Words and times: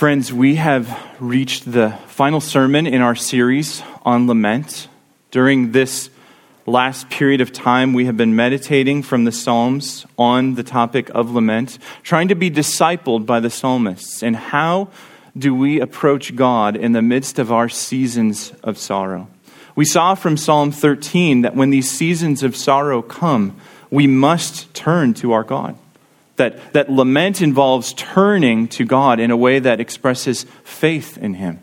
Friends, 0.00 0.32
we 0.32 0.54
have 0.54 0.98
reached 1.20 1.70
the 1.70 1.90
final 2.06 2.40
sermon 2.40 2.86
in 2.86 3.02
our 3.02 3.14
series 3.14 3.82
on 4.02 4.26
lament. 4.26 4.88
During 5.30 5.72
this 5.72 6.08
last 6.64 7.10
period 7.10 7.42
of 7.42 7.52
time, 7.52 7.92
we 7.92 8.06
have 8.06 8.16
been 8.16 8.34
meditating 8.34 9.02
from 9.02 9.24
the 9.24 9.30
Psalms 9.30 10.06
on 10.16 10.54
the 10.54 10.62
topic 10.62 11.10
of 11.10 11.32
lament, 11.32 11.78
trying 12.02 12.28
to 12.28 12.34
be 12.34 12.50
discipled 12.50 13.26
by 13.26 13.40
the 13.40 13.50
psalmists. 13.50 14.22
And 14.22 14.36
how 14.36 14.88
do 15.36 15.54
we 15.54 15.82
approach 15.82 16.34
God 16.34 16.76
in 16.76 16.92
the 16.92 17.02
midst 17.02 17.38
of 17.38 17.52
our 17.52 17.68
seasons 17.68 18.54
of 18.64 18.78
sorrow? 18.78 19.28
We 19.76 19.84
saw 19.84 20.14
from 20.14 20.38
Psalm 20.38 20.72
13 20.72 21.42
that 21.42 21.54
when 21.54 21.68
these 21.68 21.90
seasons 21.90 22.42
of 22.42 22.56
sorrow 22.56 23.02
come, 23.02 23.54
we 23.90 24.06
must 24.06 24.72
turn 24.72 25.12
to 25.12 25.32
our 25.32 25.44
God. 25.44 25.76
That, 26.40 26.72
that 26.72 26.90
lament 26.90 27.42
involves 27.42 27.92
turning 27.92 28.66
to 28.68 28.86
God 28.86 29.20
in 29.20 29.30
a 29.30 29.36
way 29.36 29.58
that 29.58 29.78
expresses 29.78 30.46
faith 30.64 31.18
in 31.18 31.34
Him. 31.34 31.60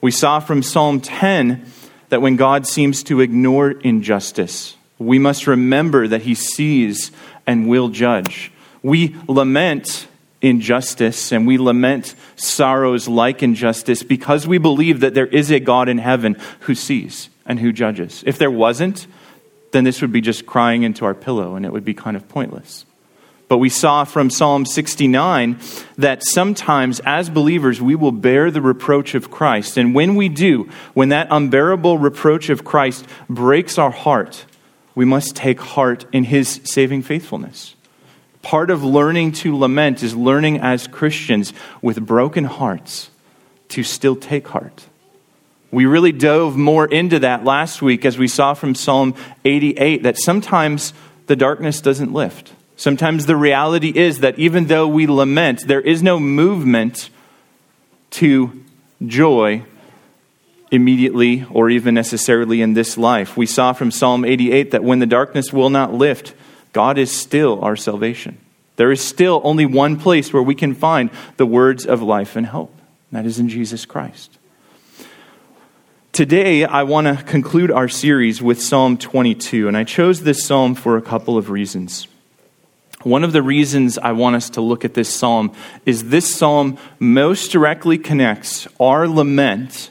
We 0.00 0.10
saw 0.12 0.40
from 0.40 0.62
Psalm 0.62 1.02
10 1.02 1.66
that 2.08 2.22
when 2.22 2.36
God 2.36 2.66
seems 2.66 3.02
to 3.02 3.20
ignore 3.20 3.72
injustice, 3.72 4.76
we 4.98 5.18
must 5.18 5.46
remember 5.46 6.08
that 6.08 6.22
He 6.22 6.34
sees 6.34 7.12
and 7.46 7.68
will 7.68 7.90
judge. 7.90 8.50
We 8.82 9.14
lament 9.28 10.08
injustice 10.40 11.30
and 11.30 11.46
we 11.46 11.58
lament 11.58 12.14
sorrows 12.34 13.08
like 13.08 13.42
injustice 13.42 14.02
because 14.02 14.46
we 14.46 14.56
believe 14.56 15.00
that 15.00 15.12
there 15.12 15.26
is 15.26 15.50
a 15.50 15.60
God 15.60 15.90
in 15.90 15.98
heaven 15.98 16.38
who 16.60 16.74
sees 16.74 17.28
and 17.44 17.60
who 17.60 17.74
judges. 17.74 18.24
If 18.26 18.38
there 18.38 18.50
wasn't, 18.50 19.06
then 19.72 19.84
this 19.84 20.00
would 20.00 20.12
be 20.12 20.22
just 20.22 20.46
crying 20.46 20.82
into 20.82 21.04
our 21.04 21.14
pillow 21.14 21.56
and 21.56 21.66
it 21.66 21.72
would 21.74 21.84
be 21.84 21.92
kind 21.92 22.16
of 22.16 22.26
pointless. 22.26 22.86
But 23.48 23.58
we 23.58 23.70
saw 23.70 24.04
from 24.04 24.28
Psalm 24.28 24.66
69 24.66 25.58
that 25.96 26.22
sometimes 26.22 27.00
as 27.00 27.30
believers 27.30 27.80
we 27.80 27.94
will 27.94 28.12
bear 28.12 28.50
the 28.50 28.60
reproach 28.60 29.14
of 29.14 29.30
Christ. 29.30 29.78
And 29.78 29.94
when 29.94 30.16
we 30.16 30.28
do, 30.28 30.68
when 30.92 31.08
that 31.08 31.28
unbearable 31.30 31.96
reproach 31.96 32.50
of 32.50 32.64
Christ 32.64 33.06
breaks 33.28 33.78
our 33.78 33.90
heart, 33.90 34.44
we 34.94 35.06
must 35.06 35.34
take 35.34 35.60
heart 35.60 36.04
in 36.12 36.24
his 36.24 36.60
saving 36.64 37.02
faithfulness. 37.02 37.74
Part 38.42 38.70
of 38.70 38.84
learning 38.84 39.32
to 39.32 39.56
lament 39.56 40.02
is 40.02 40.14
learning 40.14 40.60
as 40.60 40.86
Christians 40.86 41.52
with 41.80 42.04
broken 42.04 42.44
hearts 42.44 43.10
to 43.68 43.82
still 43.82 44.16
take 44.16 44.48
heart. 44.48 44.86
We 45.70 45.86
really 45.86 46.12
dove 46.12 46.56
more 46.56 46.86
into 46.86 47.18
that 47.20 47.44
last 47.44 47.82
week 47.82 48.04
as 48.04 48.16
we 48.16 48.28
saw 48.28 48.54
from 48.54 48.74
Psalm 48.74 49.14
88 49.44 50.02
that 50.02 50.18
sometimes 50.18 50.94
the 51.26 51.36
darkness 51.36 51.80
doesn't 51.80 52.12
lift. 52.12 52.52
Sometimes 52.78 53.26
the 53.26 53.34
reality 53.34 53.88
is 53.88 54.20
that 54.20 54.38
even 54.38 54.66
though 54.68 54.86
we 54.86 55.08
lament, 55.08 55.66
there 55.66 55.80
is 55.80 56.00
no 56.00 56.20
movement 56.20 57.10
to 58.10 58.64
joy 59.04 59.64
immediately 60.70 61.44
or 61.50 61.70
even 61.70 61.92
necessarily 61.92 62.62
in 62.62 62.74
this 62.74 62.96
life. 62.96 63.36
We 63.36 63.46
saw 63.46 63.72
from 63.72 63.90
Psalm 63.90 64.24
88 64.24 64.70
that 64.70 64.84
when 64.84 65.00
the 65.00 65.06
darkness 65.06 65.52
will 65.52 65.70
not 65.70 65.92
lift, 65.92 66.34
God 66.72 66.98
is 66.98 67.10
still 67.10 67.60
our 67.64 67.74
salvation. 67.74 68.38
There 68.76 68.92
is 68.92 69.00
still 69.00 69.40
only 69.42 69.66
one 69.66 69.98
place 69.98 70.32
where 70.32 70.42
we 70.42 70.54
can 70.54 70.72
find 70.72 71.10
the 71.36 71.46
words 71.46 71.84
of 71.84 72.00
life 72.00 72.36
and 72.36 72.46
hope, 72.46 72.72
and 73.10 73.18
that 73.18 73.26
is 73.26 73.40
in 73.40 73.48
Jesus 73.48 73.86
Christ. 73.86 74.38
Today, 76.12 76.64
I 76.64 76.84
want 76.84 77.08
to 77.08 77.24
conclude 77.24 77.72
our 77.72 77.88
series 77.88 78.40
with 78.40 78.62
Psalm 78.62 78.98
22, 78.98 79.66
and 79.66 79.76
I 79.76 79.82
chose 79.82 80.22
this 80.22 80.44
psalm 80.44 80.76
for 80.76 80.96
a 80.96 81.02
couple 81.02 81.36
of 81.36 81.50
reasons. 81.50 82.06
One 83.04 83.22
of 83.22 83.32
the 83.32 83.42
reasons 83.42 83.96
I 83.96 84.12
want 84.12 84.36
us 84.36 84.50
to 84.50 84.60
look 84.60 84.84
at 84.84 84.94
this 84.94 85.08
psalm 85.08 85.52
is 85.86 86.08
this 86.08 86.34
psalm 86.34 86.78
most 86.98 87.52
directly 87.52 87.96
connects 87.96 88.66
our 88.80 89.06
lament 89.06 89.90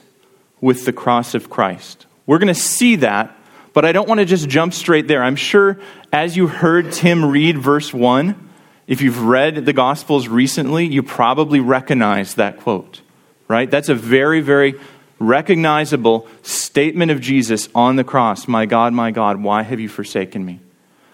with 0.60 0.84
the 0.84 0.92
cross 0.92 1.34
of 1.34 1.48
Christ. 1.48 2.06
We're 2.26 2.38
going 2.38 2.48
to 2.48 2.60
see 2.60 2.96
that, 2.96 3.34
but 3.72 3.86
I 3.86 3.92
don't 3.92 4.08
want 4.08 4.18
to 4.18 4.26
just 4.26 4.48
jump 4.48 4.74
straight 4.74 5.08
there. 5.08 5.22
I'm 5.22 5.36
sure 5.36 5.80
as 6.12 6.36
you 6.36 6.48
heard 6.48 6.92
Tim 6.92 7.24
read 7.24 7.56
verse 7.56 7.94
1, 7.94 8.50
if 8.86 9.00
you've 9.00 9.22
read 9.22 9.64
the 9.64 9.72
Gospels 9.72 10.28
recently, 10.28 10.86
you 10.86 11.02
probably 11.02 11.60
recognize 11.60 12.34
that 12.34 12.60
quote, 12.60 13.00
right? 13.46 13.70
That's 13.70 13.88
a 13.88 13.94
very, 13.94 14.42
very 14.42 14.74
recognizable 15.18 16.26
statement 16.42 17.10
of 17.10 17.20
Jesus 17.20 17.68
on 17.74 17.96
the 17.96 18.04
cross 18.04 18.46
My 18.46 18.66
God, 18.66 18.92
my 18.92 19.10
God, 19.10 19.42
why 19.42 19.62
have 19.62 19.80
you 19.80 19.88
forsaken 19.88 20.44
me? 20.44 20.60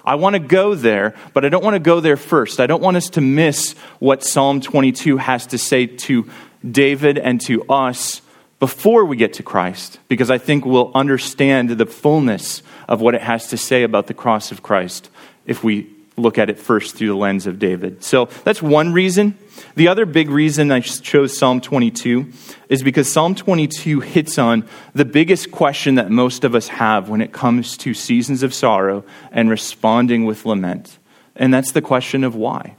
I 0.05 0.17
want 0.17 0.35
to 0.35 0.41
go 0.41 0.75
there, 0.75 1.15
but 1.33 1.45
I 1.45 1.49
don't 1.49 1.65
want 1.65 1.75
to 1.75 1.81
go 1.81 2.01
there 2.01 2.17
first. 2.17 2.61
I 2.61 2.67
don't 2.67 2.83
want 2.83 2.97
us 2.97 3.11
to 3.11 3.21
miss 3.21 3.75
what 3.99 4.23
Psalm 4.23 4.61
22 4.61 5.17
has 5.17 5.47
to 5.49 5.59
say 5.59 5.87
to 5.87 6.29
David 6.69 7.19
and 7.19 7.41
to 7.43 7.65
us 7.65 8.21
before 8.61 9.05
we 9.05 9.17
get 9.17 9.35
to 9.35 9.43
Christ, 9.43 9.99
because 10.09 10.31
I 10.31 10.39
think 10.39 10.65
we'll 10.65 10.93
understand 10.95 11.71
the 11.71 11.87
fullness 11.87 12.63
of 12.89 13.01
what 13.01 13.15
it 13.15 13.23
has 13.23 13.49
to 13.49 13.57
say 13.57 13.83
about 13.83 14.07
the 14.07 14.15
cross 14.15 14.53
of 14.53 14.63
Christ 14.63 15.11
if 15.47 15.65
we 15.65 15.91
look 16.17 16.39
at 16.39 16.49
it 16.49 16.59
first 16.59 16.95
through 16.95 17.09
the 17.09 17.15
lens 17.15 17.47
of 17.47 17.59
David. 17.59 18.05
So 18.05 18.27
that's 18.45 18.63
one 18.63 18.93
reason. 18.93 19.37
The 19.77 19.89
other 19.89 20.07
big 20.07 20.31
reason 20.31 20.71
I 20.71 20.81
chose 20.81 21.37
Psalm 21.37 21.61
22 21.61 22.31
is 22.69 22.83
because 22.83 23.11
Psalm 23.11 23.35
22 23.35 24.01
hits 24.01 24.39
on 24.39 24.67
the 24.95 25.05
biggest 25.05 25.51
question 25.51 25.97
that 25.97 26.11
most 26.11 26.45
of 26.45 26.55
us 26.55 26.69
have 26.69 27.09
when 27.09 27.21
it 27.21 27.33
comes 27.33 27.77
to 27.79 27.95
seasons 27.95 28.43
of 28.43 28.55
sorrow 28.55 29.05
and 29.33 29.51
responding 29.51 30.25
with 30.25 30.47
lament. 30.47 30.99
And 31.37 31.53
that's 31.53 31.73
the 31.73 31.83
question 31.83 32.25
of 32.25 32.35
why. 32.35 32.77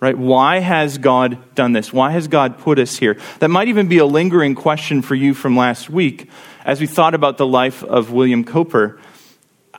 Right? 0.00 0.16
Why 0.16 0.60
has 0.60 0.96
God 0.96 1.54
done 1.56 1.72
this? 1.72 1.92
Why 1.92 2.12
has 2.12 2.28
God 2.28 2.58
put 2.58 2.78
us 2.78 2.96
here? 2.96 3.18
That 3.40 3.48
might 3.48 3.66
even 3.66 3.88
be 3.88 3.98
a 3.98 4.06
lingering 4.06 4.54
question 4.54 5.02
for 5.02 5.16
you 5.16 5.34
from 5.34 5.56
last 5.56 5.90
week 5.90 6.30
as 6.64 6.80
we 6.80 6.86
thought 6.86 7.14
about 7.14 7.36
the 7.36 7.46
life 7.46 7.82
of 7.82 8.12
William 8.12 8.44
Cowper. 8.44 9.00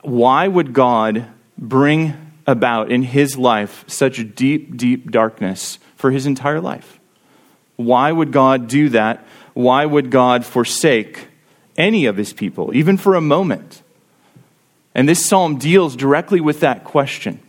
Why 0.02 0.46
would 0.46 0.74
God 0.74 1.26
bring 1.56 2.32
about 2.46 2.90
in 2.90 3.02
his 3.02 3.38
life 3.38 3.84
such 3.86 4.34
deep, 4.34 4.76
deep 4.76 5.10
darkness 5.10 5.78
for 6.00 6.10
his 6.10 6.26
entire 6.26 6.60
life. 6.60 6.98
Why 7.76 8.10
would 8.10 8.32
God 8.32 8.68
do 8.68 8.88
that? 8.90 9.24
Why 9.54 9.84
would 9.84 10.10
God 10.10 10.44
forsake 10.44 11.28
any 11.76 12.06
of 12.06 12.16
his 12.16 12.32
people, 12.32 12.74
even 12.74 12.96
for 12.96 13.14
a 13.14 13.20
moment? 13.20 13.82
And 14.94 15.08
this 15.08 15.24
psalm 15.24 15.58
deals 15.58 15.96
directly 15.96 16.40
with 16.40 16.60
that 16.60 16.84
question. 16.84 17.40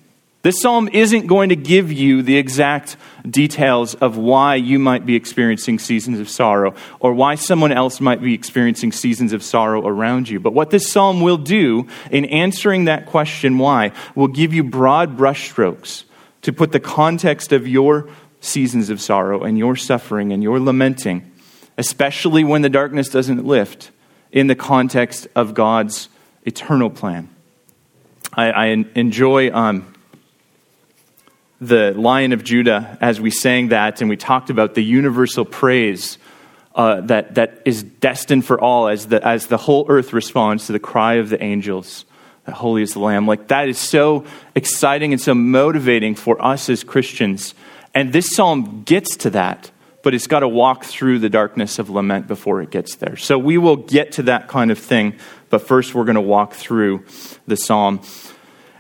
This 0.44 0.60
psalm 0.60 0.90
isn't 0.92 1.28
going 1.28 1.50
to 1.50 1.56
give 1.56 1.92
you 1.92 2.24
the 2.24 2.38
exact 2.38 2.98
details 3.30 3.94
of 3.96 4.18
why 4.18 4.56
you 4.56 4.80
might 4.80 5.06
be 5.06 5.16
experiencing 5.16 5.78
seasons 5.78 6.20
of 6.20 6.30
sorrow 6.30 6.74
or 7.00 7.14
why 7.14 7.36
someone 7.36 7.72
else 7.72 8.02
might 8.02 8.22
be 8.22 8.34
experiencing 8.34 8.92
seasons 8.92 9.34
of 9.34 9.44
sorrow 9.44 9.88
around 9.88 10.30
you. 10.30 10.40
But 10.40 10.54
what 10.54 10.72
this 10.72 10.92
psalm 10.92 11.22
will 11.22 11.38
do 11.38 11.88
in 12.10 12.26
answering 12.26 12.86
that 12.86 13.06
question, 13.06 13.60
why, 13.60 13.92
will 14.16 14.28
give 14.28 14.52
you 14.54 14.64
broad 14.64 15.16
brushstrokes 15.16 16.06
to 16.42 16.52
put 16.52 16.72
the 16.72 16.80
context 16.80 17.52
of 17.52 17.68
your 17.68 18.10
seasons 18.42 18.90
of 18.90 19.00
sorrow 19.00 19.44
and 19.44 19.58
your 19.58 19.78
suffering 19.78 20.34
and 20.34 20.44
your 20.44 20.60
lamenting, 20.60 21.32
especially 21.78 22.44
when 22.44 22.62
the 22.62 22.70
darkness 22.70 23.08
doesn't 23.08 23.46
lift, 23.46 23.92
in 24.32 24.48
the 24.48 24.56
context 24.56 25.28
of 25.36 25.54
God's 25.54 26.10
eternal 26.44 26.90
plan. 26.90 27.30
I, 28.34 28.52
I 28.52 28.66
enjoy. 28.96 29.52
Um, 29.54 29.94
the 31.62 31.94
Lion 31.96 32.34
of 32.34 32.44
Judah 32.44 32.98
as 33.00 33.22
we 33.22 33.30
sang 33.30 33.70
that 33.70 34.02
and 34.02 34.10
we 34.10 34.18
talked 34.18 34.50
about 34.50 34.74
the 34.74 34.84
universal 34.84 35.46
praise 35.46 36.18
uh, 36.74 37.02
that, 37.02 37.36
that 37.36 37.62
is 37.66 37.84
destined 37.84 38.46
for 38.46 38.60
all 38.60 38.88
as 38.88 39.06
the, 39.06 39.26
as 39.26 39.48
the 39.48 39.58
whole 39.58 39.86
earth 39.88 40.12
responds 40.12 40.66
to 40.66 40.72
the 40.72 40.80
cry 40.80 41.16
of 41.16 41.30
the 41.30 41.42
angels. 41.42 42.06
Holy 42.52 42.82
is 42.82 42.94
the 42.94 43.00
Lamb. 43.00 43.28
Like 43.28 43.50
that 43.50 43.70
is 43.70 43.78
so 43.78 44.26
exciting 44.56 45.14
and 45.14 45.22
so 45.22 45.36
motivating 45.36 46.16
for 46.16 46.44
us 46.44 46.70
as 46.70 46.84
Christians. 46.84 47.54
And 47.94 48.14
this 48.14 48.36
psalm 48.36 48.84
gets 48.84 49.16
to 49.18 49.30
that, 49.32 49.72
but 50.04 50.14
it's 50.14 50.28
got 50.28 50.40
to 50.40 50.48
walk 50.48 50.86
through 50.86 51.20
the 51.20 51.30
darkness 51.30 51.80
of 51.80 51.90
lament 51.90 52.28
before 52.28 52.62
it 52.62 52.72
gets 52.72 52.96
there. 52.96 53.18
So 53.18 53.38
we 53.38 53.58
will 53.58 53.76
get 53.76 54.14
to 54.14 54.24
that 54.24 54.48
kind 54.48 54.72
of 54.72 54.80
thing, 54.80 55.16
but 55.50 55.62
first 55.62 55.94
we're 55.94 56.06
going 56.06 56.16
to 56.16 56.22
walk 56.22 56.54
through 56.54 57.06
the 57.48 57.58
psalm 57.58 58.02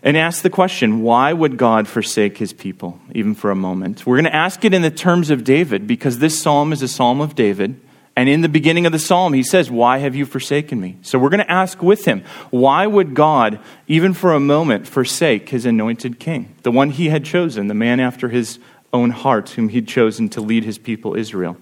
and 0.04 0.18
ask 0.18 0.42
the 0.42 0.50
question 0.50 1.02
why 1.02 1.31
would 1.31 1.58
God 1.58 1.88
forsake 1.88 2.38
his 2.38 2.54
people, 2.54 3.00
even 3.13 3.36
for 3.36 3.52
a 3.52 3.56
moment? 3.56 4.06
We're 4.06 4.18
going 4.18 4.25
to 4.25 4.36
ask 4.36 4.63
it 4.66 4.74
in 4.74 4.81
the 4.81 4.92
terms 4.92 5.30
of 5.30 5.44
David 5.44 5.88
because 5.88 6.19
this 6.19 6.42
psalm 6.42 6.74
is 6.74 6.81
a 6.81 6.88
psalm 6.88 7.22
of 7.22 7.36
David. 7.36 7.80
And 8.14 8.28
in 8.28 8.42
the 8.42 8.50
beginning 8.50 8.86
of 8.86 8.92
the 8.92 9.00
psalm, 9.00 9.34
he 9.34 9.44
says, 9.44 9.72
Why 9.72 10.00
have 10.00 10.16
you 10.16 10.25
forsaken 10.25 10.81
me? 10.81 10.98
So 11.02 11.18
we're 11.18 11.30
going 11.30 11.46
to 11.46 11.52
ask 11.52 11.81
with 11.81 12.04
him, 12.04 12.24
why 12.50 12.86
would 12.86 13.14
God, 13.14 13.60
even 13.88 14.14
for 14.14 14.34
a 14.34 14.40
moment, 14.40 14.86
forsake 14.86 15.50
his 15.50 15.66
anointed 15.66 16.19
king, 16.19 16.54
the 16.64 16.72
one 16.72 16.90
he 16.90 17.07
had 17.07 17.24
chosen, 17.24 17.68
the 17.68 17.74
man 17.74 18.02
after 18.02 18.28
his 18.28 18.60
own 18.94 19.12
heart, 19.12 19.50
whom 19.50 19.70
he'd 19.70 19.88
chosen 19.88 20.30
to 20.30 20.42
lead 20.42 20.64
his 20.64 20.78
people 20.78 21.16
Israel? 21.16 21.58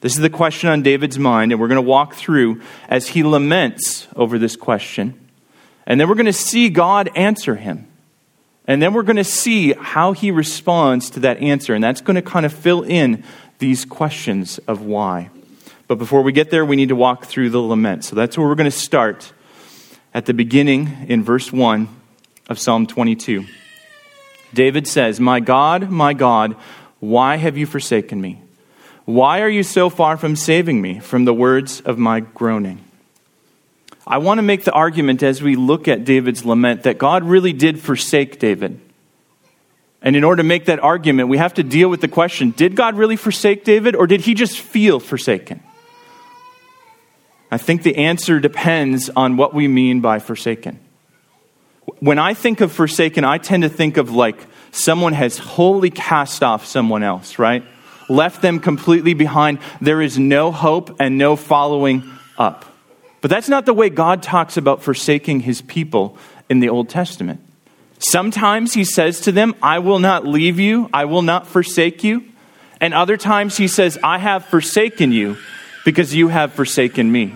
This 0.00 0.14
is 0.14 0.20
the 0.20 0.30
question 0.30 0.68
on 0.68 0.82
David's 0.82 1.18
mind, 1.18 1.52
and 1.52 1.60
we're 1.60 1.68
going 1.68 1.76
to 1.76 1.82
walk 1.82 2.14
through 2.14 2.60
as 2.88 3.08
he 3.08 3.22
laments 3.22 4.06
over 4.14 4.38
this 4.38 4.54
question 4.54 5.28
and 5.88 5.98
then 5.98 6.06
we're 6.06 6.16
going 6.16 6.26
to 6.26 6.34
see 6.34 6.68
God 6.68 7.10
answer 7.16 7.56
him. 7.56 7.88
And 8.66 8.82
then 8.82 8.92
we're 8.92 9.02
going 9.02 9.16
to 9.16 9.24
see 9.24 9.72
how 9.72 10.12
he 10.12 10.30
responds 10.30 11.08
to 11.10 11.20
that 11.20 11.38
answer. 11.38 11.74
And 11.74 11.82
that's 11.82 12.02
going 12.02 12.16
to 12.16 12.22
kind 12.22 12.44
of 12.44 12.52
fill 12.52 12.82
in 12.82 13.24
these 13.58 13.86
questions 13.86 14.58
of 14.68 14.82
why. 14.82 15.30
But 15.86 15.96
before 15.96 16.20
we 16.20 16.32
get 16.32 16.50
there, 16.50 16.66
we 16.66 16.76
need 16.76 16.90
to 16.90 16.96
walk 16.96 17.24
through 17.24 17.48
the 17.48 17.58
lament. 17.58 18.04
So 18.04 18.14
that's 18.14 18.36
where 18.36 18.46
we're 18.46 18.54
going 18.54 18.70
to 18.70 18.76
start 18.76 19.32
at 20.12 20.26
the 20.26 20.34
beginning 20.34 21.06
in 21.08 21.24
verse 21.24 21.50
1 21.50 21.88
of 22.50 22.58
Psalm 22.58 22.86
22. 22.86 23.46
David 24.54 24.86
says, 24.86 25.20
My 25.20 25.40
God, 25.40 25.90
my 25.90 26.14
God, 26.14 26.56
why 27.00 27.36
have 27.36 27.56
you 27.56 27.66
forsaken 27.66 28.20
me? 28.20 28.42
Why 29.04 29.40
are 29.40 29.48
you 29.48 29.62
so 29.62 29.88
far 29.88 30.16
from 30.16 30.36
saving 30.36 30.80
me 30.82 30.98
from 31.00 31.24
the 31.24 31.32
words 31.32 31.80
of 31.80 31.98
my 31.98 32.20
groaning? 32.20 32.84
I 34.06 34.18
want 34.18 34.38
to 34.38 34.42
make 34.42 34.64
the 34.64 34.72
argument 34.72 35.22
as 35.22 35.42
we 35.42 35.54
look 35.54 35.86
at 35.86 36.04
David's 36.04 36.44
lament 36.44 36.84
that 36.84 36.98
God 36.98 37.24
really 37.24 37.52
did 37.52 37.78
forsake 37.78 38.38
David. 38.38 38.80
And 40.00 40.16
in 40.16 40.24
order 40.24 40.42
to 40.42 40.46
make 40.46 40.66
that 40.66 40.80
argument, 40.80 41.28
we 41.28 41.38
have 41.38 41.54
to 41.54 41.62
deal 41.62 41.88
with 41.88 42.00
the 42.00 42.08
question 42.08 42.52
did 42.52 42.76
God 42.76 42.96
really 42.96 43.16
forsake 43.16 43.64
David, 43.64 43.94
or 43.94 44.06
did 44.06 44.22
he 44.22 44.34
just 44.34 44.58
feel 44.58 45.00
forsaken? 45.00 45.62
I 47.50 47.58
think 47.58 47.82
the 47.82 47.96
answer 47.96 48.40
depends 48.40 49.10
on 49.10 49.36
what 49.36 49.54
we 49.54 49.68
mean 49.68 50.00
by 50.00 50.18
forsaken. 50.18 50.78
When 52.00 52.18
I 52.18 52.34
think 52.34 52.60
of 52.60 52.72
forsaken, 52.72 53.24
I 53.24 53.38
tend 53.38 53.62
to 53.62 53.68
think 53.68 53.96
of 53.96 54.10
like 54.10 54.36
someone 54.70 55.12
has 55.12 55.38
wholly 55.38 55.90
cast 55.90 56.42
off 56.42 56.66
someone 56.66 57.02
else, 57.02 57.38
right? 57.38 57.64
Left 58.08 58.42
them 58.42 58.60
completely 58.60 59.14
behind. 59.14 59.58
There 59.80 60.00
is 60.00 60.18
no 60.18 60.52
hope 60.52 60.96
and 61.00 61.18
no 61.18 61.36
following 61.36 62.02
up. 62.36 62.64
But 63.20 63.30
that's 63.30 63.48
not 63.48 63.66
the 63.66 63.74
way 63.74 63.90
God 63.90 64.22
talks 64.22 64.56
about 64.56 64.82
forsaking 64.82 65.40
his 65.40 65.60
people 65.62 66.16
in 66.48 66.60
the 66.60 66.68
Old 66.68 66.88
Testament. 66.88 67.40
Sometimes 67.98 68.74
he 68.74 68.84
says 68.84 69.20
to 69.22 69.32
them, 69.32 69.54
I 69.60 69.80
will 69.80 69.98
not 69.98 70.24
leave 70.24 70.60
you, 70.60 70.88
I 70.92 71.06
will 71.06 71.22
not 71.22 71.46
forsake 71.46 72.04
you. 72.04 72.24
And 72.80 72.94
other 72.94 73.16
times 73.16 73.56
he 73.56 73.66
says, 73.66 73.98
I 74.04 74.18
have 74.18 74.44
forsaken 74.44 75.10
you 75.10 75.36
because 75.84 76.14
you 76.14 76.28
have 76.28 76.52
forsaken 76.52 77.10
me. 77.10 77.34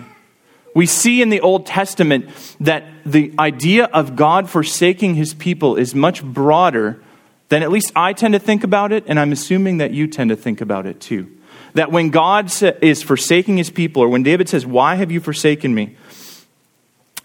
We 0.73 0.85
see 0.85 1.21
in 1.21 1.29
the 1.29 1.41
Old 1.41 1.65
Testament 1.65 2.29
that 2.59 2.83
the 3.05 3.33
idea 3.37 3.85
of 3.85 4.15
God 4.15 4.49
forsaking 4.49 5.15
his 5.15 5.33
people 5.33 5.75
is 5.75 5.93
much 5.93 6.23
broader 6.23 7.01
than 7.49 7.61
at 7.61 7.71
least 7.71 7.91
I 7.95 8.13
tend 8.13 8.33
to 8.33 8.39
think 8.39 8.63
about 8.63 8.91
it, 8.91 9.03
and 9.05 9.19
I'm 9.19 9.31
assuming 9.31 9.77
that 9.77 9.91
you 9.91 10.07
tend 10.07 10.29
to 10.31 10.35
think 10.35 10.61
about 10.61 10.85
it 10.85 10.99
too. 10.99 11.29
That 11.75 11.91
when 11.91 12.09
God 12.09 12.51
is 12.81 13.03
forsaking 13.03 13.57
his 13.57 13.69
people, 13.69 14.01
or 14.01 14.09
when 14.09 14.23
David 14.23 14.49
says, 14.49 14.65
Why 14.65 14.95
have 14.95 15.11
you 15.11 15.19
forsaken 15.19 15.73
me? 15.73 15.95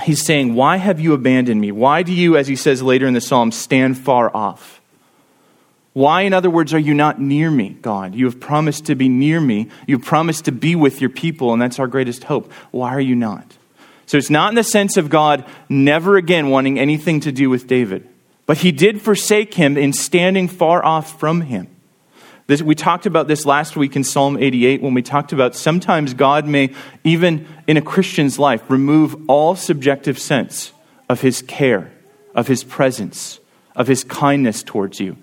He's 0.02 0.24
saying, 0.24 0.54
Why 0.54 0.76
have 0.76 1.00
you 1.00 1.14
abandoned 1.14 1.60
me? 1.60 1.72
Why 1.72 2.02
do 2.02 2.12
you, 2.12 2.36
as 2.36 2.46
he 2.46 2.56
says 2.56 2.82
later 2.82 3.06
in 3.06 3.14
the 3.14 3.20
psalm, 3.20 3.52
stand 3.52 3.98
far 3.98 4.34
off? 4.34 4.77
Why, 5.98 6.20
in 6.20 6.32
other 6.32 6.48
words, 6.48 6.72
are 6.74 6.78
you 6.78 6.94
not 6.94 7.20
near 7.20 7.50
me, 7.50 7.70
God? 7.70 8.14
You 8.14 8.26
have 8.26 8.38
promised 8.38 8.86
to 8.86 8.94
be 8.94 9.08
near 9.08 9.40
me. 9.40 9.66
You've 9.88 10.04
promised 10.04 10.44
to 10.44 10.52
be 10.52 10.76
with 10.76 11.00
your 11.00 11.10
people, 11.10 11.52
and 11.52 11.60
that's 11.60 11.80
our 11.80 11.88
greatest 11.88 12.22
hope. 12.22 12.52
Why 12.70 12.90
are 12.90 13.00
you 13.00 13.16
not? 13.16 13.58
So 14.06 14.16
it's 14.16 14.30
not 14.30 14.50
in 14.50 14.54
the 14.54 14.62
sense 14.62 14.96
of 14.96 15.10
God 15.10 15.44
never 15.68 16.16
again 16.16 16.50
wanting 16.50 16.78
anything 16.78 17.18
to 17.22 17.32
do 17.32 17.50
with 17.50 17.66
David, 17.66 18.08
but 18.46 18.58
he 18.58 18.70
did 18.70 19.02
forsake 19.02 19.54
him 19.54 19.76
in 19.76 19.92
standing 19.92 20.46
far 20.46 20.84
off 20.84 21.18
from 21.18 21.40
him. 21.40 21.66
This, 22.46 22.62
we 22.62 22.76
talked 22.76 23.06
about 23.06 23.26
this 23.26 23.44
last 23.44 23.76
week 23.76 23.96
in 23.96 24.04
Psalm 24.04 24.36
88 24.36 24.80
when 24.80 24.94
we 24.94 25.02
talked 25.02 25.32
about 25.32 25.56
sometimes 25.56 26.14
God 26.14 26.46
may, 26.46 26.72
even 27.02 27.48
in 27.66 27.76
a 27.76 27.82
Christian's 27.82 28.38
life, 28.38 28.62
remove 28.70 29.28
all 29.28 29.56
subjective 29.56 30.20
sense 30.20 30.70
of 31.08 31.22
his 31.22 31.42
care, 31.42 31.90
of 32.36 32.46
his 32.46 32.62
presence, 32.62 33.40
of 33.74 33.88
his 33.88 34.04
kindness 34.04 34.62
towards 34.62 35.00
you. 35.00 35.16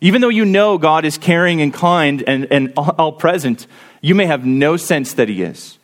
Even 0.00 0.20
though 0.20 0.28
you 0.28 0.44
know 0.44 0.78
God 0.78 1.04
is 1.04 1.18
caring 1.18 1.60
and 1.60 1.74
kind 1.74 2.22
and, 2.26 2.46
and 2.50 2.72
all 2.76 3.12
present, 3.12 3.66
you 4.00 4.14
may 4.14 4.26
have 4.26 4.46
no 4.46 4.76
sense 4.76 5.14
that 5.14 5.28
He 5.28 5.42
is. 5.42 5.78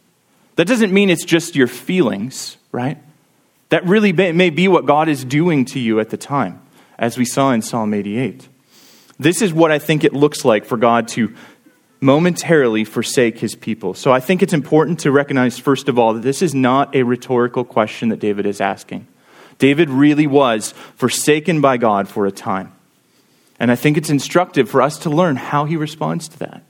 That 0.56 0.68
doesn't 0.68 0.92
mean 0.92 1.10
it's 1.10 1.24
just 1.24 1.56
your 1.56 1.66
feelings, 1.66 2.56
right? 2.70 2.98
That 3.70 3.84
really 3.86 4.12
may 4.12 4.50
be 4.50 4.68
what 4.68 4.86
God 4.86 5.08
is 5.08 5.24
doing 5.24 5.64
to 5.66 5.80
you 5.80 5.98
at 5.98 6.10
the 6.10 6.16
time, 6.16 6.62
as 6.98 7.18
we 7.18 7.24
saw 7.24 7.50
in 7.50 7.62
Psalm 7.62 7.92
88. 7.92 8.48
This 9.18 9.42
is 9.42 9.52
what 9.52 9.72
I 9.72 9.78
think 9.78 10.04
it 10.04 10.12
looks 10.12 10.44
like 10.44 10.64
for 10.64 10.76
God 10.76 11.08
to 11.08 11.34
momentarily 12.00 12.84
forsake 12.84 13.38
his 13.38 13.54
people. 13.54 13.94
So 13.94 14.12
I 14.12 14.20
think 14.20 14.42
it's 14.42 14.52
important 14.52 15.00
to 15.00 15.10
recognize, 15.10 15.58
first 15.58 15.88
of 15.88 15.98
all, 15.98 16.14
that 16.14 16.22
this 16.22 16.42
is 16.42 16.54
not 16.54 16.94
a 16.94 17.02
rhetorical 17.02 17.64
question 17.64 18.10
that 18.10 18.20
David 18.20 18.44
is 18.44 18.60
asking. 18.60 19.06
David 19.58 19.88
really 19.88 20.26
was 20.26 20.72
forsaken 20.96 21.60
by 21.60 21.78
God 21.78 22.06
for 22.08 22.26
a 22.26 22.32
time. 22.32 22.73
And 23.64 23.72
I 23.72 23.76
think 23.76 23.96
it's 23.96 24.10
instructive 24.10 24.68
for 24.68 24.82
us 24.82 24.98
to 24.98 25.08
learn 25.08 25.36
how 25.36 25.64
he 25.64 25.74
responds 25.74 26.28
to 26.28 26.38
that. 26.40 26.62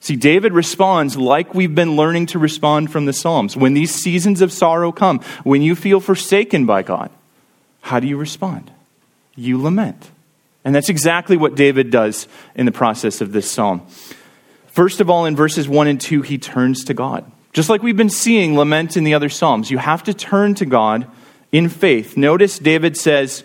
See, 0.00 0.16
David 0.16 0.52
responds 0.52 1.16
like 1.16 1.54
we've 1.54 1.72
been 1.72 1.94
learning 1.94 2.26
to 2.26 2.40
respond 2.40 2.90
from 2.90 3.06
the 3.06 3.12
Psalms. 3.12 3.56
When 3.56 3.74
these 3.74 3.94
seasons 3.94 4.40
of 4.40 4.52
sorrow 4.52 4.90
come, 4.90 5.20
when 5.44 5.62
you 5.62 5.76
feel 5.76 6.00
forsaken 6.00 6.66
by 6.66 6.82
God, 6.82 7.12
how 7.80 8.00
do 8.00 8.08
you 8.08 8.16
respond? 8.16 8.72
You 9.36 9.62
lament. 9.62 10.10
And 10.64 10.74
that's 10.74 10.88
exactly 10.88 11.36
what 11.36 11.54
David 11.54 11.92
does 11.92 12.26
in 12.56 12.66
the 12.66 12.72
process 12.72 13.20
of 13.20 13.30
this 13.30 13.48
psalm. 13.48 13.86
First 14.66 15.00
of 15.00 15.08
all, 15.08 15.26
in 15.26 15.36
verses 15.36 15.68
1 15.68 15.86
and 15.86 16.00
2, 16.00 16.22
he 16.22 16.38
turns 16.38 16.82
to 16.86 16.94
God. 16.94 17.30
Just 17.52 17.68
like 17.68 17.84
we've 17.84 17.96
been 17.96 18.10
seeing 18.10 18.58
lament 18.58 18.96
in 18.96 19.04
the 19.04 19.14
other 19.14 19.28
psalms, 19.28 19.70
you 19.70 19.78
have 19.78 20.02
to 20.02 20.12
turn 20.12 20.56
to 20.56 20.66
God 20.66 21.06
in 21.52 21.68
faith. 21.68 22.16
Notice 22.16 22.58
David 22.58 22.96
says, 22.96 23.44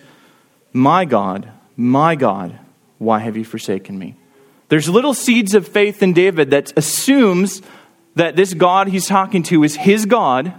My 0.74 1.06
God, 1.06 1.52
my 1.80 2.16
God, 2.16 2.60
why 2.98 3.20
have 3.20 3.38
you 3.38 3.46
forsaken 3.46 3.98
me? 3.98 4.18
There's 4.68 4.90
little 4.90 5.14
seeds 5.14 5.54
of 5.54 5.66
faith 5.66 6.04
in 6.04 6.12
David 6.12 6.52
that 6.52 6.78
assumes 6.78 7.62
that 8.16 8.36
this 8.36 8.54
God 8.54 8.90
he's 8.90 9.08
talking 9.08 9.44
to 9.44 9.64
is 9.64 9.78
his 9.78 10.06
God 10.06 10.54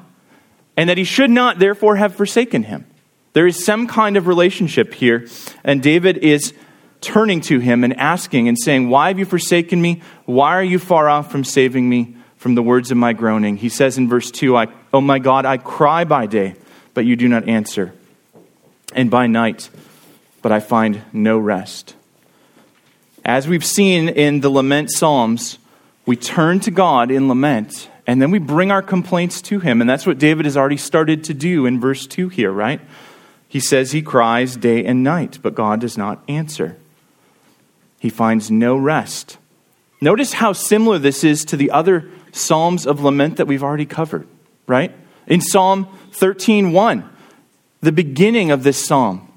and 0.78 0.88
that 0.88 0.96
he 0.96 1.04
should 1.04 1.30
not, 1.30 1.58
therefore, 1.58 1.96
have 1.96 2.14
forsaken 2.14 2.62
him. 2.62 2.86
There 3.34 3.46
is 3.46 3.62
some 3.62 3.86
kind 3.86 4.16
of 4.16 4.26
relationship 4.26 4.94
here, 4.94 5.28
and 5.62 5.82
David 5.82 6.16
is 6.16 6.54
turning 7.02 7.42
to 7.42 7.58
him 7.58 7.84
and 7.84 7.94
asking 7.98 8.48
and 8.48 8.58
saying, 8.58 8.88
Why 8.88 9.08
have 9.08 9.18
you 9.18 9.26
forsaken 9.26 9.80
me? 9.80 10.00
Why 10.24 10.56
are 10.56 10.64
you 10.64 10.78
far 10.78 11.10
off 11.10 11.30
from 11.30 11.44
saving 11.44 11.86
me 11.86 12.16
from 12.36 12.54
the 12.54 12.62
words 12.62 12.90
of 12.90 12.96
my 12.96 13.12
groaning? 13.12 13.58
He 13.58 13.68
says 13.68 13.98
in 13.98 14.08
verse 14.08 14.30
2, 14.30 14.56
I, 14.56 14.68
Oh 14.90 15.02
my 15.02 15.18
God, 15.18 15.44
I 15.44 15.58
cry 15.58 16.04
by 16.04 16.24
day, 16.24 16.54
but 16.94 17.04
you 17.04 17.14
do 17.14 17.28
not 17.28 17.46
answer, 17.46 17.92
and 18.94 19.10
by 19.10 19.26
night, 19.26 19.68
but 20.42 20.52
I 20.52 20.60
find 20.60 21.02
no 21.12 21.38
rest. 21.38 21.94
As 23.24 23.46
we've 23.46 23.64
seen 23.64 24.08
in 24.08 24.40
the 24.40 24.50
lament 24.50 24.90
psalms, 24.90 25.58
we 26.06 26.16
turn 26.16 26.60
to 26.60 26.70
God 26.70 27.10
in 27.10 27.28
lament 27.28 27.88
and 28.06 28.20
then 28.20 28.30
we 28.30 28.38
bring 28.38 28.70
our 28.70 28.82
complaints 28.82 29.40
to 29.42 29.60
him. 29.60 29.80
And 29.80 29.88
that's 29.88 30.06
what 30.06 30.18
David 30.18 30.44
has 30.46 30.56
already 30.56 30.78
started 30.78 31.22
to 31.24 31.34
do 31.34 31.66
in 31.66 31.78
verse 31.78 32.06
2 32.06 32.28
here, 32.28 32.50
right? 32.50 32.80
He 33.46 33.60
says 33.60 33.92
he 33.92 34.02
cries 34.02 34.56
day 34.56 34.84
and 34.84 35.04
night, 35.04 35.38
but 35.42 35.54
God 35.54 35.80
does 35.80 35.98
not 35.98 36.22
answer. 36.26 36.76
He 37.98 38.08
finds 38.08 38.50
no 38.50 38.76
rest. 38.76 39.38
Notice 40.00 40.32
how 40.32 40.52
similar 40.52 40.98
this 40.98 41.22
is 41.22 41.44
to 41.46 41.56
the 41.56 41.70
other 41.70 42.08
psalms 42.32 42.86
of 42.86 43.02
lament 43.02 43.36
that 43.36 43.46
we've 43.46 43.62
already 43.62 43.86
covered, 43.86 44.26
right? 44.66 44.92
In 45.26 45.40
Psalm 45.40 45.86
13:1, 46.12 47.04
the 47.80 47.92
beginning 47.92 48.50
of 48.50 48.62
this 48.62 48.84
psalm, 48.84 49.29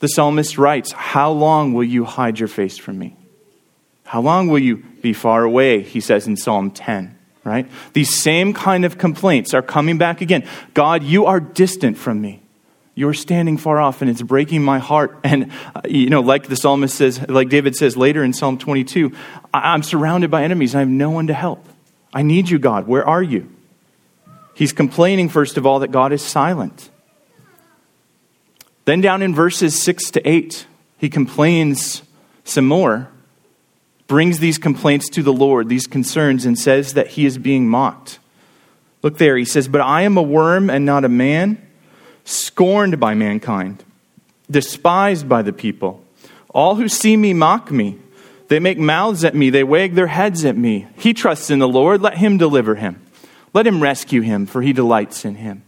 the 0.00 0.08
psalmist 0.08 0.58
writes, 0.58 0.92
How 0.92 1.30
long 1.30 1.72
will 1.72 1.84
you 1.84 2.04
hide 2.04 2.38
your 2.38 2.48
face 2.48 2.78
from 2.78 2.98
me? 2.98 3.16
How 4.04 4.20
long 4.20 4.48
will 4.48 4.58
you 4.58 4.78
be 4.78 5.12
far 5.12 5.44
away? 5.44 5.82
He 5.82 6.00
says 6.00 6.26
in 6.26 6.36
Psalm 6.36 6.70
10, 6.70 7.16
right? 7.44 7.68
These 7.92 8.20
same 8.20 8.54
kind 8.54 8.84
of 8.84 8.96
complaints 8.96 9.52
are 9.52 9.62
coming 9.62 9.98
back 9.98 10.20
again. 10.20 10.48
God, 10.72 11.02
you 11.02 11.26
are 11.26 11.40
distant 11.40 11.98
from 11.98 12.20
me. 12.20 12.42
You're 12.94 13.14
standing 13.14 13.58
far 13.58 13.78
off, 13.80 14.00
and 14.00 14.10
it's 14.10 14.22
breaking 14.22 14.62
my 14.62 14.78
heart. 14.78 15.20
And, 15.24 15.52
uh, 15.74 15.82
you 15.88 16.10
know, 16.10 16.20
like 16.20 16.48
the 16.48 16.56
psalmist 16.56 16.96
says, 16.96 17.20
like 17.28 17.48
David 17.48 17.76
says 17.76 17.96
later 17.96 18.24
in 18.24 18.32
Psalm 18.32 18.58
22, 18.58 19.12
I'm 19.52 19.82
surrounded 19.82 20.30
by 20.30 20.42
enemies, 20.42 20.74
I 20.74 20.80
have 20.80 20.88
no 20.88 21.10
one 21.10 21.26
to 21.28 21.34
help. 21.34 21.64
I 22.12 22.22
need 22.22 22.48
you, 22.48 22.58
God. 22.58 22.88
Where 22.88 23.06
are 23.06 23.22
you? 23.22 23.52
He's 24.54 24.72
complaining, 24.72 25.28
first 25.28 25.56
of 25.56 25.66
all, 25.66 25.80
that 25.80 25.92
God 25.92 26.12
is 26.12 26.22
silent. 26.22 26.90
Then, 28.88 29.02
down 29.02 29.20
in 29.20 29.34
verses 29.34 29.82
6 29.82 30.12
to 30.12 30.26
8, 30.26 30.66
he 30.96 31.10
complains 31.10 32.00
some 32.44 32.66
more, 32.66 33.10
brings 34.06 34.38
these 34.38 34.56
complaints 34.56 35.10
to 35.10 35.22
the 35.22 35.30
Lord, 35.30 35.68
these 35.68 35.86
concerns, 35.86 36.46
and 36.46 36.58
says 36.58 36.94
that 36.94 37.08
he 37.08 37.26
is 37.26 37.36
being 37.36 37.68
mocked. 37.68 38.18
Look 39.02 39.18
there, 39.18 39.36
he 39.36 39.44
says, 39.44 39.68
But 39.68 39.82
I 39.82 40.04
am 40.04 40.16
a 40.16 40.22
worm 40.22 40.70
and 40.70 40.86
not 40.86 41.04
a 41.04 41.08
man, 41.10 41.60
scorned 42.24 42.98
by 42.98 43.12
mankind, 43.12 43.84
despised 44.50 45.28
by 45.28 45.42
the 45.42 45.52
people. 45.52 46.02
All 46.48 46.76
who 46.76 46.88
see 46.88 47.14
me 47.14 47.34
mock 47.34 47.70
me. 47.70 47.98
They 48.48 48.58
make 48.58 48.78
mouths 48.78 49.22
at 49.22 49.34
me, 49.34 49.50
they 49.50 49.64
wag 49.64 49.96
their 49.96 50.06
heads 50.06 50.46
at 50.46 50.56
me. 50.56 50.86
He 50.96 51.12
trusts 51.12 51.50
in 51.50 51.58
the 51.58 51.68
Lord, 51.68 52.00
let 52.00 52.16
him 52.16 52.38
deliver 52.38 52.76
him. 52.76 53.04
Let 53.52 53.66
him 53.66 53.82
rescue 53.82 54.22
him, 54.22 54.46
for 54.46 54.62
he 54.62 54.72
delights 54.72 55.26
in 55.26 55.34
him. 55.34 55.62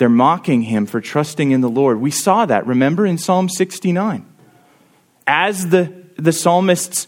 They're 0.00 0.08
mocking 0.08 0.62
him 0.62 0.86
for 0.86 1.02
trusting 1.02 1.50
in 1.50 1.60
the 1.60 1.68
Lord. 1.68 2.00
We 2.00 2.10
saw 2.10 2.46
that, 2.46 2.66
remember, 2.66 3.04
in 3.04 3.18
Psalm 3.18 3.50
69. 3.50 4.24
As 5.26 5.68
the, 5.68 5.92
the 6.16 6.32
psalmists 6.32 7.06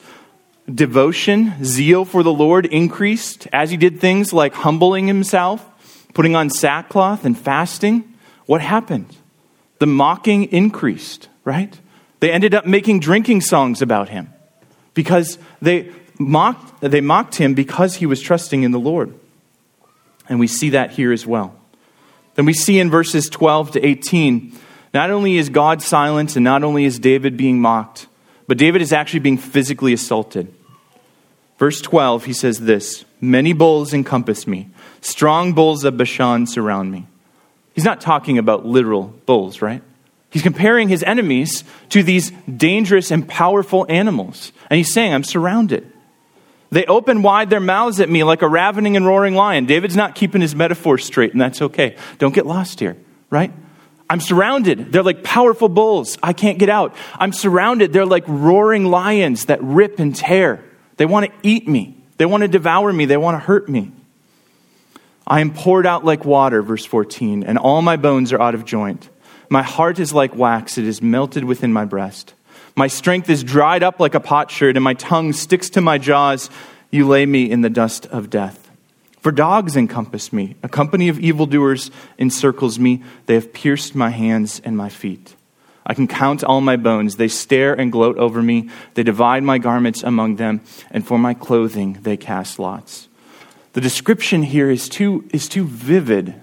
devotion, 0.73 1.55
zeal 1.65 2.05
for 2.05 2.23
the 2.23 2.35
Lord 2.35 2.67
increased 2.67 3.49
as 3.51 3.71
he 3.71 3.79
did 3.79 3.99
things 3.99 4.35
like 4.35 4.53
humbling 4.53 5.07
himself, 5.07 5.67
putting 6.13 6.37
on 6.37 6.51
sackcloth, 6.51 7.25
and 7.25 7.37
fasting, 7.37 8.13
what 8.45 8.61
happened? 8.61 9.17
The 9.79 9.87
mocking 9.87 10.53
increased, 10.53 11.31
right? 11.45 11.81
They 12.21 12.31
ended 12.31 12.55
up 12.55 12.67
making 12.67 13.01
drinking 13.01 13.41
songs 13.41 13.81
about 13.81 14.11
him 14.11 14.31
because 14.93 15.39
they 15.63 15.91
mocked, 16.19 16.83
they 16.83 17.01
mocked 17.01 17.37
him 17.37 17.55
because 17.55 17.95
he 17.95 18.05
was 18.05 18.21
trusting 18.21 18.65
in 18.65 18.71
the 18.71 18.79
Lord. 18.79 19.19
And 20.29 20.39
we 20.39 20.47
see 20.47 20.69
that 20.69 20.91
here 20.91 21.11
as 21.11 21.27
well. 21.27 21.57
Then 22.35 22.47
we 22.47 22.53
see 22.53 22.79
in 22.79 22.91
verses 22.91 23.29
12 23.29 23.73
to 23.73 23.87
18, 23.87 24.59
not 24.95 25.11
only 25.11 25.37
is 25.37 25.49
God 25.49 25.83
silent 25.83 26.37
and 26.37 26.45
not 26.45 26.65
only 26.65 26.85
is 26.85 26.99
David 26.99 27.37
being 27.37 27.61
mocked, 27.61 28.07
but 28.47 28.59
David 28.59 28.83
is 28.83 28.93
actually 28.93 29.21
being 29.21 29.39
physically 29.39 29.93
assaulted. 29.93 30.53
Verse 31.59 31.81
12, 31.81 32.25
he 32.25 32.33
says 32.33 32.61
this 32.61 33.05
Many 33.21 33.53
bulls 33.53 33.95
encompass 33.95 34.47
me, 34.47 34.69
strong 35.01 35.53
bulls 35.53 35.85
of 35.85 35.97
Bashan 35.97 36.47
surround 36.47 36.91
me. 36.91 37.07
He's 37.75 37.85
not 37.85 38.01
talking 38.01 38.39
about 38.39 38.67
literal 38.67 39.15
bulls, 39.27 39.63
right? 39.63 39.83
He's 40.31 40.43
comparing 40.43 40.89
his 40.89 41.03
enemies 41.03 41.63
to 41.91 42.03
these 42.03 42.31
dangerous 42.57 43.11
and 43.11 43.29
powerful 43.29 43.85
animals. 43.89 44.53
And 44.71 44.79
he's 44.79 44.93
saying, 44.93 45.13
I'm 45.13 45.25
surrounded. 45.25 45.92
They 46.73 46.87
open 46.87 47.21
wide 47.21 47.51
their 47.51 47.61
mouths 47.61 48.01
at 48.01 48.09
me 48.09 48.25
like 48.25 48.41
a 48.41 48.49
ravening 48.49 48.97
and 48.97 49.07
roaring 49.07 49.35
lion. 49.35 49.67
David's 49.67 49.95
not 49.95 50.15
keeping 50.15 50.41
his 50.41 50.55
metaphor 50.55 50.97
straight, 50.97 51.33
and 51.33 51.41
that's 51.41 51.61
okay. 51.61 51.97
Don't 52.17 52.35
get 52.35 52.47
lost 52.47 52.81
here, 52.81 52.97
right? 53.29 53.53
I'm 54.09 54.21
surrounded. 54.21 54.91
They're 54.91 55.03
like 55.03 55.23
powerful 55.23 55.69
bulls. 55.69 56.17
I 56.23 56.33
can't 56.33 56.59
get 56.59 56.71
out. 56.71 56.97
I'm 57.15 57.35
surrounded. 57.35 57.93
They're 57.93 58.07
like 58.07 58.25
roaring 58.27 58.87
lions 58.87 59.45
that 59.47 59.63
rip 59.63 59.99
and 59.99 60.17
tear. 60.17 60.65
They 60.97 61.05
want 61.05 61.27
to 61.27 61.33
eat 61.43 61.69
me. 61.69 61.99
They 62.17 62.25
want 62.25 62.41
to 62.41 62.49
devour 62.49 62.91
me. 62.91 63.05
They 63.05 63.19
want 63.19 63.35
to 63.35 63.39
hurt 63.39 63.69
me. 63.69 63.93
I 65.27 65.41
am 65.41 65.53
poured 65.53 65.87
out 65.87 66.07
like 66.07 66.25
water, 66.25 66.63
verse 66.63 66.87
14, 66.87 67.45
and 67.45 67.59
all 67.59 67.83
my 67.83 67.97
bones 67.97 68.33
are 68.33 68.41
out 68.41 68.55
of 68.55 68.65
joint. 68.65 69.11
My 69.51 69.63
heart 69.63 69.99
is 69.99 70.15
like 70.15 70.35
wax, 70.35 70.79
it 70.79 70.87
is 70.87 71.03
melted 71.03 71.45
within 71.45 71.71
my 71.71 71.85
breast. 71.85 72.33
My 72.75 72.87
strength 72.87 73.29
is 73.29 73.45
dried 73.45 73.83
up 73.83 74.01
like 74.01 74.15
a 74.15 74.21
potsherd, 74.21 74.77
and 74.77 74.85
my 74.85 74.95
tongue 74.95 75.33
sticks 75.33 75.71
to 75.71 75.81
my 75.81 75.99
jaws. 75.99 76.49
You 76.91 77.07
lay 77.07 77.27
me 77.27 77.51
in 77.51 77.61
the 77.61 77.71
dust 77.71 78.07
of 78.07 78.31
death. 78.31 78.71
For 79.21 79.31
dogs 79.31 79.77
encompass 79.77 80.33
me, 80.33 80.57
a 80.63 80.69
company 80.69 81.09
of 81.09 81.19
evildoers 81.19 81.91
encircles 82.19 82.79
me. 82.79 83.03
They 83.27 83.35
have 83.35 83.53
pierced 83.53 83.95
my 83.95 84.11
hands 84.11 84.61
and 84.65 84.77
my 84.77 84.89
feet. 84.89 85.37
I 85.87 85.95
can 85.95 86.09
count 86.09 86.43
all 86.43 86.61
my 86.61 86.77
bones. 86.77 87.17
They 87.17 87.29
stare 87.29 87.75
and 87.75 87.93
gloat 87.93 88.17
over 88.19 88.43
me. 88.43 88.71
They 88.95 89.03
divide 89.03 89.43
my 89.43 89.59
garments 89.59 90.03
among 90.03 90.37
them, 90.37 90.61
and 90.91 91.07
for 91.07 91.19
my 91.19 91.35
clothing 91.35 91.99
they 92.03 92.17
cast 92.17 92.59
lots. 92.59 93.09
The 93.75 93.81
description 93.81 94.43
here 94.43 94.71
is 94.71 94.89
too, 94.89 95.29
is 95.33 95.49
too 95.49 95.65
vivid 95.65 96.35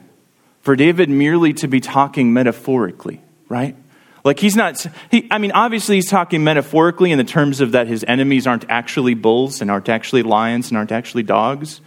for 0.62 0.75
David 0.75 1.09
merely 1.09 1.53
to 1.53 1.67
be 1.67 1.79
talking 1.79 2.33
metaphorically, 2.33 3.21
right? 3.48 3.75
Like 4.24 4.40
he's 4.40 4.56
not, 4.56 4.86
he, 5.12 5.28
I 5.32 5.38
mean, 5.38 5.52
obviously 5.52 5.96
he's 5.96 6.10
talking 6.10 6.44
metaphorically 6.44 7.12
in 7.12 7.18
the 7.18 7.24
terms 7.24 7.62
of 7.62 7.72
that 7.72 7.88
his 7.88 8.04
enemies 8.08 8.48
aren't 8.48 8.70
actually 8.70 9.14
bulls 9.14 9.62
and 9.62 9.72
aren't 9.72 9.90
actually 9.90 10.24
lions 10.24 10.70
and 10.70 10.78
aren't 10.78 10.92
actually 10.92 11.24
dogs. 11.24 11.82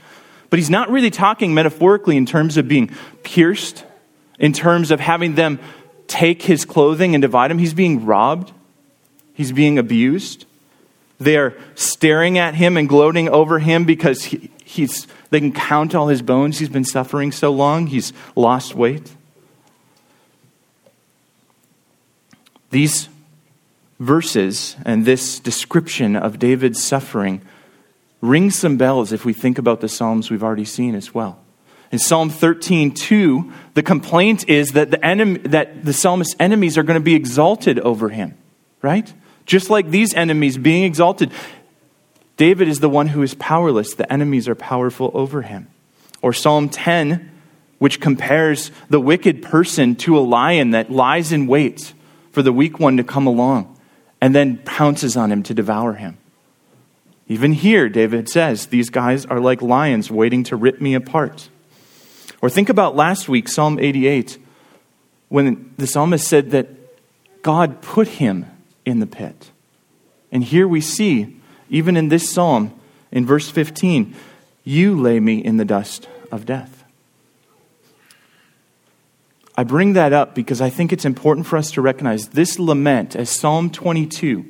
But 0.50 0.58
he's 0.58 0.70
not 0.70 0.90
really 0.90 1.10
talking 1.10 1.54
metaphorically 1.54 2.16
in 2.16 2.26
terms 2.26 2.56
of 2.56 2.68
being 2.68 2.90
pierced, 3.22 3.84
in 4.38 4.52
terms 4.52 4.90
of 4.90 5.00
having 5.00 5.34
them 5.34 5.58
take 6.06 6.42
his 6.42 6.64
clothing 6.64 7.14
and 7.14 7.22
divide 7.22 7.50
him. 7.50 7.58
He's 7.58 7.74
being 7.74 8.04
robbed, 8.04 8.52
he's 9.34 9.52
being 9.52 9.78
abused. 9.78 10.46
They're 11.18 11.56
staring 11.74 12.36
at 12.36 12.54
him 12.54 12.76
and 12.76 12.88
gloating 12.88 13.28
over 13.28 13.60
him 13.60 13.84
because 13.84 14.24
he, 14.24 14.50
he's, 14.64 15.06
they 15.30 15.38
can 15.38 15.52
count 15.52 15.94
all 15.94 16.08
his 16.08 16.20
bones. 16.20 16.58
He's 16.58 16.68
been 16.68 16.84
suffering 16.84 17.30
so 17.30 17.52
long, 17.52 17.86
he's 17.86 18.12
lost 18.34 18.74
weight. 18.74 19.14
These 22.72 23.10
verses 24.00 24.76
and 24.86 25.04
this 25.04 25.38
description 25.38 26.16
of 26.16 26.38
David's 26.38 26.82
suffering 26.82 27.42
ring 28.22 28.50
some 28.50 28.78
bells 28.78 29.12
if 29.12 29.26
we 29.26 29.34
think 29.34 29.58
about 29.58 29.82
the 29.82 29.90
Psalms 29.90 30.30
we've 30.30 30.42
already 30.42 30.64
seen 30.64 30.94
as 30.94 31.12
well. 31.12 31.38
In 31.90 31.98
Psalm 31.98 32.30
13, 32.30 32.92
2, 32.94 33.52
the 33.74 33.82
complaint 33.82 34.48
is 34.48 34.70
that 34.70 34.90
the, 34.90 35.04
enemy, 35.04 35.38
that 35.40 35.84
the 35.84 35.92
psalmist's 35.92 36.34
enemies 36.40 36.78
are 36.78 36.82
going 36.82 36.98
to 36.98 37.04
be 37.04 37.14
exalted 37.14 37.78
over 37.80 38.08
him, 38.08 38.38
right? 38.80 39.12
Just 39.44 39.68
like 39.68 39.90
these 39.90 40.14
enemies 40.14 40.56
being 40.56 40.84
exalted. 40.84 41.30
David 42.38 42.68
is 42.68 42.80
the 42.80 42.88
one 42.88 43.08
who 43.08 43.20
is 43.20 43.34
powerless. 43.34 43.92
The 43.92 44.10
enemies 44.10 44.48
are 44.48 44.54
powerful 44.54 45.10
over 45.12 45.42
him. 45.42 45.68
Or 46.22 46.32
Psalm 46.32 46.70
10, 46.70 47.30
which 47.78 48.00
compares 48.00 48.70
the 48.88 49.00
wicked 49.00 49.42
person 49.42 49.94
to 49.96 50.16
a 50.16 50.20
lion 50.20 50.70
that 50.70 50.90
lies 50.90 51.32
in 51.32 51.46
wait 51.46 51.92
for 52.32 52.42
the 52.42 52.52
weak 52.52 52.80
one 52.80 52.96
to 52.96 53.04
come 53.04 53.26
along 53.26 53.78
and 54.20 54.34
then 54.34 54.58
pounces 54.58 55.16
on 55.16 55.30
him 55.30 55.42
to 55.44 55.54
devour 55.54 55.94
him. 55.94 56.18
Even 57.28 57.52
here, 57.52 57.88
David 57.88 58.28
says, 58.28 58.66
these 58.66 58.90
guys 58.90 59.24
are 59.26 59.40
like 59.40 59.62
lions 59.62 60.10
waiting 60.10 60.44
to 60.44 60.56
rip 60.56 60.80
me 60.80 60.94
apart. 60.94 61.48
Or 62.40 62.50
think 62.50 62.68
about 62.68 62.96
last 62.96 63.28
week, 63.28 63.48
Psalm 63.48 63.78
88, 63.78 64.38
when 65.28 65.72
the 65.76 65.86
psalmist 65.86 66.26
said 66.26 66.50
that 66.50 66.68
God 67.42 67.80
put 67.80 68.08
him 68.08 68.46
in 68.84 69.00
the 69.00 69.06
pit. 69.06 69.50
And 70.30 70.42
here 70.42 70.66
we 70.66 70.80
see, 70.80 71.40
even 71.70 71.96
in 71.96 72.08
this 72.08 72.30
psalm, 72.30 72.78
in 73.10 73.24
verse 73.26 73.48
15, 73.50 74.14
you 74.64 75.00
lay 75.00 75.20
me 75.20 75.38
in 75.38 75.56
the 75.56 75.64
dust 75.64 76.08
of 76.30 76.46
death. 76.46 76.81
I 79.56 79.64
bring 79.64 79.92
that 79.94 80.12
up 80.12 80.34
because 80.34 80.60
I 80.60 80.70
think 80.70 80.92
it's 80.92 81.04
important 81.04 81.46
for 81.46 81.56
us 81.56 81.70
to 81.72 81.82
recognize 81.82 82.28
this 82.28 82.58
lament, 82.58 83.14
as 83.14 83.28
Psalm 83.28 83.70
22, 83.70 84.44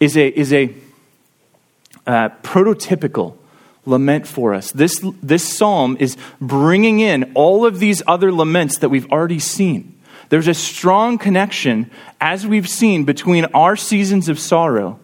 is 0.00 0.16
a, 0.16 0.28
is 0.28 0.52
a 0.52 0.74
uh, 2.06 2.30
prototypical 2.42 3.36
lament 3.86 4.26
for 4.26 4.54
us. 4.54 4.72
This, 4.72 5.04
this 5.22 5.56
psalm 5.56 5.96
is 6.00 6.16
bringing 6.40 7.00
in 7.00 7.32
all 7.34 7.66
of 7.66 7.78
these 7.78 8.02
other 8.06 8.32
laments 8.32 8.78
that 8.78 8.88
we've 8.88 9.10
already 9.10 9.38
seen. 9.38 9.98
There's 10.30 10.48
a 10.48 10.54
strong 10.54 11.18
connection, 11.18 11.90
as 12.20 12.46
we've 12.46 12.68
seen, 12.68 13.04
between 13.04 13.44
our 13.46 13.76
seasons 13.76 14.28
of 14.28 14.38
sorrow 14.38 14.98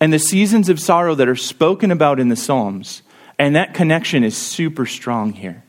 and 0.00 0.12
the 0.12 0.18
seasons 0.18 0.68
of 0.68 0.78
sorrow 0.78 1.14
that 1.14 1.28
are 1.28 1.36
spoken 1.36 1.90
about 1.90 2.20
in 2.20 2.28
the 2.28 2.36
Psalms. 2.36 3.02
And 3.38 3.56
that 3.56 3.74
connection 3.74 4.22
is 4.22 4.36
super 4.36 4.86
strong 4.86 5.32
here. 5.32 5.64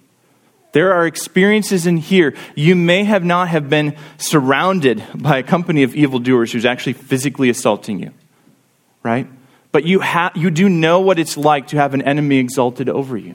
There 0.77 0.93
are 0.93 1.07
experiences 1.07 1.87
in 1.87 1.97
here. 1.97 2.35
You 2.53 2.75
may 2.75 3.03
have 3.03 3.23
not 3.23 3.47
have 3.47 3.67
been 3.67 3.97
surrounded 4.19 5.03
by 5.15 5.39
a 5.39 5.41
company 5.41 5.81
of 5.81 5.95
evildoers 5.95 6.51
who's 6.51 6.67
actually 6.67 6.93
physically 6.93 7.49
assaulting 7.49 7.97
you, 7.97 8.11
right? 9.01 9.27
But 9.71 9.85
you, 9.85 10.01
ha- 10.01 10.33
you 10.35 10.51
do 10.51 10.69
know 10.69 10.99
what 10.99 11.17
it's 11.17 11.35
like 11.35 11.65
to 11.69 11.77
have 11.77 11.95
an 11.95 12.03
enemy 12.03 12.37
exalted 12.37 12.89
over 12.89 13.17
you. 13.17 13.33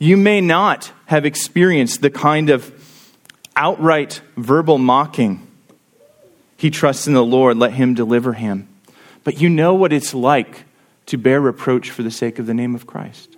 You 0.00 0.16
may 0.16 0.40
not 0.40 0.90
have 1.06 1.24
experienced 1.24 2.02
the 2.02 2.10
kind 2.10 2.50
of 2.50 2.74
outright 3.54 4.20
verbal 4.36 4.78
mocking. 4.78 5.46
He 6.56 6.68
trusts 6.68 7.06
in 7.06 7.14
the 7.14 7.24
Lord, 7.24 7.58
let 7.58 7.74
him 7.74 7.94
deliver 7.94 8.32
him. 8.32 8.66
But 9.22 9.40
you 9.40 9.48
know 9.48 9.72
what 9.74 9.92
it's 9.92 10.12
like 10.12 10.64
to 11.06 11.16
bear 11.16 11.40
reproach 11.40 11.90
for 11.90 12.02
the 12.02 12.10
sake 12.10 12.40
of 12.40 12.46
the 12.46 12.54
name 12.54 12.74
of 12.74 12.88
Christ. 12.88 13.33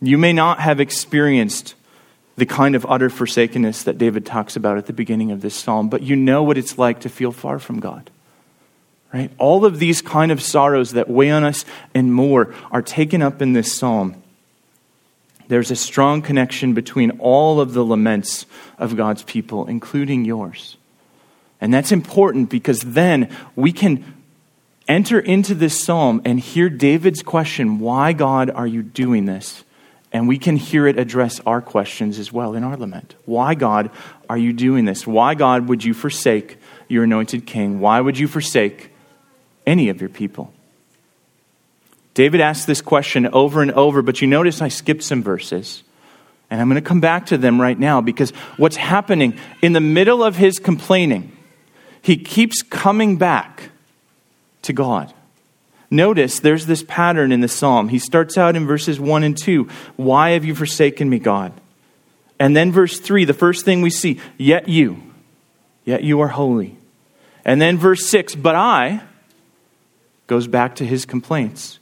You 0.00 0.18
may 0.18 0.32
not 0.32 0.60
have 0.60 0.80
experienced 0.80 1.74
the 2.36 2.46
kind 2.46 2.74
of 2.74 2.86
utter 2.88 3.10
forsakenness 3.10 3.82
that 3.84 3.98
David 3.98 4.24
talks 4.24 4.56
about 4.56 4.78
at 4.78 4.86
the 4.86 4.92
beginning 4.92 5.30
of 5.30 5.42
this 5.42 5.54
psalm, 5.54 5.88
but 5.88 6.02
you 6.02 6.16
know 6.16 6.42
what 6.42 6.56
it's 6.56 6.78
like 6.78 7.00
to 7.00 7.08
feel 7.08 7.32
far 7.32 7.58
from 7.58 7.80
God. 7.80 8.10
Right? 9.12 9.30
All 9.38 9.64
of 9.64 9.78
these 9.78 10.00
kind 10.00 10.32
of 10.32 10.40
sorrows 10.40 10.92
that 10.92 11.10
weigh 11.10 11.30
on 11.30 11.44
us 11.44 11.64
and 11.94 12.14
more 12.14 12.54
are 12.70 12.80
taken 12.80 13.20
up 13.20 13.42
in 13.42 13.52
this 13.52 13.76
psalm. 13.76 14.22
There's 15.48 15.72
a 15.72 15.76
strong 15.76 16.22
connection 16.22 16.74
between 16.74 17.10
all 17.18 17.60
of 17.60 17.74
the 17.74 17.84
laments 17.84 18.46
of 18.78 18.96
God's 18.96 19.24
people, 19.24 19.66
including 19.66 20.24
yours. 20.24 20.76
And 21.60 21.74
that's 21.74 21.92
important 21.92 22.48
because 22.48 22.80
then 22.80 23.28
we 23.56 23.72
can 23.72 24.22
enter 24.88 25.18
into 25.18 25.54
this 25.54 25.82
psalm 25.82 26.22
and 26.24 26.38
hear 26.38 26.70
David's 26.70 27.22
question 27.22 27.80
why, 27.80 28.12
God, 28.12 28.48
are 28.48 28.66
you 28.66 28.82
doing 28.82 29.26
this? 29.26 29.64
And 30.12 30.26
we 30.26 30.38
can 30.38 30.56
hear 30.56 30.86
it 30.86 30.98
address 30.98 31.40
our 31.46 31.60
questions 31.60 32.18
as 32.18 32.32
well 32.32 32.54
in 32.54 32.64
our 32.64 32.76
lament. 32.76 33.14
Why, 33.26 33.54
God, 33.54 33.90
are 34.28 34.38
you 34.38 34.52
doing 34.52 34.84
this? 34.84 35.06
Why, 35.06 35.34
God, 35.34 35.68
would 35.68 35.84
you 35.84 35.94
forsake 35.94 36.58
your 36.88 37.04
anointed 37.04 37.46
king? 37.46 37.78
Why 37.80 38.00
would 38.00 38.18
you 38.18 38.26
forsake 38.26 38.90
any 39.66 39.88
of 39.88 40.00
your 40.00 40.10
people? 40.10 40.52
David 42.14 42.40
asked 42.40 42.66
this 42.66 42.82
question 42.82 43.28
over 43.28 43.62
and 43.62 43.70
over, 43.72 44.02
but 44.02 44.20
you 44.20 44.26
notice 44.26 44.60
I 44.60 44.68
skipped 44.68 45.04
some 45.04 45.22
verses. 45.22 45.84
And 46.50 46.60
I'm 46.60 46.68
going 46.68 46.82
to 46.82 46.86
come 46.86 47.00
back 47.00 47.26
to 47.26 47.38
them 47.38 47.60
right 47.60 47.78
now 47.78 48.00
because 48.00 48.30
what's 48.56 48.76
happening 48.76 49.38
in 49.62 49.72
the 49.72 49.80
middle 49.80 50.24
of 50.24 50.34
his 50.34 50.58
complaining, 50.58 51.36
he 52.02 52.16
keeps 52.16 52.62
coming 52.62 53.16
back 53.16 53.70
to 54.62 54.72
God. 54.72 55.14
Notice 55.90 56.38
there's 56.38 56.66
this 56.66 56.84
pattern 56.84 57.32
in 57.32 57.40
the 57.40 57.48
psalm. 57.48 57.88
He 57.88 57.98
starts 57.98 58.38
out 58.38 58.54
in 58.54 58.66
verses 58.66 59.00
1 59.00 59.24
and 59.24 59.36
2 59.36 59.68
Why 59.96 60.30
have 60.30 60.44
you 60.44 60.54
forsaken 60.54 61.10
me, 61.10 61.18
God? 61.18 61.52
And 62.38 62.56
then 62.56 62.72
verse 62.72 62.98
3, 62.98 63.24
the 63.24 63.34
first 63.34 63.64
thing 63.64 63.82
we 63.82 63.90
see, 63.90 64.20
Yet 64.38 64.68
you, 64.68 65.02
yet 65.84 66.04
you 66.04 66.20
are 66.20 66.28
holy. 66.28 66.76
And 67.44 67.60
then 67.60 67.76
verse 67.76 68.06
6, 68.06 68.36
But 68.36 68.54
I, 68.54 69.02
goes 70.26 70.46
back 70.46 70.76
to 70.76 70.86
his 70.86 71.04
complaints. 71.04 71.80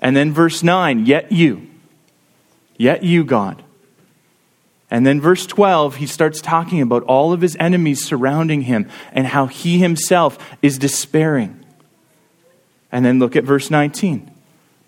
And 0.00 0.14
then 0.14 0.32
verse 0.32 0.62
9, 0.62 1.06
Yet 1.06 1.32
you, 1.32 1.66
yet 2.76 3.02
you, 3.02 3.24
God. 3.24 3.62
And 4.90 5.06
then 5.06 5.20
verse 5.20 5.46
12, 5.46 5.96
he 5.96 6.06
starts 6.06 6.40
talking 6.40 6.80
about 6.80 7.02
all 7.04 7.32
of 7.32 7.40
his 7.40 7.56
enemies 7.60 8.04
surrounding 8.04 8.62
him 8.62 8.88
and 9.12 9.26
how 9.26 9.46
he 9.46 9.78
himself 9.78 10.38
is 10.62 10.78
despairing. 10.78 11.64
And 12.90 13.04
then 13.04 13.18
look 13.18 13.36
at 13.36 13.44
verse 13.44 13.70
19. 13.70 14.30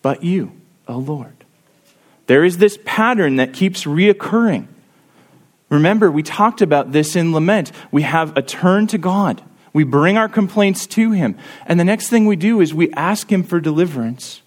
But 0.02 0.24
you, 0.24 0.52
O 0.88 0.98
Lord. 0.98 1.44
There 2.26 2.44
is 2.44 2.58
this 2.58 2.78
pattern 2.84 3.36
that 3.36 3.52
keeps 3.52 3.84
reoccurring. 3.84 4.68
Remember, 5.68 6.10
we 6.10 6.22
talked 6.22 6.62
about 6.62 6.92
this 6.92 7.16
in 7.16 7.32
lament. 7.32 7.72
We 7.90 8.02
have 8.02 8.36
a 8.36 8.42
turn 8.42 8.86
to 8.88 8.98
God. 8.98 9.42
We 9.72 9.84
bring 9.84 10.16
our 10.16 10.28
complaints 10.28 10.86
to 10.88 11.12
Him. 11.12 11.36
And 11.66 11.78
the 11.78 11.84
next 11.84 12.08
thing 12.08 12.26
we 12.26 12.36
do 12.36 12.60
is 12.60 12.74
we 12.74 12.92
ask 12.92 13.30
Him 13.30 13.42
for 13.42 13.60
deliverance 13.60 14.42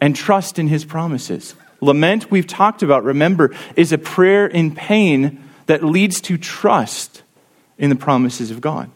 and 0.00 0.14
trust 0.14 0.58
in 0.58 0.68
His 0.68 0.84
promises. 0.84 1.54
Lament, 1.80 2.30
we've 2.30 2.46
talked 2.46 2.82
about, 2.82 3.04
remember, 3.04 3.54
is 3.76 3.92
a 3.92 3.98
prayer 3.98 4.46
in 4.46 4.74
pain 4.74 5.42
that 5.66 5.84
leads 5.84 6.20
to 6.22 6.38
trust 6.38 7.22
in 7.78 7.90
the 7.90 7.96
promises 7.96 8.50
of 8.50 8.60
God. 8.60 8.90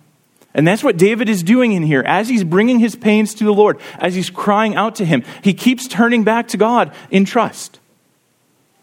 And 0.59 0.67
that's 0.67 0.83
what 0.83 0.97
David 0.97 1.29
is 1.29 1.45
doing 1.45 1.71
in 1.71 1.85
here. 1.85 2.03
As 2.05 2.29
he's 2.29 2.43
bringing 2.43 2.81
his 2.81 2.97
pains 2.97 3.33
to 3.35 3.45
the 3.45 3.55
Lord, 3.55 3.79
as 4.01 4.17
he's 4.17 4.29
crying 4.29 4.75
out 4.75 4.97
to 4.97 5.05
him, 5.05 5.23
he 5.41 5.55
keeps 5.55 5.87
turning 5.87 6.25
back 6.25 6.49
to 6.49 6.57
God 6.57 6.93
in 7.13 7.25
trust. 7.25 7.79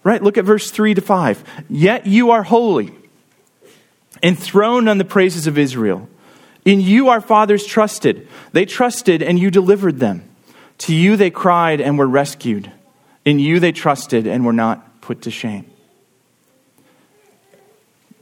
Right? 0.02 0.24
Look 0.24 0.38
at 0.38 0.46
verse 0.46 0.72
3 0.72 0.94
to 0.94 1.02
5. 1.02 1.66
Yet 1.70 2.08
you 2.08 2.32
are 2.32 2.44
holy, 2.44 2.96
enthroned 4.24 4.88
on 4.88 5.00
the 5.00 5.04
praises 5.04 5.48
of 5.48 5.58
Israel. 5.58 6.08
In 6.64 6.80
you 6.80 7.10
our 7.10 7.20
fathers 7.20 7.66
trusted. 7.66 8.30
They 8.54 8.66
trusted, 8.66 9.22
and 9.22 9.38
you 9.38 9.52
delivered 9.52 10.00
them. 10.00 10.24
To 10.78 10.96
you 10.96 11.18
they 11.18 11.30
cried 11.30 11.82
and 11.82 11.98
were 11.98 12.08
rescued. 12.08 12.72
In 13.26 13.38
you 13.38 13.60
they 13.60 13.74
trusted 13.74 14.28
and 14.28 14.46
were 14.46 14.54
not 14.54 15.02
put 15.02 15.24
to 15.24 15.30
shame. 15.30 15.70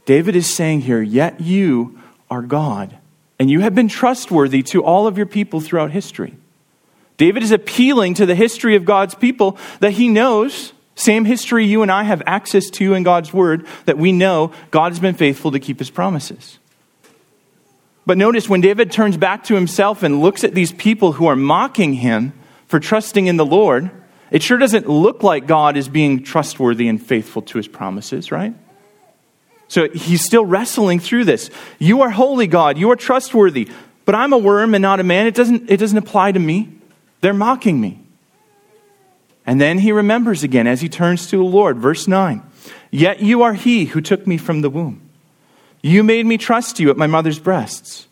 David 0.06 0.34
is 0.34 0.52
saying 0.52 0.80
here, 0.80 1.00
Yet 1.00 1.40
you 1.40 2.00
are 2.28 2.42
God, 2.42 2.98
and 3.44 3.50
you 3.50 3.60
have 3.60 3.74
been 3.74 3.88
trustworthy 3.88 4.62
to 4.62 4.82
all 4.82 5.06
of 5.06 5.18
your 5.18 5.26
people 5.26 5.60
throughout 5.60 5.90
history. 5.90 6.34
David 7.18 7.42
is 7.42 7.50
appealing 7.50 8.14
to 8.14 8.24
the 8.24 8.34
history 8.34 8.74
of 8.74 8.86
God's 8.86 9.14
people 9.14 9.58
that 9.80 9.90
he 9.90 10.08
knows, 10.08 10.72
same 10.94 11.26
history 11.26 11.66
you 11.66 11.82
and 11.82 11.92
I 11.92 12.04
have 12.04 12.22
access 12.24 12.70
to 12.70 12.94
in 12.94 13.02
God's 13.02 13.34
word, 13.34 13.66
that 13.84 13.98
we 13.98 14.12
know 14.12 14.50
God 14.70 14.92
has 14.92 14.98
been 14.98 15.14
faithful 15.14 15.52
to 15.52 15.60
keep 15.60 15.78
his 15.78 15.90
promises. 15.90 16.58
But 18.06 18.16
notice 18.16 18.48
when 18.48 18.62
David 18.62 18.90
turns 18.90 19.18
back 19.18 19.44
to 19.44 19.54
himself 19.54 20.02
and 20.02 20.22
looks 20.22 20.42
at 20.42 20.54
these 20.54 20.72
people 20.72 21.12
who 21.12 21.26
are 21.26 21.36
mocking 21.36 21.92
him 21.92 22.32
for 22.66 22.80
trusting 22.80 23.26
in 23.26 23.36
the 23.36 23.44
Lord, 23.44 23.90
it 24.30 24.42
sure 24.42 24.56
doesn't 24.56 24.88
look 24.88 25.22
like 25.22 25.46
God 25.46 25.76
is 25.76 25.90
being 25.90 26.22
trustworthy 26.22 26.88
and 26.88 26.98
faithful 26.98 27.42
to 27.42 27.58
his 27.58 27.68
promises, 27.68 28.32
right? 28.32 28.54
So 29.74 29.88
he's 29.88 30.24
still 30.24 30.44
wrestling 30.44 31.00
through 31.00 31.24
this. 31.24 31.50
You 31.80 32.02
are 32.02 32.10
holy, 32.10 32.46
God. 32.46 32.78
You 32.78 32.92
are 32.92 32.96
trustworthy. 32.96 33.68
But 34.04 34.14
I'm 34.14 34.32
a 34.32 34.38
worm 34.38 34.72
and 34.72 34.82
not 34.82 35.00
a 35.00 35.02
man. 35.02 35.26
It 35.26 35.34
doesn't, 35.34 35.68
it 35.68 35.78
doesn't 35.78 35.98
apply 35.98 36.30
to 36.30 36.38
me. 36.38 36.78
They're 37.22 37.34
mocking 37.34 37.80
me. 37.80 37.98
And 39.44 39.60
then 39.60 39.80
he 39.80 39.90
remembers 39.90 40.44
again 40.44 40.68
as 40.68 40.80
he 40.80 40.88
turns 40.88 41.26
to 41.26 41.38
the 41.38 41.42
Lord. 41.42 41.78
Verse 41.78 42.06
9 42.06 42.40
Yet 42.92 43.18
you 43.18 43.42
are 43.42 43.54
he 43.54 43.86
who 43.86 44.00
took 44.00 44.28
me 44.28 44.38
from 44.38 44.60
the 44.60 44.70
womb. 44.70 45.10
You 45.82 46.04
made 46.04 46.24
me 46.24 46.38
trust 46.38 46.78
you 46.78 46.88
at 46.90 46.96
my 46.96 47.08
mother's 47.08 47.40
breasts. 47.40 48.06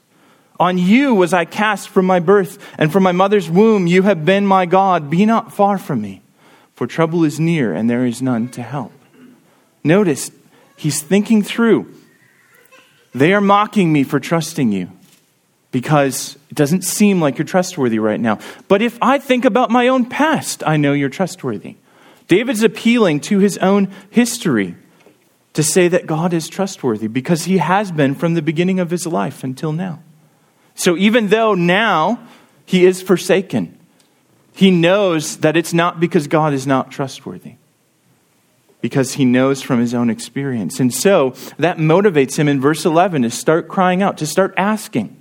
On 0.58 0.78
you 0.78 1.14
was 1.14 1.32
I 1.32 1.44
cast 1.44 1.90
from 1.90 2.06
my 2.06 2.18
birth, 2.18 2.58
and 2.76 2.90
from 2.90 3.04
my 3.04 3.12
mother's 3.12 3.48
womb 3.48 3.86
you 3.86 4.02
have 4.02 4.24
been 4.24 4.48
my 4.48 4.66
God. 4.66 5.10
Be 5.10 5.24
not 5.24 5.52
far 5.52 5.78
from 5.78 6.00
me, 6.00 6.22
for 6.74 6.88
trouble 6.88 7.22
is 7.22 7.38
near, 7.38 7.72
and 7.72 7.88
there 7.88 8.04
is 8.04 8.20
none 8.20 8.48
to 8.48 8.62
help. 8.62 8.90
Notice, 9.84 10.32
he's 10.76 11.02
thinking 11.02 11.42
through. 11.42 11.92
They 13.14 13.34
are 13.34 13.40
mocking 13.40 13.92
me 13.92 14.04
for 14.04 14.18
trusting 14.20 14.72
you 14.72 14.90
because 15.70 16.36
it 16.50 16.54
doesn't 16.54 16.82
seem 16.82 17.20
like 17.20 17.38
you're 17.38 17.46
trustworthy 17.46 17.98
right 17.98 18.20
now. 18.20 18.38
But 18.68 18.82
if 18.82 18.98
I 19.02 19.18
think 19.18 19.44
about 19.44 19.70
my 19.70 19.88
own 19.88 20.06
past, 20.06 20.62
I 20.66 20.76
know 20.76 20.92
you're 20.92 21.08
trustworthy. 21.08 21.76
David's 22.28 22.62
appealing 22.62 23.20
to 23.20 23.38
his 23.38 23.58
own 23.58 23.90
history 24.10 24.76
to 25.54 25.62
say 25.62 25.88
that 25.88 26.06
God 26.06 26.32
is 26.32 26.48
trustworthy 26.48 27.08
because 27.08 27.44
he 27.44 27.58
has 27.58 27.92
been 27.92 28.14
from 28.14 28.34
the 28.34 28.42
beginning 28.42 28.80
of 28.80 28.90
his 28.90 29.06
life 29.06 29.44
until 29.44 29.72
now. 29.72 30.02
So 30.74 30.96
even 30.96 31.28
though 31.28 31.54
now 31.54 32.26
he 32.64 32.86
is 32.86 33.02
forsaken, 33.02 33.78
he 34.54 34.70
knows 34.70 35.38
that 35.38 35.56
it's 35.56 35.74
not 35.74 36.00
because 36.00 36.26
God 36.26 36.52
is 36.52 36.66
not 36.66 36.90
trustworthy, 36.90 37.54
because 38.82 39.14
he 39.14 39.24
knows 39.24 39.62
from 39.62 39.80
his 39.80 39.94
own 39.94 40.10
experience. 40.10 40.78
And 40.78 40.92
so 40.92 41.30
that 41.56 41.78
motivates 41.78 42.36
him 42.36 42.48
in 42.48 42.60
verse 42.60 42.84
11 42.84 43.22
to 43.22 43.30
start 43.30 43.68
crying 43.68 44.02
out, 44.02 44.18
to 44.18 44.26
start 44.26 44.52
asking. 44.58 45.16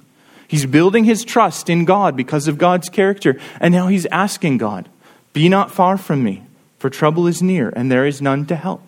He's 0.48 0.66
building 0.66 1.06
his 1.06 1.24
trust 1.24 1.70
in 1.70 1.86
God 1.86 2.18
because 2.18 2.50
of 2.50 2.58
God's 2.58 2.90
character, 2.90 3.40
and 3.62 3.74
now 3.74 3.88
he's 3.88 4.06
asking 4.08 4.58
God, 4.58 4.90
Be 5.32 5.48
not 5.48 5.72
far 5.72 5.98
from 5.98 6.24
me, 6.24 6.44
for 6.78 6.90
trouble 6.90 7.28
is 7.28 7.42
near, 7.42 7.70
and 7.74 7.90
there 7.90 8.06
is 8.06 8.22
none 8.22 8.46
to 8.48 8.56
help. 8.58 8.82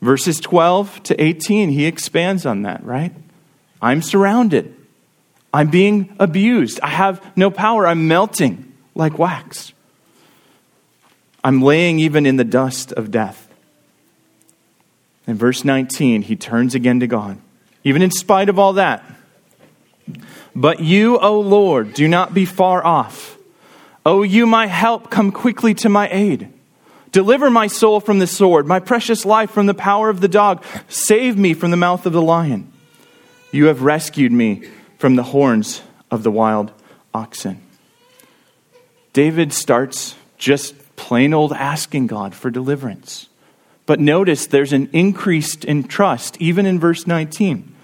Verses 0.00 0.40
12 0.40 1.02
to 1.02 1.22
18, 1.22 1.70
he 1.70 1.84
expands 1.84 2.46
on 2.46 2.62
that, 2.62 2.82
right? 2.84 3.12
I'm 3.82 4.00
surrounded. 4.00 4.74
I'm 5.52 5.70
being 5.70 6.14
abused. 6.20 6.80
I 6.80 6.88
have 6.88 7.20
no 7.36 7.50
power. 7.50 7.86
I'm 7.86 8.06
melting 8.06 8.72
like 8.94 9.18
wax. 9.18 9.72
I'm 11.42 11.62
laying 11.62 11.98
even 11.98 12.26
in 12.26 12.36
the 12.36 12.44
dust 12.44 12.92
of 12.92 13.10
death. 13.10 13.48
In 15.26 15.36
verse 15.36 15.64
19, 15.64 16.22
he 16.22 16.36
turns 16.36 16.74
again 16.74 17.00
to 17.00 17.06
God. 17.06 17.38
Even 17.84 18.02
in 18.02 18.10
spite 18.10 18.48
of 18.48 18.58
all 18.58 18.74
that, 18.74 19.04
but 20.54 20.80
you, 20.80 21.18
O 21.18 21.40
Lord, 21.40 21.94
do 21.94 22.08
not 22.08 22.34
be 22.34 22.44
far 22.44 22.84
off. 22.84 23.36
O 24.04 24.22
you, 24.22 24.46
my 24.46 24.66
help, 24.66 25.10
come 25.10 25.30
quickly 25.30 25.74
to 25.74 25.88
my 25.88 26.08
aid. 26.10 26.52
Deliver 27.12 27.50
my 27.50 27.66
soul 27.66 28.00
from 28.00 28.18
the 28.18 28.26
sword, 28.26 28.66
my 28.66 28.80
precious 28.80 29.24
life 29.24 29.50
from 29.50 29.66
the 29.66 29.74
power 29.74 30.08
of 30.08 30.20
the 30.20 30.28
dog. 30.28 30.64
Save 30.88 31.38
me 31.38 31.54
from 31.54 31.70
the 31.70 31.76
mouth 31.76 32.06
of 32.06 32.12
the 32.12 32.22
lion. 32.22 32.72
You 33.52 33.66
have 33.66 33.82
rescued 33.82 34.32
me 34.32 34.68
from 34.98 35.16
the 35.16 35.22
horns 35.22 35.82
of 36.10 36.22
the 36.22 36.30
wild 36.30 36.72
oxen. 37.14 37.62
David 39.12 39.52
starts 39.52 40.16
just 40.36 40.74
plain 40.98 41.32
old 41.32 41.54
asking 41.54 42.08
God 42.08 42.34
for 42.34 42.50
deliverance. 42.50 43.28
But 43.86 44.00
notice 44.00 44.46
there's 44.46 44.74
an 44.74 44.90
increase 44.92 45.54
in 45.54 45.84
trust, 45.84 46.36
even 46.38 46.66
in 46.66 46.78
verse 46.78 47.06
19. 47.06 47.74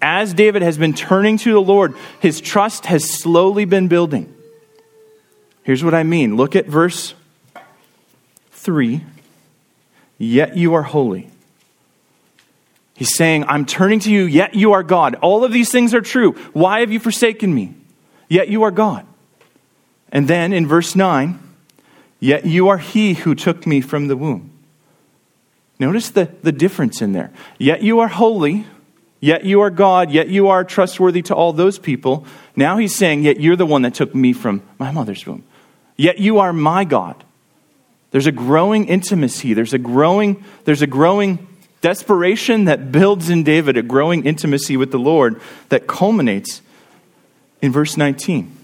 As 0.00 0.32
David 0.32 0.62
has 0.62 0.78
been 0.78 0.94
turning 0.94 1.36
to 1.38 1.52
the 1.52 1.60
Lord, 1.60 1.94
his 2.20 2.40
trust 2.40 2.86
has 2.86 3.04
slowly 3.04 3.66
been 3.66 3.88
building. 3.88 4.34
Here's 5.62 5.84
what 5.84 5.92
I 5.92 6.04
mean 6.04 6.36
look 6.36 6.56
at 6.56 6.66
verse 6.66 7.14
3 8.52 9.04
Yet 10.16 10.56
you 10.56 10.74
are 10.74 10.82
holy. 10.82 11.30
He's 12.94 13.16
saying, 13.16 13.44
I'm 13.44 13.64
turning 13.64 14.00
to 14.00 14.10
you, 14.10 14.24
yet 14.24 14.54
you 14.54 14.72
are 14.72 14.82
God. 14.82 15.14
All 15.16 15.44
of 15.44 15.52
these 15.52 15.72
things 15.72 15.94
are 15.94 16.02
true. 16.02 16.32
Why 16.52 16.80
have 16.80 16.92
you 16.92 17.00
forsaken 17.00 17.54
me? 17.54 17.74
Yet 18.28 18.48
you 18.48 18.62
are 18.64 18.70
God. 18.70 19.06
And 20.12 20.28
then 20.28 20.52
in 20.52 20.66
verse 20.66 20.94
9, 20.94 21.38
yet 22.20 22.46
you 22.46 22.68
are 22.68 22.78
he 22.78 23.14
who 23.14 23.34
took 23.34 23.66
me 23.66 23.80
from 23.80 24.06
the 24.08 24.16
womb. 24.16 24.50
Notice 25.78 26.10
the, 26.10 26.30
the 26.42 26.52
difference 26.52 27.00
in 27.00 27.12
there. 27.12 27.32
Yet 27.58 27.82
you 27.82 28.00
are 28.00 28.08
holy, 28.08 28.66
yet 29.18 29.44
you 29.44 29.62
are 29.62 29.70
God, 29.70 30.10
yet 30.10 30.28
you 30.28 30.48
are 30.48 30.62
trustworthy 30.62 31.22
to 31.22 31.34
all 31.34 31.54
those 31.54 31.78
people. 31.78 32.26
Now 32.54 32.76
he's 32.76 32.94
saying, 32.94 33.22
yet 33.22 33.40
you're 33.40 33.56
the 33.56 33.66
one 33.66 33.82
that 33.82 33.94
took 33.94 34.14
me 34.14 34.34
from 34.34 34.62
my 34.78 34.92
mother's 34.92 35.26
womb. 35.26 35.42
Yet 35.96 36.18
you 36.18 36.38
are 36.38 36.52
my 36.52 36.84
God. 36.84 37.24
There's 38.10 38.26
a 38.26 38.32
growing 38.32 38.88
intimacy. 38.88 39.54
There's 39.54 39.72
a 39.72 39.78
growing, 39.78 40.44
there's 40.64 40.82
a 40.82 40.86
growing 40.86 41.46
desperation 41.80 42.66
that 42.66 42.92
builds 42.92 43.30
in 43.30 43.42
David 43.42 43.76
a 43.76 43.82
growing 43.82 44.26
intimacy 44.26 44.76
with 44.76 44.90
the 44.90 44.98
Lord 44.98 45.40
that 45.70 45.86
culminates 45.86 46.60
in 47.62 47.72
verse 47.72 47.96
19. 47.96 48.56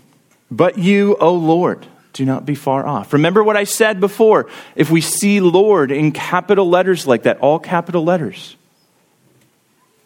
But 0.50 0.78
you, 0.78 1.16
O 1.16 1.34
Lord, 1.34 1.86
do 2.16 2.24
not 2.24 2.46
be 2.46 2.54
far 2.54 2.86
off. 2.86 3.12
Remember 3.12 3.44
what 3.44 3.56
I 3.56 3.64
said 3.64 4.00
before. 4.00 4.48
If 4.74 4.90
we 4.90 5.02
see 5.02 5.40
Lord 5.40 5.90
in 5.90 6.12
capital 6.12 6.68
letters 6.68 7.06
like 7.06 7.24
that, 7.24 7.38
all 7.38 7.58
capital 7.58 8.04
letters, 8.04 8.56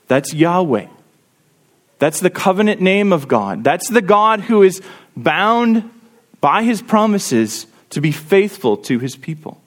that's 0.08 0.34
Yahweh. 0.34 0.88
That's 2.00 2.18
the 2.18 2.30
covenant 2.30 2.80
name 2.80 3.12
of 3.12 3.28
God. 3.28 3.62
That's 3.62 3.88
the 3.88 4.02
God 4.02 4.40
who 4.40 4.62
is 4.62 4.82
bound 5.16 5.88
by 6.40 6.64
his 6.64 6.82
promises 6.82 7.66
to 7.90 8.00
be 8.00 8.10
faithful 8.10 8.76
to 8.78 8.98
his 8.98 9.14
people. 9.14 9.60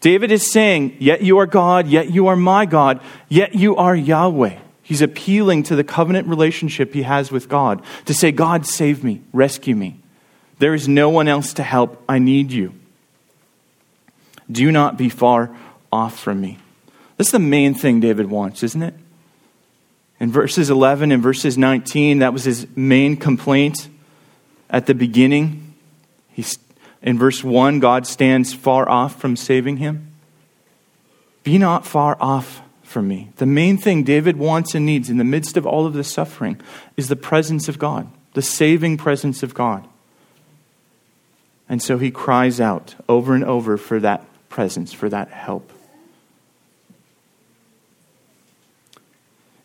David 0.00 0.30
is 0.30 0.50
saying, 0.50 0.96
Yet 0.98 1.22
you 1.22 1.38
are 1.38 1.46
God, 1.46 1.86
yet 1.86 2.10
you 2.10 2.26
are 2.26 2.36
my 2.36 2.66
God, 2.66 3.00
yet 3.28 3.54
you 3.54 3.76
are 3.76 3.96
Yahweh. 3.96 4.58
He's 4.82 5.02
appealing 5.02 5.64
to 5.64 5.76
the 5.76 5.84
covenant 5.84 6.28
relationship 6.28 6.92
he 6.92 7.02
has 7.02 7.30
with 7.30 7.48
God 7.48 7.82
to 8.06 8.14
say, 8.14 8.32
God, 8.32 8.66
save 8.66 9.04
me, 9.04 9.22
rescue 9.32 9.76
me. 9.76 10.00
There 10.58 10.74
is 10.74 10.88
no 10.88 11.08
one 11.08 11.28
else 11.28 11.52
to 11.54 11.62
help. 11.62 12.02
I 12.08 12.18
need 12.18 12.50
you. 12.50 12.74
Do 14.50 14.72
not 14.72 14.96
be 14.96 15.08
far 15.08 15.54
off 15.92 16.18
from 16.18 16.40
me. 16.40 16.58
That's 17.16 17.30
the 17.30 17.38
main 17.38 17.74
thing 17.74 18.00
David 18.00 18.30
wants, 18.30 18.62
isn't 18.62 18.82
it? 18.82 18.94
In 20.20 20.32
verses 20.32 20.70
11 20.70 21.12
and 21.12 21.22
verses 21.22 21.56
19, 21.56 22.20
that 22.20 22.32
was 22.32 22.44
his 22.44 22.66
main 22.76 23.16
complaint 23.16 23.88
at 24.68 24.86
the 24.86 24.94
beginning. 24.94 25.74
He's, 26.28 26.58
in 27.02 27.18
verse 27.18 27.44
1, 27.44 27.78
God 27.80 28.06
stands 28.06 28.52
far 28.52 28.88
off 28.88 29.20
from 29.20 29.36
saving 29.36 29.76
him. 29.76 30.12
Be 31.44 31.58
not 31.58 31.86
far 31.86 32.16
off 32.20 32.62
from 32.82 33.06
me. 33.06 33.30
The 33.36 33.46
main 33.46 33.78
thing 33.78 34.02
David 34.02 34.36
wants 34.36 34.74
and 34.74 34.84
needs 34.84 35.10
in 35.10 35.18
the 35.18 35.24
midst 35.24 35.56
of 35.56 35.66
all 35.66 35.86
of 35.86 35.94
this 35.94 36.10
suffering 36.10 36.60
is 36.96 37.08
the 37.08 37.16
presence 37.16 37.68
of 37.68 37.78
God, 37.78 38.08
the 38.34 38.42
saving 38.42 38.96
presence 38.96 39.42
of 39.42 39.54
God. 39.54 39.86
And 41.68 41.82
so 41.82 41.98
he 41.98 42.10
cries 42.10 42.60
out 42.60 42.94
over 43.08 43.34
and 43.34 43.44
over 43.44 43.76
for 43.76 44.00
that 44.00 44.24
presence, 44.48 44.92
for 44.92 45.08
that 45.08 45.28
help. 45.28 45.72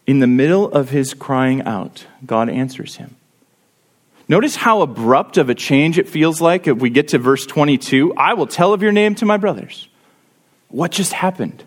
In 0.06 0.20
the 0.20 0.28
middle 0.28 0.70
of 0.70 0.90
his 0.90 1.14
crying 1.14 1.62
out, 1.62 2.06
God 2.26 2.50
answers 2.50 2.98
him. 2.98 3.16
Notice 4.28 4.56
how 4.56 4.82
abrupt 4.82 5.38
of 5.38 5.50
a 5.50 5.56
change 5.56 5.98
it 5.98 6.10
feels 6.10 6.42
like 6.42 6.68
if 6.68 6.78
we 6.78 6.90
get 6.90 7.10
to 7.10 7.18
verse 7.20 7.46
22. 7.46 8.14
I 8.16 8.34
will 8.34 8.48
tell 8.48 8.74
of 8.74 8.82
your 8.82 8.92
name 8.92 9.16
to 9.16 9.26
my 9.26 9.38
brothers. 9.38 9.88
What 10.70 10.92
just 10.92 11.14
happened? 11.14 11.64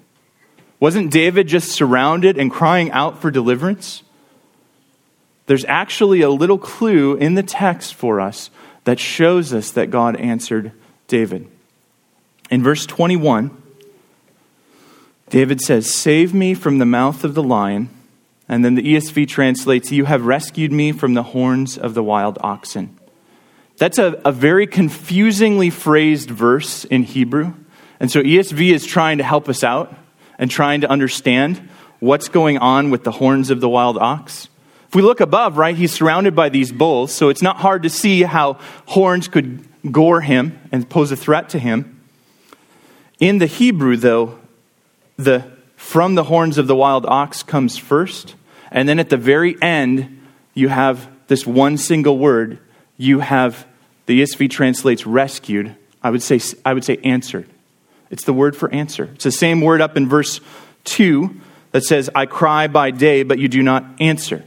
Wasn't 0.80 1.10
David 1.10 1.48
just 1.48 1.70
surrounded 1.70 2.38
and 2.38 2.50
crying 2.50 2.90
out 2.90 3.20
for 3.20 3.30
deliverance? 3.30 4.02
There's 5.46 5.64
actually 5.64 6.22
a 6.22 6.30
little 6.30 6.58
clue 6.58 7.14
in 7.14 7.34
the 7.34 7.42
text 7.42 7.94
for 7.94 8.20
us 8.20 8.50
that 8.86 9.00
shows 9.00 9.52
us 9.52 9.72
that 9.72 9.90
God 9.90 10.16
answered 10.16 10.72
David. 11.08 11.48
In 12.50 12.62
verse 12.62 12.86
21, 12.86 13.50
David 15.28 15.60
says, 15.60 15.92
Save 15.92 16.32
me 16.32 16.54
from 16.54 16.78
the 16.78 16.86
mouth 16.86 17.24
of 17.24 17.34
the 17.34 17.42
lion. 17.42 17.90
And 18.48 18.64
then 18.64 18.76
the 18.76 18.94
ESV 18.94 19.26
translates, 19.26 19.90
You 19.90 20.04
have 20.04 20.24
rescued 20.24 20.70
me 20.70 20.92
from 20.92 21.14
the 21.14 21.24
horns 21.24 21.76
of 21.76 21.94
the 21.94 22.02
wild 22.02 22.38
oxen. 22.42 22.96
That's 23.76 23.98
a, 23.98 24.20
a 24.24 24.30
very 24.30 24.68
confusingly 24.68 25.68
phrased 25.68 26.30
verse 26.30 26.84
in 26.84 27.02
Hebrew. 27.02 27.54
And 27.98 28.08
so 28.08 28.22
ESV 28.22 28.72
is 28.72 28.86
trying 28.86 29.18
to 29.18 29.24
help 29.24 29.48
us 29.48 29.64
out 29.64 29.92
and 30.38 30.48
trying 30.48 30.82
to 30.82 30.88
understand 30.88 31.68
what's 31.98 32.28
going 32.28 32.58
on 32.58 32.90
with 32.90 33.02
the 33.02 33.10
horns 33.10 33.50
of 33.50 33.60
the 33.60 33.68
wild 33.68 33.98
ox. 33.98 34.48
We 34.96 35.02
look 35.02 35.20
above, 35.20 35.58
right, 35.58 35.76
he's 35.76 35.92
surrounded 35.92 36.34
by 36.34 36.48
these 36.48 36.72
bulls, 36.72 37.12
so 37.12 37.28
it's 37.28 37.42
not 37.42 37.58
hard 37.58 37.82
to 37.82 37.90
see 37.90 38.22
how 38.22 38.54
horns 38.86 39.28
could 39.28 39.62
gore 39.92 40.22
him 40.22 40.58
and 40.72 40.88
pose 40.88 41.12
a 41.12 41.16
threat 41.16 41.50
to 41.50 41.58
him. 41.58 42.00
In 43.20 43.36
the 43.36 43.44
Hebrew, 43.44 43.98
though, 43.98 44.38
the 45.18 45.52
from 45.76 46.14
the 46.14 46.24
horns 46.24 46.56
of 46.56 46.66
the 46.66 46.74
wild 46.74 47.04
ox 47.04 47.42
comes 47.42 47.76
first, 47.76 48.36
and 48.70 48.88
then 48.88 48.98
at 48.98 49.10
the 49.10 49.18
very 49.18 49.60
end, 49.60 50.26
you 50.54 50.68
have 50.68 51.10
this 51.26 51.46
one 51.46 51.76
single 51.76 52.16
word. 52.16 52.58
You 52.96 53.20
have 53.20 53.66
the 54.06 54.22
ESV 54.22 54.48
translates 54.48 55.06
rescued. 55.06 55.76
I 56.02 56.08
would 56.08 56.22
say 56.22 56.40
I 56.64 56.72
would 56.72 56.84
say 56.84 56.96
answered. 57.04 57.46
It's 58.08 58.24
the 58.24 58.32
word 58.32 58.56
for 58.56 58.72
answer. 58.72 59.10
It's 59.16 59.24
the 59.24 59.30
same 59.30 59.60
word 59.60 59.82
up 59.82 59.98
in 59.98 60.08
verse 60.08 60.40
2 60.84 61.38
that 61.72 61.82
says, 61.82 62.08
I 62.14 62.24
cry 62.24 62.66
by 62.66 62.92
day, 62.92 63.24
but 63.24 63.38
you 63.38 63.48
do 63.48 63.62
not 63.62 63.84
answer. 64.00 64.42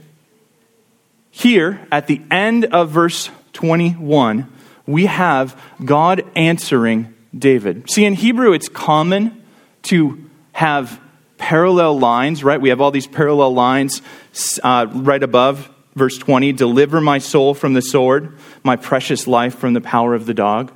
Here, 1.31 1.85
at 1.91 2.07
the 2.07 2.21
end 2.31 2.65
of 2.65 2.89
verse 2.89 3.29
21, 3.53 4.51
we 4.85 5.05
have 5.05 5.61
God 5.83 6.23
answering 6.35 7.13
David. 7.37 7.89
See, 7.89 8.05
in 8.05 8.13
Hebrew, 8.13 8.53
it's 8.53 8.69
common 8.69 9.43
to 9.83 10.29
have 10.51 10.99
parallel 11.37 11.99
lines, 11.99 12.43
right? 12.43 12.59
We 12.59 12.69
have 12.69 12.81
all 12.81 12.91
these 12.91 13.07
parallel 13.07 13.53
lines 13.53 14.01
uh, 14.63 14.87
right 14.89 15.21
above 15.21 15.69
verse 15.95 16.17
20 16.17 16.53
Deliver 16.53 17.01
my 17.01 17.19
soul 17.19 17.53
from 17.53 17.73
the 17.73 17.81
sword, 17.81 18.37
my 18.63 18.75
precious 18.75 19.27
life 19.27 19.55
from 19.55 19.73
the 19.73 19.81
power 19.81 20.13
of 20.13 20.25
the 20.25 20.33
dog. 20.33 20.71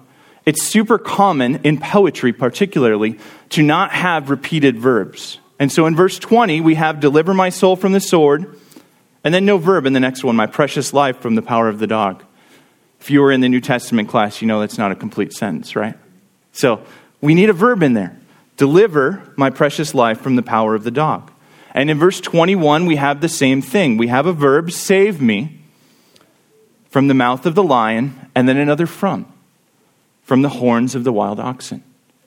It's 0.45 0.63
super 0.63 0.97
common 0.97 1.61
in 1.63 1.79
poetry, 1.79 2.33
particularly, 2.33 3.17
to 3.49 3.63
not 3.63 3.91
have 3.91 4.29
repeated 4.29 4.77
verbs. 4.77 5.39
And 5.57 5.71
so 5.71 5.85
in 5.85 5.95
verse 5.95 6.19
20, 6.19 6.59
we 6.61 6.75
have 6.75 6.99
deliver 6.99 7.33
my 7.33 7.49
soul 7.49 7.75
from 7.75 7.93
the 7.93 8.01
sword, 8.01 8.59
and 9.23 9.33
then 9.33 9.45
no 9.45 9.57
verb 9.57 9.85
in 9.85 9.93
the 9.93 9.99
next 9.99 10.23
one, 10.23 10.35
my 10.35 10.47
precious 10.47 10.93
life 10.93 11.19
from 11.19 11.35
the 11.35 11.41
power 11.41 11.67
of 11.67 11.79
the 11.79 11.87
dog. 11.87 12.23
If 12.99 13.11
you 13.11 13.21
were 13.21 13.31
in 13.31 13.41
the 13.41 13.49
New 13.49 13.61
Testament 13.61 14.09
class, 14.09 14.41
you 14.41 14.47
know 14.47 14.59
that's 14.59 14.77
not 14.77 14.91
a 14.91 14.95
complete 14.95 15.33
sentence, 15.33 15.75
right? 15.75 15.95
So 16.51 16.83
we 17.21 17.33
need 17.33 17.49
a 17.49 17.53
verb 17.53 17.83
in 17.83 17.93
there. 17.93 18.17
Deliver 18.57 19.33
my 19.35 19.49
precious 19.49 19.93
life 19.93 20.21
from 20.21 20.35
the 20.35 20.43
power 20.43 20.75
of 20.75 20.83
the 20.83 20.91
dog. 20.91 21.31
And 21.73 21.89
in 21.89 21.97
verse 21.97 22.21
21, 22.21 22.85
we 22.85 22.97
have 22.97 23.19
the 23.19 23.29
same 23.29 23.61
thing. 23.61 23.97
We 23.97 24.07
have 24.07 24.25
a 24.25 24.33
verb, 24.33 24.71
save 24.71 25.21
me, 25.21 25.59
from 26.89 27.07
the 27.07 27.13
mouth 27.15 27.45
of 27.45 27.55
the 27.55 27.63
lion, 27.63 28.29
and 28.35 28.47
then 28.47 28.57
another 28.57 28.85
from 28.85 29.25
from 30.23 30.41
the 30.41 30.49
horns 30.49 30.95
of 30.95 31.03
the 31.03 31.13
wild 31.13 31.39
oxen. 31.39 31.83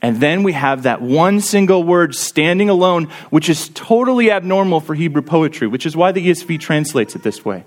And 0.06 0.20
then 0.20 0.44
we 0.44 0.52
have 0.52 0.84
that 0.84 1.02
one 1.02 1.40
single 1.40 1.82
word 1.82 2.14
standing 2.14 2.68
alone, 2.68 3.06
which 3.30 3.48
is 3.48 3.70
totally 3.70 4.30
abnormal 4.30 4.78
for 4.78 4.94
Hebrew 4.94 5.20
poetry, 5.20 5.66
which 5.66 5.84
is 5.84 5.96
why 5.96 6.12
the 6.12 6.24
ESV 6.24 6.60
translates 6.60 7.16
it 7.16 7.24
this 7.24 7.44
way. 7.44 7.64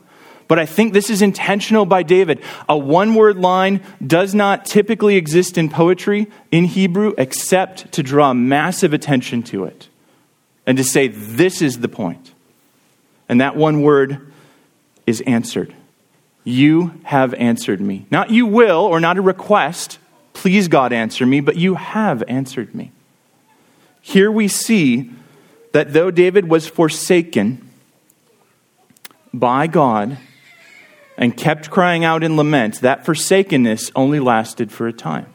But 0.48 0.58
I 0.58 0.66
think 0.66 0.94
this 0.94 1.10
is 1.10 1.22
intentional 1.22 1.86
by 1.86 2.02
David. 2.02 2.42
A 2.70 2.78
one 2.78 3.14
word 3.14 3.40
line 3.40 3.82
does 4.08 4.34
not 4.34 4.64
typically 4.64 5.18
exist 5.18 5.58
in 5.58 5.68
poetry 5.68 6.28
in 6.50 6.64
Hebrew 6.64 7.14
except 7.18 7.92
to 7.92 8.04
draw 8.04 8.34
massive 8.34 8.94
attention 8.94 9.44
to 9.44 9.66
it 9.66 9.90
and 10.66 10.78
to 10.78 10.84
say, 10.86 11.10
this 11.10 11.62
is 11.62 11.80
the 11.80 11.90
point. 11.90 12.34
And 13.28 13.42
that 13.42 13.58
one 13.58 13.82
word 13.82 14.32
is 15.06 15.20
answered. 15.28 15.76
You 16.46 17.02
have 17.04 17.34
answered 17.34 17.82
me. 17.82 18.06
Not 18.10 18.30
you 18.30 18.46
will, 18.46 18.80
or 18.80 19.02
not 19.02 19.18
a 19.18 19.22
request, 19.22 19.99
Please, 20.40 20.70
God, 20.70 20.94
answer 20.94 21.26
me, 21.26 21.42
but 21.42 21.58
you 21.58 21.76
have 21.76 22.24
answered 22.30 22.74
me. 22.74 22.94
Here 24.00 24.32
we 24.32 24.48
see 24.48 25.12
that 25.74 25.92
though 25.92 26.12
David 26.12 26.48
was 26.48 26.66
forsaken 26.66 27.70
by 29.34 29.68
God 29.68 30.18
and 31.18 31.36
kept 31.36 31.70
crying 31.70 32.06
out 32.06 32.24
in 32.24 32.38
lament, 32.38 32.80
that 32.80 33.04
forsakenness 33.04 33.92
only 33.98 34.22
lasted 34.22 34.72
for 34.72 34.88
a 34.88 34.94
time. 34.94 35.26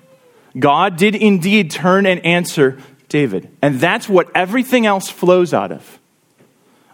God 0.58 0.96
did 0.96 1.14
indeed 1.14 1.70
turn 1.70 2.06
and 2.06 2.24
answer 2.24 2.78
David. 3.10 3.54
And 3.60 3.78
that's 3.78 4.08
what 4.08 4.34
everything 4.34 4.86
else 4.86 5.10
flows 5.10 5.52
out 5.52 5.70
of. 5.70 5.98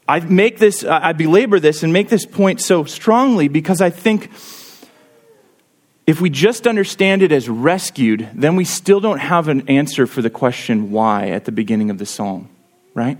I 0.09 0.19
make 0.19 0.59
this, 0.59 0.83
I 0.83 1.13
belabor 1.13 1.61
this 1.61 1.85
and 1.85 1.93
make 1.93 2.09
this 2.09 2.27
point 2.27 2.61
so 2.61 2.83
strongly 2.83 3.47
because 3.47 3.81
I 3.81 3.91
think 3.91 4.33
if 6.11 6.21
we 6.21 6.29
just 6.29 6.67
understand 6.67 7.23
it 7.23 7.31
as 7.31 7.49
rescued, 7.49 8.29
then 8.35 8.57
we 8.57 8.65
still 8.65 8.99
don't 8.99 9.21
have 9.21 9.47
an 9.47 9.69
answer 9.69 10.09
for 10.09 10.23
the 10.23 10.29
question 10.29 10.91
why 10.91 11.29
at 11.29 11.45
the 11.45 11.53
beginning 11.53 11.89
of 11.89 11.99
the 11.99 12.05
psalm, 12.05 12.49
right? 12.95 13.17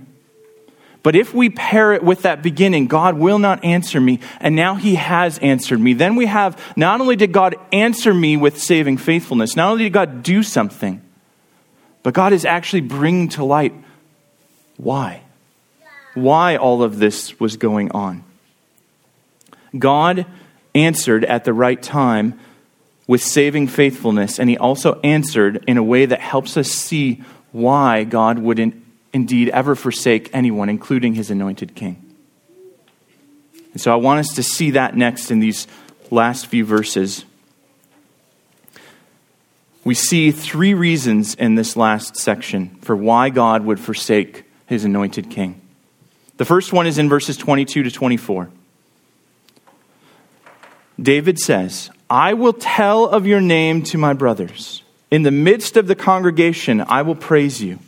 But 1.05 1.15
if 1.15 1.33
we 1.33 1.51
pair 1.51 1.93
it 1.93 2.03
with 2.03 2.23
that 2.23 2.43
beginning, 2.43 2.89
God 2.89 3.17
will 3.17 3.39
not 3.39 3.65
answer 3.65 4.01
me, 4.01 4.19
and 4.41 4.57
now 4.57 4.75
He 4.75 4.97
has 4.97 5.39
answered 5.39 5.79
me, 5.79 5.93
then 5.93 6.17
we 6.17 6.27
have 6.27 6.61
not 6.77 7.01
only 7.01 7.15
did 7.15 7.31
God 7.31 7.55
answer 7.71 8.13
me 8.13 8.37
with 8.37 8.61
saving 8.61 8.97
faithfulness, 8.97 9.55
not 9.55 9.71
only 9.71 9.85
did 9.85 9.93
God 9.93 10.25
do 10.25 10.43
something, 10.43 11.01
but 12.03 12.13
God 12.13 12.33
is 12.33 12.45
actually 12.45 12.81
bringing 12.81 13.29
to 13.29 13.45
light 13.45 13.73
why. 14.79 15.23
Why 16.15 16.57
all 16.57 16.83
of 16.83 16.99
this 16.99 17.39
was 17.39 17.57
going 17.57 17.93
on. 17.93 18.25
God 19.79 20.27
answered 20.75 21.25
at 21.25 21.45
the 21.45 21.53
right 21.53 21.81
time 21.81 22.41
with 23.11 23.25
saving 23.25 23.67
faithfulness, 23.67 24.39
and 24.39 24.49
he 24.49 24.57
also 24.57 25.01
answered 25.03 25.65
in 25.67 25.77
a 25.77 25.83
way 25.83 26.07
that 26.07 26.21
helps 26.21 26.57
us 26.57 26.69
see 26.69 27.21
why 27.51 28.05
God 28.05 28.39
would 28.39 28.61
in, 28.61 28.85
indeed 29.13 29.49
ever 29.49 29.75
forsake 29.75 30.31
anyone, 30.33 30.69
including 30.69 31.15
his 31.15 31.29
anointed 31.29 31.75
king. 31.75 32.15
And 33.73 33.81
so 33.81 33.93
I 33.93 33.97
want 33.97 34.21
us 34.21 34.35
to 34.35 34.45
see 34.45 34.71
that 34.71 34.97
next 34.97 35.33
in 35.33 35.41
these 35.41 35.67
last 36.13 36.47
few 36.47 36.65
verses. 36.65 37.25
We 39.83 39.97
see 39.97 40.31
three 40.31 40.75
reasons 40.75 41.35
in 41.35 41.57
this 41.57 41.77
last 41.77 42.15
section 42.15 42.77
for 42.81 42.95
why 42.95 43.31
God 43.31 43.65
would 43.65 43.81
forsake 43.81 44.45
his 44.67 44.85
anointed 44.85 45.31
king. 45.31 45.61
The 46.37 46.45
first 46.45 46.73
one 46.73 46.87
is 46.87 46.97
in 46.97 47.09
verses 47.09 47.37
22 47.37 47.83
to 47.83 47.91
24. 47.91 48.51
David 51.03 51.41
says, 51.41 51.91
I 52.11 52.35
will 52.35 52.53
tell 52.53 53.07
of 53.07 53.25
your 53.29 53.41
name 53.41 53.85
to 53.85 53.99
my 53.99 54.15
brothers. 54.15 54.83
In 55.13 55.23
the 55.23 55.31
midst 55.31 55.77
of 55.77 55.87
the 55.87 55.95
congregation, 55.95 56.81
I 56.81 57.03
will 57.03 57.15
praise 57.15 57.63
you. 57.63 57.79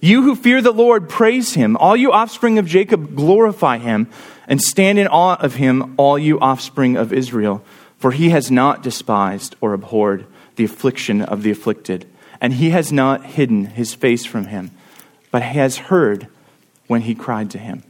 You 0.00 0.22
who 0.22 0.36
fear 0.36 0.60
the 0.60 0.70
Lord, 0.70 1.08
praise 1.08 1.54
him. 1.54 1.78
All 1.78 1.96
you 1.96 2.12
offspring 2.12 2.58
of 2.58 2.66
Jacob, 2.66 3.16
glorify 3.16 3.78
him, 3.78 4.10
and 4.46 4.60
stand 4.60 4.98
in 4.98 5.06
awe 5.06 5.36
of 5.36 5.54
him, 5.54 5.94
all 5.96 6.18
you 6.18 6.38
offspring 6.40 6.98
of 6.98 7.10
Israel. 7.10 7.64
For 7.96 8.12
he 8.12 8.28
has 8.28 8.50
not 8.50 8.82
despised 8.82 9.56
or 9.62 9.72
abhorred 9.72 10.26
the 10.56 10.64
affliction 10.64 11.22
of 11.22 11.42
the 11.42 11.50
afflicted, 11.50 12.06
and 12.42 12.52
he 12.52 12.68
has 12.70 12.92
not 12.92 13.24
hidden 13.24 13.64
his 13.64 13.94
face 13.94 14.26
from 14.26 14.46
him, 14.48 14.72
but 15.30 15.40
has 15.40 15.78
heard 15.78 16.28
when 16.86 17.00
he 17.00 17.14
cried 17.14 17.50
to 17.52 17.58
him. 17.58 17.82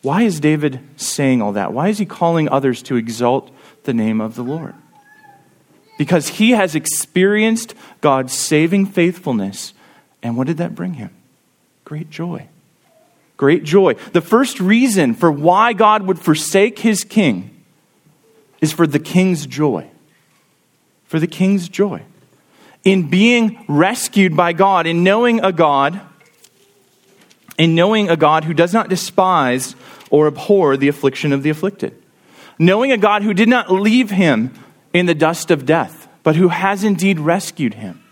Why 0.00 0.22
is 0.22 0.40
David 0.40 0.80
saying 0.96 1.42
all 1.42 1.52
that? 1.52 1.74
Why 1.74 1.88
is 1.88 1.98
he 1.98 2.06
calling 2.06 2.48
others 2.48 2.82
to 2.84 2.96
exalt 2.96 3.50
the 3.86 3.94
name 3.94 4.20
of 4.20 4.34
the 4.34 4.42
Lord? 4.42 4.74
Because 5.98 6.28
he 6.28 6.50
has 6.50 6.74
experienced 6.74 7.74
God's 8.02 8.34
saving 8.34 8.86
faithfulness. 8.86 9.72
And 10.22 10.36
what 10.36 10.46
did 10.46 10.58
that 10.58 10.74
bring 10.74 10.94
him? 10.94 11.10
Great 11.84 12.10
joy. 12.10 12.48
Great 13.36 13.64
joy. 13.64 13.94
The 14.12 14.20
first 14.20 14.60
reason 14.60 15.14
for 15.14 15.30
why 15.30 15.72
God 15.72 16.02
would 16.02 16.18
forsake 16.18 16.78
his 16.78 17.04
king 17.04 17.64
is 18.60 18.72
for 18.72 18.86
the 18.86 18.98
king's 18.98 19.46
joy. 19.46 19.88
For 21.06 21.18
the 21.18 21.26
king's 21.26 21.68
joy. 21.68 22.02
In 22.84 23.08
being 23.08 23.64
rescued 23.68 24.36
by 24.36 24.52
God, 24.52 24.86
in 24.86 25.02
knowing 25.02 25.40
a 25.44 25.52
God, 25.52 26.00
in 27.58 27.74
knowing 27.74 28.08
a 28.08 28.16
God 28.16 28.44
who 28.44 28.54
does 28.54 28.72
not 28.72 28.88
despise 28.88 29.74
or 30.10 30.26
abhor 30.26 30.76
the 30.76 30.88
affliction 30.88 31.32
of 31.32 31.42
the 31.42 31.50
afflicted. 31.50 32.00
Knowing 32.58 32.92
a 32.92 32.96
God 32.96 33.22
who 33.22 33.34
did 33.34 33.48
not 33.48 33.70
leave 33.70 34.10
him 34.10 34.52
in 34.92 35.06
the 35.06 35.14
dust 35.14 35.50
of 35.50 35.66
death, 35.66 36.08
but 36.22 36.36
who 36.36 36.48
has 36.48 36.84
indeed 36.84 37.20
rescued 37.20 37.74
him. 37.74 38.02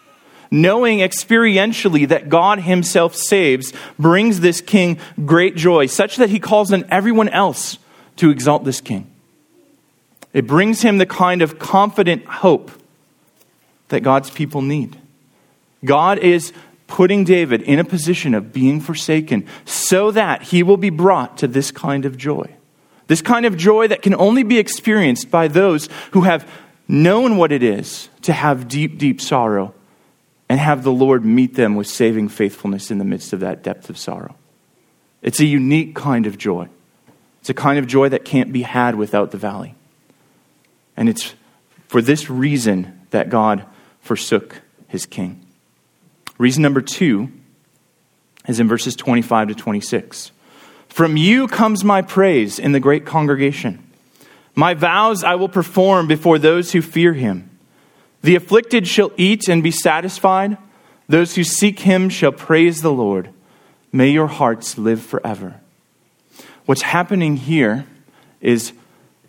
Knowing 0.51 0.99
experientially 0.99 2.07
that 2.09 2.29
God 2.29 2.61
himself 2.61 3.17
saves 3.17 3.73
brings 3.99 4.41
this 4.41 4.61
king 4.61 4.99
great 5.25 5.57
joy, 5.57 5.87
such 5.87 6.17
that 6.17 6.31
he 6.31 6.39
calls 6.39 6.73
on 6.73 6.85
everyone 6.91 7.29
else 7.31 7.79
to 8.17 8.31
exalt 8.31 8.65
this 8.65 8.81
king. 8.81 9.11
It 10.33 10.47
brings 10.47 10.83
him 10.83 10.99
the 10.99 11.07
kind 11.07 11.43
of 11.43 11.59
confident 11.59 12.27
hope 12.27 12.71
that 13.89 14.01
God's 14.01 14.31
people 14.31 14.63
need. 14.63 14.99
God 15.85 16.19
is 16.19 16.53
putting 16.87 17.25
David 17.25 17.63
in 17.63 17.79
a 17.79 17.85
position 17.85 18.35
of 18.35 18.53
being 18.53 18.81
forsaken 18.81 19.47
so 19.65 20.11
that 20.11 20.43
he 20.43 20.63
will 20.63 20.77
be 20.77 20.91
brought 20.91 21.39
to 21.39 21.49
this 21.49 21.71
kind 21.71 22.05
of 22.05 22.17
joy. 22.17 22.55
This 23.07 23.23
kind 23.23 23.47
of 23.47 23.57
joy 23.57 23.89
that 23.89 24.03
can 24.03 24.15
only 24.15 24.43
be 24.43 24.59
experienced 24.59 25.31
by 25.31 25.49
those 25.49 25.89
who 26.13 26.23
have 26.23 26.51
known 26.89 27.37
what 27.37 27.53
it 27.53 27.63
is 27.63 28.09
to 28.23 28.33
have 28.33 28.69
deep, 28.69 28.99
deep 28.99 29.21
sorrow 29.21 29.75
and 30.49 30.61
have 30.61 30.85
the 30.85 30.93
Lord 30.93 31.25
meet 31.25 31.55
them 31.55 31.75
with 31.75 31.87
saving 31.87 32.29
faithfulness 32.29 32.91
in 32.91 32.99
the 32.99 33.05
midst 33.05 33.33
of 33.33 33.41
that 33.41 33.63
depth 33.63 33.91
of 33.91 33.99
sorrow. 33.99 34.37
It's 35.23 35.41
a 35.41 35.47
unique 35.47 35.95
kind 35.95 36.27
of 36.27 36.37
joy. 36.37 36.69
It's 37.41 37.51
a 37.51 37.55
kind 37.55 37.79
of 37.79 37.87
joy 37.87 38.11
that 38.11 38.25
can't 38.25 38.53
be 38.53 38.63
had 38.63 38.95
without 38.95 39.31
the 39.31 39.39
valley. 39.39 39.75
And 40.97 41.09
it's 41.09 41.35
for 41.89 42.03
this 42.03 42.31
reason 42.31 43.07
that 43.11 43.31
God 43.31 43.65
forsook 44.01 44.61
his 44.89 45.07
king. 45.07 45.45
Reason 46.39 46.63
number 46.63 46.81
two 46.81 47.31
is 48.47 48.61
in 48.61 48.69
verses 48.69 48.97
25 48.97 49.49
to 49.49 49.55
26. 49.55 50.31
From 50.95 51.17
you 51.17 51.49
comes 51.49 51.83
my 51.83 52.03
praise 52.03 52.61
in 52.61 52.71
the 52.71 52.79
great 52.79 53.05
congregation. 53.05 53.83
My 54.55 54.75
vows 54.75 55.25
I 55.25 55.35
will 55.35 55.49
perform 55.49 56.07
before 56.07 56.39
those 56.39 56.71
who 56.71 56.81
fear 56.81 57.15
him. 57.15 57.51
The 58.23 58.37
afflicted 58.37 58.87
shall 58.87 59.11
eat 59.17 59.49
and 59.49 59.61
be 59.61 59.73
satisfied. 59.73 60.57
Those 61.09 61.35
who 61.35 61.43
seek 61.43 61.81
him 61.81 62.09
shall 62.09 62.31
praise 62.31 62.81
the 62.81 62.93
Lord. 62.93 63.31
May 63.91 64.11
your 64.11 64.29
hearts 64.29 64.79
live 64.79 65.03
forever. 65.03 65.61
What's 66.65 66.83
happening 66.83 67.39
here 67.39 67.87
is 68.41 68.73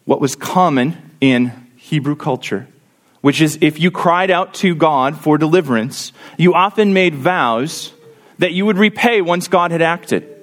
what 0.03 0.21
was 0.21 0.35
common 0.35 1.15
in 1.19 1.51
Hebrew 1.77 2.15
culture 2.15 2.67
which 3.21 3.41
is 3.41 3.57
if 3.61 3.79
you 3.79 3.89
cried 3.89 4.29
out 4.29 4.53
to 4.53 4.75
God 4.75 5.17
for 5.17 5.39
deliverance, 5.39 6.11
you 6.37 6.53
often 6.53 6.93
made 6.93 7.15
vows 7.15 7.91
that 8.37 8.53
you 8.53 8.67
would 8.67 8.77
repay 8.77 9.19
once 9.19 9.47
God 9.47 9.71
had 9.71 9.81
acted. 9.81 10.34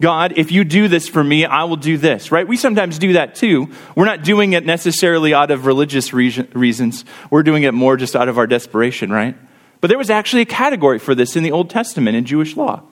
God, 0.00 0.34
if 0.36 0.52
you 0.52 0.62
do 0.62 0.86
this 0.86 1.08
for 1.08 1.24
me, 1.24 1.44
I 1.44 1.64
will 1.64 1.76
do 1.76 1.98
this, 1.98 2.30
right? 2.30 2.46
We 2.46 2.56
sometimes 2.56 2.98
do 2.98 3.14
that 3.14 3.34
too. 3.34 3.68
We're 3.96 4.04
not 4.04 4.22
doing 4.22 4.52
it 4.52 4.64
necessarily 4.64 5.34
out 5.34 5.50
of 5.50 5.66
religious 5.66 6.12
reasons. 6.12 7.04
We're 7.30 7.42
doing 7.42 7.64
it 7.64 7.74
more 7.74 7.96
just 7.96 8.14
out 8.14 8.28
of 8.28 8.38
our 8.38 8.46
desperation, 8.46 9.10
right? 9.10 9.36
But 9.80 9.88
there 9.88 9.98
was 9.98 10.10
actually 10.10 10.42
a 10.42 10.46
category 10.46 11.00
for 11.00 11.14
this 11.14 11.34
in 11.34 11.42
the 11.42 11.50
Old 11.50 11.68
Testament 11.70 12.16
in 12.16 12.24
Jewish 12.24 12.56
law. 12.56 12.82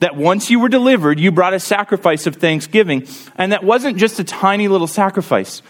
That 0.00 0.14
once 0.14 0.50
you 0.50 0.60
were 0.60 0.68
delivered, 0.68 1.18
you 1.18 1.32
brought 1.32 1.54
a 1.54 1.58
sacrifice 1.58 2.26
of 2.26 2.36
thanksgiving. 2.36 3.08
And 3.36 3.52
that 3.52 3.64
wasn't 3.64 3.96
just 3.96 4.20
a 4.20 4.24
tiny 4.24 4.68
little 4.68 4.86
sacrifice. 4.86 5.62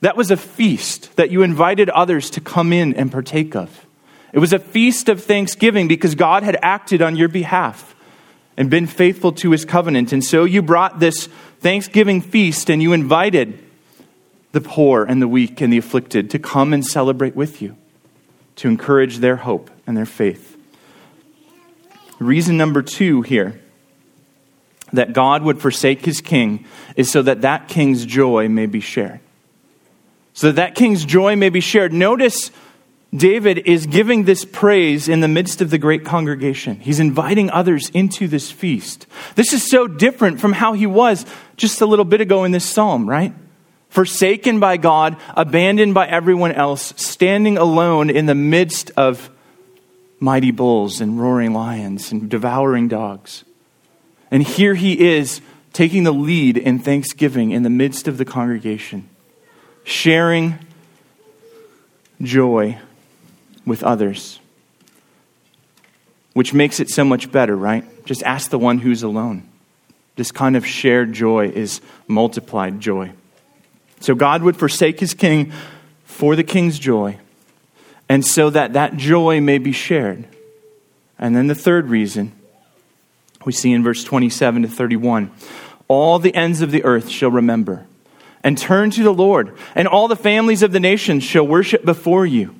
That 0.00 0.16
was 0.16 0.30
a 0.30 0.36
feast 0.36 1.14
that 1.16 1.30
you 1.30 1.42
invited 1.42 1.88
others 1.88 2.28
to 2.30 2.40
come 2.40 2.72
in 2.72 2.94
and 2.94 3.10
partake 3.10 3.54
of. 3.54 3.86
It 4.32 4.40
was 4.40 4.52
a 4.52 4.58
feast 4.58 5.08
of 5.08 5.22
thanksgiving 5.22 5.88
because 5.88 6.16
God 6.16 6.42
had 6.42 6.58
acted 6.60 7.02
on 7.02 7.16
your 7.16 7.28
behalf 7.28 7.94
and 8.56 8.70
been 8.70 8.86
faithful 8.86 9.32
to 9.32 9.50
his 9.50 9.64
covenant. 9.64 10.12
And 10.12 10.22
so 10.22 10.44
you 10.44 10.62
brought 10.62 11.00
this 11.00 11.26
Thanksgiving 11.60 12.20
feast 12.20 12.70
and 12.70 12.82
you 12.82 12.92
invited 12.92 13.58
the 14.52 14.60
poor 14.60 15.04
and 15.04 15.22
the 15.22 15.28
weak 15.28 15.60
and 15.60 15.72
the 15.72 15.78
afflicted 15.78 16.30
to 16.30 16.38
come 16.38 16.72
and 16.72 16.84
celebrate 16.84 17.34
with 17.34 17.62
you, 17.62 17.76
to 18.56 18.68
encourage 18.68 19.18
their 19.18 19.36
hope 19.36 19.70
and 19.86 19.96
their 19.96 20.06
faith. 20.06 20.56
Reason 22.18 22.56
number 22.56 22.82
two 22.82 23.22
here 23.22 23.60
that 24.92 25.12
God 25.14 25.42
would 25.42 25.60
forsake 25.60 26.04
his 26.04 26.20
king 26.20 26.66
is 26.96 27.10
so 27.10 27.22
that 27.22 27.40
that 27.40 27.68
king's 27.68 28.04
joy 28.04 28.48
may 28.48 28.66
be 28.66 28.80
shared 28.80 29.20
so 30.34 30.48
that 30.48 30.56
that 30.56 30.74
king's 30.74 31.04
joy 31.04 31.36
may 31.36 31.50
be 31.50 31.60
shared. 31.60 31.92
Notice 31.92 32.50
David 33.14 33.58
is 33.66 33.86
giving 33.86 34.24
this 34.24 34.44
praise 34.44 35.06
in 35.06 35.20
the 35.20 35.28
midst 35.28 35.60
of 35.60 35.68
the 35.68 35.76
great 35.76 36.04
congregation. 36.04 36.80
He's 36.80 36.98
inviting 36.98 37.50
others 37.50 37.90
into 37.90 38.26
this 38.26 38.50
feast. 38.50 39.06
This 39.34 39.52
is 39.52 39.68
so 39.68 39.86
different 39.86 40.40
from 40.40 40.52
how 40.52 40.72
he 40.72 40.86
was 40.86 41.26
just 41.58 41.82
a 41.82 41.86
little 41.86 42.06
bit 42.06 42.22
ago 42.22 42.44
in 42.44 42.52
this 42.52 42.64
psalm, 42.64 43.08
right? 43.08 43.34
Forsaken 43.90 44.60
by 44.60 44.78
God, 44.78 45.18
abandoned 45.36 45.92
by 45.92 46.06
everyone 46.06 46.52
else, 46.52 46.94
standing 46.96 47.58
alone 47.58 48.08
in 48.08 48.24
the 48.24 48.34
midst 48.34 48.90
of 48.96 49.28
mighty 50.18 50.50
bulls 50.50 51.02
and 51.02 51.20
roaring 51.20 51.52
lions 51.52 52.12
and 52.12 52.30
devouring 52.30 52.88
dogs. 52.88 53.44
And 54.30 54.42
here 54.42 54.74
he 54.74 54.98
is 54.98 55.42
taking 55.74 56.04
the 56.04 56.12
lead 56.12 56.56
in 56.56 56.78
thanksgiving 56.78 57.50
in 57.50 57.62
the 57.62 57.70
midst 57.70 58.08
of 58.08 58.16
the 58.16 58.24
congregation 58.24 59.08
sharing 59.84 60.58
joy 62.20 62.78
with 63.64 63.82
others, 63.82 64.40
which 66.32 66.52
makes 66.52 66.80
it 66.80 66.88
so 66.88 67.04
much 67.04 67.30
better, 67.30 67.56
right? 67.56 67.84
Just 68.04 68.22
ask 68.22 68.50
the 68.50 68.58
one 68.58 68.78
who's 68.78 69.02
alone. 69.02 69.48
This 70.16 70.32
kind 70.32 70.56
of 70.56 70.66
shared 70.66 71.12
joy 71.12 71.48
is 71.48 71.80
multiplied 72.06 72.80
joy. 72.80 73.12
So 74.00 74.14
God 74.14 74.42
would 74.42 74.56
forsake 74.56 75.00
his 75.00 75.14
king 75.14 75.52
for 76.04 76.36
the 76.36 76.44
king's 76.44 76.78
joy, 76.78 77.18
and 78.08 78.24
so 78.24 78.50
that 78.50 78.74
that 78.74 78.96
joy 78.96 79.40
may 79.40 79.58
be 79.58 79.72
shared. 79.72 80.26
And 81.18 81.36
then 81.36 81.46
the 81.46 81.54
third 81.54 81.88
reason 81.88 82.32
we 83.44 83.52
see 83.52 83.72
in 83.72 83.82
verse 83.82 84.04
27 84.04 84.62
to 84.62 84.68
31 84.68 85.30
all 85.88 86.18
the 86.18 86.34
ends 86.34 86.62
of 86.62 86.70
the 86.70 86.84
earth 86.84 87.08
shall 87.08 87.30
remember 87.30 87.86
and 88.42 88.58
turn 88.58 88.90
to 88.90 89.02
the 89.02 89.14
Lord, 89.14 89.56
and 89.74 89.86
all 89.86 90.08
the 90.08 90.16
families 90.16 90.62
of 90.62 90.72
the 90.72 90.80
nations 90.80 91.22
shall 91.22 91.46
worship 91.46 91.84
before 91.84 92.26
you. 92.26 92.54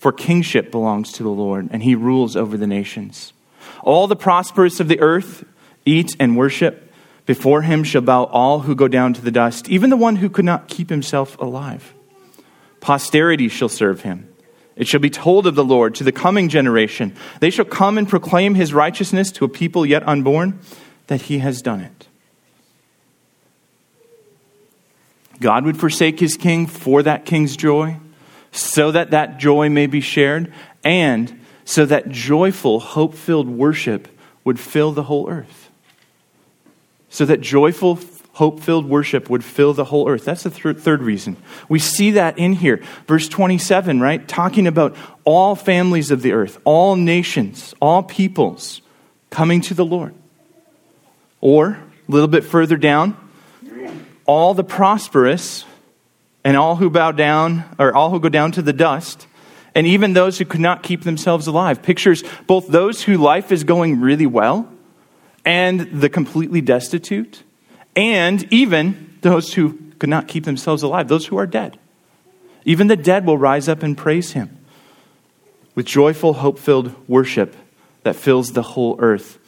For 0.00 0.12
kingship 0.12 0.70
belongs 0.70 1.12
to 1.12 1.22
the 1.22 1.28
Lord, 1.28 1.68
and 1.70 1.82
he 1.82 1.94
rules 1.94 2.34
over 2.34 2.56
the 2.56 2.66
nations. 2.66 3.34
All 3.82 4.06
the 4.06 4.16
prosperous 4.16 4.80
of 4.80 4.88
the 4.88 4.98
earth 4.98 5.44
eat 5.84 6.16
and 6.18 6.38
worship. 6.38 6.90
Before 7.26 7.60
him 7.60 7.84
shall 7.84 8.00
bow 8.00 8.24
all 8.24 8.60
who 8.60 8.74
go 8.74 8.88
down 8.88 9.12
to 9.12 9.20
the 9.20 9.30
dust, 9.30 9.68
even 9.68 9.90
the 9.90 9.98
one 9.98 10.16
who 10.16 10.30
could 10.30 10.46
not 10.46 10.68
keep 10.68 10.88
himself 10.88 11.38
alive. 11.38 11.92
Posterity 12.80 13.48
shall 13.48 13.68
serve 13.68 14.00
him. 14.00 14.26
It 14.74 14.88
shall 14.88 15.00
be 15.00 15.10
told 15.10 15.46
of 15.46 15.54
the 15.54 15.64
Lord 15.64 15.94
to 15.96 16.04
the 16.04 16.12
coming 16.12 16.48
generation. 16.48 17.14
They 17.40 17.50
shall 17.50 17.66
come 17.66 17.98
and 17.98 18.08
proclaim 18.08 18.54
his 18.54 18.72
righteousness 18.72 19.30
to 19.32 19.44
a 19.44 19.50
people 19.50 19.84
yet 19.84 20.08
unborn, 20.08 20.60
that 21.08 21.20
he 21.22 21.40
has 21.40 21.60
done 21.60 21.82
it. 21.82 22.08
God 25.40 25.66
would 25.66 25.78
forsake 25.78 26.20
his 26.20 26.38
king 26.38 26.66
for 26.66 27.02
that 27.02 27.26
king's 27.26 27.54
joy, 27.54 27.98
so 28.52 28.90
that 28.92 29.10
that 29.10 29.38
joy 29.38 29.68
may 29.68 29.86
be 29.86 30.00
shared, 30.00 30.52
and 30.84 31.40
so 31.64 31.86
that 31.86 32.08
joyful, 32.08 32.80
hope 32.80 33.14
filled 33.14 33.48
worship 33.48 34.08
would 34.44 34.58
fill 34.58 34.92
the 34.92 35.04
whole 35.04 35.28
earth. 35.30 35.70
So 37.08 37.24
that 37.26 37.40
joyful, 37.40 37.98
hope 38.32 38.60
filled 38.60 38.86
worship 38.86 39.28
would 39.28 39.44
fill 39.44 39.74
the 39.74 39.84
whole 39.84 40.08
earth. 40.08 40.24
That's 40.24 40.44
the 40.44 40.50
th- 40.50 40.78
third 40.78 41.02
reason. 41.02 41.36
We 41.68 41.78
see 41.78 42.12
that 42.12 42.38
in 42.38 42.54
here. 42.54 42.82
Verse 43.06 43.28
27, 43.28 44.00
right? 44.00 44.26
Talking 44.26 44.66
about 44.66 44.96
all 45.24 45.54
families 45.54 46.10
of 46.10 46.22
the 46.22 46.32
earth, 46.32 46.58
all 46.64 46.96
nations, 46.96 47.74
all 47.80 48.02
peoples 48.02 48.82
coming 49.30 49.60
to 49.62 49.74
the 49.74 49.84
Lord. 49.84 50.14
Or, 51.40 51.68
a 51.68 51.80
little 52.08 52.28
bit 52.28 52.44
further 52.44 52.76
down, 52.76 53.16
all 54.26 54.54
the 54.54 54.64
prosperous 54.64 55.64
and 56.44 56.56
all 56.56 56.76
who 56.76 56.90
bow 56.90 57.12
down, 57.12 57.64
or 57.78 57.94
all 57.94 58.10
who 58.10 58.20
go 58.20 58.28
down 58.28 58.52
to 58.52 58.62
the 58.62 58.72
dust, 58.72 59.26
and 59.74 59.86
even 59.86 60.12
those 60.12 60.38
who 60.38 60.44
could 60.44 60.60
not 60.60 60.82
keep 60.82 61.02
themselves 61.02 61.46
alive. 61.46 61.82
Pictures 61.82 62.24
both 62.46 62.68
those 62.68 63.02
whose 63.02 63.18
life 63.18 63.52
is 63.52 63.64
going 63.64 64.00
really 64.00 64.26
well 64.26 64.68
and 65.44 65.80
the 66.00 66.08
completely 66.08 66.60
destitute, 66.60 67.42
and 67.94 68.50
even 68.52 69.18
those 69.20 69.54
who 69.54 69.78
could 69.98 70.10
not 70.10 70.28
keep 70.28 70.44
themselves 70.44 70.82
alive, 70.82 71.08
those 71.08 71.26
who 71.26 71.36
are 71.36 71.46
dead. 71.46 71.78
Even 72.64 72.88
the 72.88 72.96
dead 72.96 73.26
will 73.26 73.38
rise 73.38 73.68
up 73.68 73.82
and 73.82 73.96
praise 73.96 74.32
him 74.32 74.58
with 75.74 75.86
joyful, 75.86 76.34
hope 76.34 76.58
filled 76.58 76.94
worship 77.08 77.54
that 78.02 78.16
fills 78.16 78.52
the 78.52 78.62
whole 78.62 78.96
earth. 78.98 79.38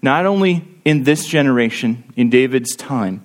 Not 0.00 0.26
only 0.26 0.66
in 0.84 1.04
this 1.04 1.26
generation, 1.26 2.04
in 2.16 2.30
David's 2.30 2.74
time, 2.76 3.24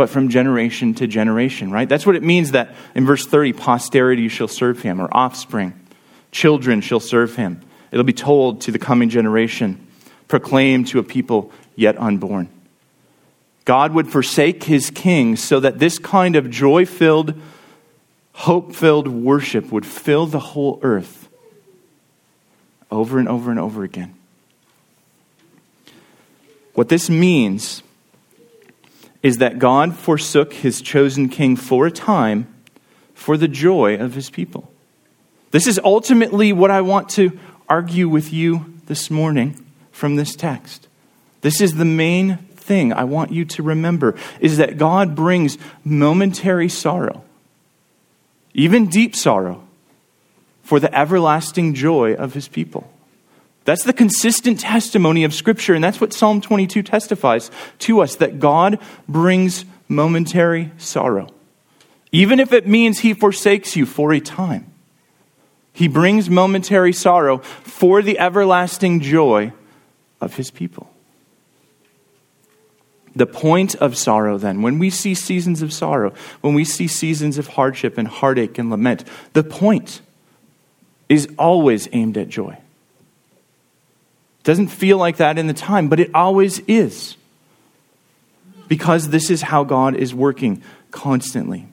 but 0.00 0.08
from 0.08 0.30
generation 0.30 0.94
to 0.94 1.06
generation, 1.06 1.70
right? 1.70 1.86
That's 1.86 2.06
what 2.06 2.16
it 2.16 2.22
means 2.22 2.52
that 2.52 2.74
in 2.94 3.04
verse 3.04 3.26
30, 3.26 3.52
posterity 3.52 4.28
shall 4.30 4.48
serve 4.48 4.80
him, 4.80 4.98
or 4.98 5.14
offspring. 5.14 5.78
Children 6.32 6.80
shall 6.80 7.00
serve 7.00 7.36
him. 7.36 7.60
It'll 7.92 8.02
be 8.02 8.14
told 8.14 8.62
to 8.62 8.72
the 8.72 8.78
coming 8.78 9.10
generation, 9.10 9.86
proclaimed 10.26 10.86
to 10.86 11.00
a 11.00 11.02
people 11.02 11.52
yet 11.76 12.00
unborn. 12.00 12.48
God 13.66 13.92
would 13.92 14.08
forsake 14.08 14.64
his 14.64 14.88
king 14.88 15.36
so 15.36 15.60
that 15.60 15.78
this 15.78 15.98
kind 15.98 16.34
of 16.34 16.48
joy 16.48 16.86
filled, 16.86 17.34
hope 18.32 18.74
filled 18.74 19.06
worship 19.06 19.70
would 19.70 19.84
fill 19.84 20.24
the 20.24 20.40
whole 20.40 20.80
earth 20.80 21.28
over 22.90 23.18
and 23.18 23.28
over 23.28 23.50
and 23.50 23.60
over 23.60 23.84
again. 23.84 24.14
What 26.72 26.88
this 26.88 27.10
means 27.10 27.82
is 29.22 29.38
that 29.38 29.58
God 29.58 29.94
forsook 29.94 30.52
his 30.52 30.80
chosen 30.80 31.28
king 31.28 31.56
for 31.56 31.86
a 31.86 31.90
time 31.90 32.52
for 33.14 33.36
the 33.36 33.48
joy 33.48 33.96
of 33.96 34.14
his 34.14 34.30
people. 34.30 34.72
This 35.50 35.66
is 35.66 35.80
ultimately 35.84 36.52
what 36.52 36.70
I 36.70 36.80
want 36.80 37.08
to 37.10 37.38
argue 37.68 38.08
with 38.08 38.32
you 38.32 38.74
this 38.86 39.10
morning 39.10 39.64
from 39.92 40.16
this 40.16 40.34
text. 40.34 40.88
This 41.42 41.60
is 41.60 41.74
the 41.74 41.84
main 41.84 42.36
thing 42.56 42.92
I 42.92 43.04
want 43.04 43.32
you 43.32 43.44
to 43.44 43.62
remember 43.62 44.16
is 44.40 44.56
that 44.58 44.78
God 44.78 45.14
brings 45.14 45.58
momentary 45.84 46.68
sorrow, 46.68 47.24
even 48.54 48.88
deep 48.88 49.16
sorrow, 49.16 49.66
for 50.62 50.78
the 50.78 50.94
everlasting 50.96 51.74
joy 51.74 52.14
of 52.14 52.34
his 52.34 52.48
people. 52.48 52.92
That's 53.64 53.84
the 53.84 53.92
consistent 53.92 54.60
testimony 54.60 55.24
of 55.24 55.34
Scripture, 55.34 55.74
and 55.74 55.84
that's 55.84 56.00
what 56.00 56.12
Psalm 56.12 56.40
22 56.40 56.82
testifies 56.82 57.50
to 57.80 58.00
us 58.00 58.16
that 58.16 58.40
God 58.40 58.78
brings 59.08 59.64
momentary 59.88 60.72
sorrow. 60.78 61.28
Even 62.12 62.40
if 62.40 62.52
it 62.52 62.66
means 62.66 63.00
he 63.00 63.14
forsakes 63.14 63.76
you 63.76 63.86
for 63.86 64.12
a 64.12 64.20
time, 64.20 64.72
he 65.72 65.88
brings 65.88 66.28
momentary 66.28 66.92
sorrow 66.92 67.38
for 67.38 68.02
the 68.02 68.18
everlasting 68.18 69.00
joy 69.00 69.52
of 70.20 70.36
his 70.36 70.50
people. 70.50 70.90
The 73.14 73.26
point 73.26 73.74
of 73.76 73.96
sorrow, 73.96 74.38
then, 74.38 74.62
when 74.62 74.78
we 74.78 74.88
see 74.88 75.14
seasons 75.14 75.62
of 75.62 75.72
sorrow, 75.72 76.14
when 76.40 76.54
we 76.54 76.64
see 76.64 76.86
seasons 76.86 77.38
of 77.38 77.48
hardship 77.48 77.98
and 77.98 78.06
heartache 78.06 78.56
and 78.56 78.70
lament, 78.70 79.04
the 79.32 79.42
point 79.42 80.00
is 81.08 81.28
always 81.36 81.88
aimed 81.92 82.16
at 82.16 82.28
joy. 82.28 82.56
Doesn't 84.42 84.68
feel 84.68 84.96
like 84.98 85.18
that 85.18 85.38
in 85.38 85.46
the 85.46 85.54
time, 85.54 85.88
but 85.88 86.00
it 86.00 86.10
always 86.14 86.60
is. 86.60 87.16
Because 88.68 89.08
this 89.08 89.30
is 89.30 89.42
how 89.42 89.64
God 89.64 89.96
is 89.96 90.14
working 90.14 90.62
constantly. 90.90 91.66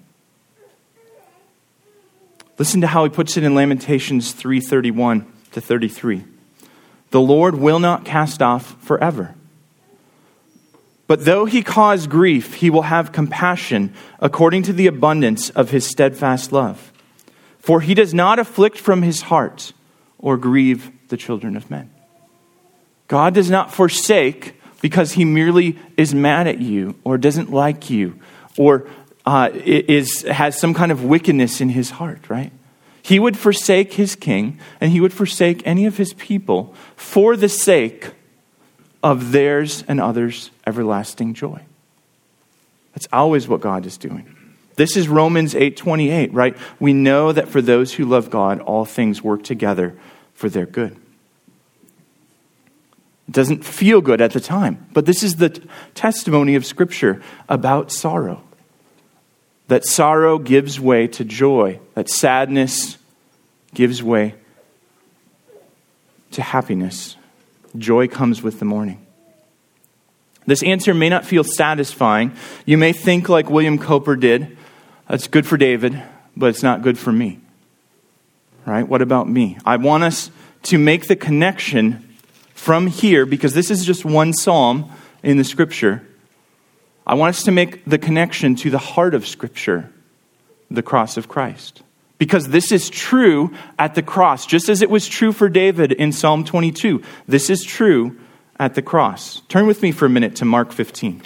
Listen 2.58 2.82
to 2.82 2.88
how 2.88 3.04
he 3.04 3.10
puts 3.10 3.38
it 3.38 3.44
in 3.44 3.54
Lamentations 3.54 4.34
3:31 4.34 5.26
to 5.52 5.62
33. 5.62 6.24
The 7.12 7.22
Lord 7.22 7.56
will 7.56 7.80
not 7.80 8.04
cast 8.04 8.42
off 8.42 8.76
forever. 8.82 9.36
But 11.06 11.24
though 11.24 11.46
he 11.46 11.62
cause 11.62 12.06
grief, 12.06 12.56
he 12.56 12.70
will 12.70 12.82
have 12.82 13.14
compassion 13.14 13.94
according 14.20 14.64
to 14.64 14.74
the 14.74 14.88
abundance 14.88 15.50
of 15.52 15.70
his 15.70 15.86
steadfast 15.86 16.52
love. 16.52 16.92
For 17.60 17.80
he 17.80 17.94
does 17.94 18.14
not 18.14 18.40
afflict 18.40 18.78
from 18.78 19.04
his 19.04 19.24
heart 19.24 19.72
or 20.18 20.36
grieve 20.36 20.92
the 21.08 21.18
children 21.18 21.56
of 21.56 21.72
men. 21.72 21.90
God 23.08 23.34
does 23.34 23.50
not 23.50 23.74
forsake 23.74 24.60
because 24.82 25.14
he 25.14 25.26
merely 25.26 25.78
is 25.96 26.14
mad 26.14 26.48
at 26.48 26.60
you 26.60 26.96
or 27.04 27.18
doesn't 27.18 27.52
like 27.52 27.90
you 27.90 28.20
or 28.58 28.88
uh, 29.26 29.50
is, 29.54 30.22
has 30.24 30.60
some 30.60 30.74
kind 30.74 30.92
of 30.92 31.04
wickedness 31.04 31.60
in 31.62 31.70
his 31.70 31.92
heart, 31.92 32.30
right? 32.30 32.52
He 33.02 33.20
would 33.20 33.38
forsake 33.38 33.94
his 33.94 34.16
king 34.16 34.60
and 34.82 34.92
he 34.92 35.00
would 35.00 35.14
forsake 35.14 35.66
any 35.66 35.86
of 35.86 35.98
his 35.98 36.14
people 36.14 36.76
for 36.96 37.38
the 37.38 37.50
sake 37.50 38.12
of 39.02 39.32
theirs 39.32 39.84
and 39.88 40.02
others' 40.02 40.52
everlasting 40.66 41.34
joy. 41.34 41.62
That's 42.94 43.08
always 43.14 43.48
what 43.48 43.62
God 43.62 43.86
is 43.86 43.98
doing. 43.98 44.34
This 44.76 44.98
is 44.98 45.08
Romans 45.08 45.56
8:28, 45.56 46.34
right? 46.34 46.56
We 46.80 46.94
know 46.94 47.32
that 47.32 47.48
for 47.48 47.62
those 47.62 47.94
who 47.94 48.06
love 48.06 48.30
God, 48.30 48.60
all 48.60 48.86
things 48.86 49.24
work 49.24 49.44
together 49.44 49.96
for 50.34 50.50
their 50.50 50.66
good. 50.66 50.96
It 53.28 53.34
doesn't 53.34 53.66
feel 53.66 54.02
good 54.02 54.22
at 54.22 54.32
the 54.32 54.40
time, 54.40 54.88
but 54.94 55.06
this 55.06 55.22
is 55.22 55.36
the 55.36 55.50
t- 55.50 55.62
testimony 55.96 56.56
of 56.56 56.66
Scripture 56.66 57.22
about 57.50 57.92
sorrow. 57.92 58.42
That 59.68 59.86
sorrow 59.86 60.40
gives 60.40 60.80
way 60.80 61.08
to 61.08 61.26
joy, 61.26 61.80
that 61.94 62.10
sadness 62.10 62.98
gives 63.74 64.02
way 64.02 64.36
to 66.32 66.42
happiness. 66.42 67.18
Joy 67.78 68.08
comes 68.08 68.42
with 68.42 68.60
the 68.60 68.66
morning. 68.66 69.06
This 70.46 70.64
answer 70.64 70.94
may 70.94 71.10
not 71.10 71.26
feel 71.26 71.44
satisfying. 71.44 72.32
You 72.66 72.78
may 72.78 72.94
think, 72.94 73.28
like 73.28 73.50
William 73.50 73.78
Cowper 73.78 74.16
did, 74.16 74.58
that's 75.10 75.28
good 75.28 75.46
for 75.46 75.58
David, 75.58 76.02
but 76.36 76.48
it's 76.48 76.64
not 76.64 76.82
good 76.82 76.98
for 76.98 77.12
me. 77.12 77.40
Right? 78.66 78.88
What 78.88 79.02
about 79.02 79.28
me? 79.28 79.58
I 79.66 79.76
want 79.76 80.04
us 80.04 80.32
to 80.64 80.78
make 80.78 81.08
the 81.08 81.18
connection 81.18 82.07
from 82.58 82.88
here, 82.88 83.26
because 83.26 83.54
this 83.54 83.70
is 83.70 83.86
just 83.86 84.04
one 84.04 84.34
psalm 84.34 84.92
in 85.22 85.38
the 85.38 85.44
scripture. 85.44 86.06
I 87.06 87.14
want 87.14 87.30
us 87.30 87.44
to 87.44 87.52
make 87.52 87.86
the 87.86 88.00
connection 88.00 88.56
to 88.58 88.72
the 88.72 88.80
heart 88.80 89.14
of 89.14 89.28
scripture, 89.28 89.90
the 90.70 90.82
cross 90.82 91.18
of 91.18 91.30
Christ. 91.30 91.84
Because 92.18 92.50
this 92.50 92.72
is 92.72 92.90
true 92.90 93.54
at 93.78 93.94
the 93.94 94.02
cross, 94.02 94.48
just 94.48 94.70
as 94.70 94.82
it 94.82 94.90
was 94.90 95.08
true 95.08 95.32
for 95.32 95.50
David 95.50 95.92
in 95.92 96.12
Psalm 96.12 96.44
22. 96.44 97.02
This 97.28 97.52
is 97.52 97.64
true 97.64 98.18
at 98.60 98.74
the 98.74 98.82
cross. 98.82 99.44
Turn 99.48 99.68
with 99.68 99.84
me 99.84 99.92
for 99.92 100.08
a 100.08 100.10
minute 100.10 100.36
to 100.38 100.46
Mark 100.46 100.72
15. 100.72 101.22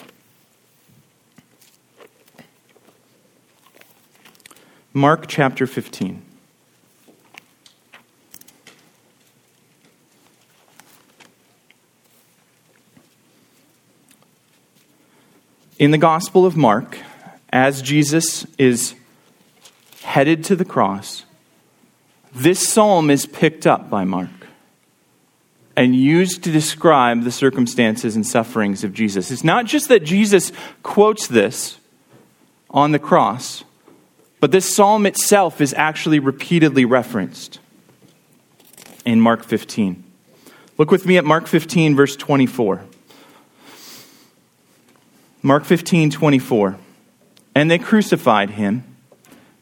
Mark 4.94 5.28
chapter 5.28 5.66
15. 5.66 6.22
In 15.82 15.90
the 15.90 15.98
Gospel 15.98 16.46
of 16.46 16.56
Mark, 16.56 17.00
as 17.52 17.82
Jesus 17.82 18.46
is 18.60 18.94
headed 20.04 20.44
to 20.44 20.56
the 20.56 20.64
cross, 20.64 21.26
this 22.36 22.70
psalm 22.70 23.10
is 23.10 23.26
picked 23.26 23.66
up 23.66 23.90
by 23.90 24.04
Mark 24.04 24.30
and 25.76 25.96
used 25.96 26.44
to 26.44 26.52
describe 26.52 27.24
the 27.24 27.32
circumstances 27.32 28.16
and 28.16 28.28
sufferings 28.28 28.84
of 28.84 28.94
Jesus. 28.94 29.32
It's 29.32 29.44
not 29.44 29.66
just 29.66 29.88
that 29.88 30.04
Jesus 30.04 30.52
quotes 30.84 31.26
this 31.26 31.80
on 32.70 32.92
the 32.92 33.00
cross, 33.00 33.64
but 34.40 34.52
this 34.52 34.72
psalm 34.72 35.08
itself 35.08 35.62
is 35.62 35.74
actually 35.74 36.20
repeatedly 36.20 36.86
referenced 36.86 37.58
in 39.04 39.20
Mark 39.20 39.44
15. 39.44 40.04
Look 40.78 40.92
with 40.92 41.08
me 41.08 41.18
at 41.18 41.26
Mark 41.26 41.48
15, 41.48 41.96
verse 41.96 42.16
24. 42.16 42.84
Mark 45.42 45.66
15, 45.66 46.12
24. 46.12 46.78
And 47.56 47.70
they 47.70 47.80
crucified 47.80 48.52
him 48.52 48.84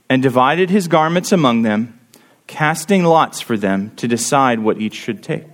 and 0.09 0.21
divided 0.21 0.69
his 0.69 0.87
garments 0.87 1.31
among 1.31 1.61
them, 1.61 1.99
casting 2.47 3.03
lots 3.03 3.41
for 3.41 3.57
them 3.57 3.95
to 3.95 4.07
decide 4.07 4.59
what 4.59 4.79
each 4.79 4.95
should 4.95 5.23
take. 5.23 5.45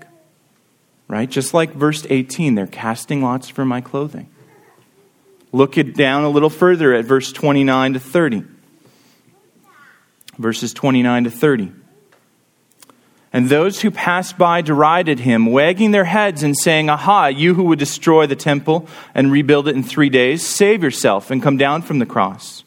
Right? 1.07 1.29
Just 1.29 1.53
like 1.53 1.73
verse 1.73 2.05
18, 2.09 2.55
they're 2.55 2.65
casting 2.65 3.21
lots 3.21 3.49
for 3.49 3.63
my 3.63 3.81
clothing. 3.81 4.29
Look 5.51 5.77
it 5.77 5.95
down 5.95 6.23
a 6.23 6.29
little 6.29 6.49
further 6.49 6.93
at 6.93 7.05
verse 7.05 7.31
29 7.31 7.93
to 7.93 7.99
30. 7.99 8.43
Verses 10.37 10.73
29 10.73 11.25
to 11.25 11.31
30. 11.31 11.71
And 13.35 13.49
those 13.49 13.81
who 13.81 13.91
passed 13.91 14.37
by 14.37 14.61
derided 14.61 15.19
him, 15.19 15.47
wagging 15.47 15.91
their 15.91 16.05
heads 16.05 16.41
and 16.41 16.57
saying, 16.57 16.89
Aha, 16.89 17.27
you 17.27 17.53
who 17.53 17.65
would 17.65 17.79
destroy 17.79 18.25
the 18.25 18.35
temple 18.37 18.87
and 19.13 19.29
rebuild 19.29 19.67
it 19.67 19.75
in 19.75 19.83
three 19.83 20.07
days, 20.07 20.41
save 20.41 20.81
yourself 20.81 21.29
and 21.29 21.43
come 21.43 21.57
down 21.57 21.81
from 21.81 21.99
the 21.99 22.05
cross. 22.05 22.63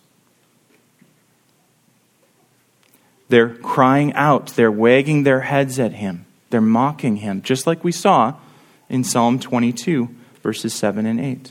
They're 3.30 3.54
crying 3.54 4.12
out, 4.12 4.48
they're 4.48 4.70
wagging 4.70 5.22
their 5.22 5.40
heads 5.40 5.78
at 5.78 5.94
him, 5.94 6.26
they're 6.50 6.60
mocking 6.60 7.16
him, 7.16 7.40
just 7.40 7.66
like 7.66 7.82
we 7.82 7.90
saw 7.90 8.34
in 8.90 9.04
Psalm 9.04 9.40
22, 9.40 10.14
verses 10.42 10.74
7 10.74 11.06
and 11.06 11.18
8. 11.18 11.50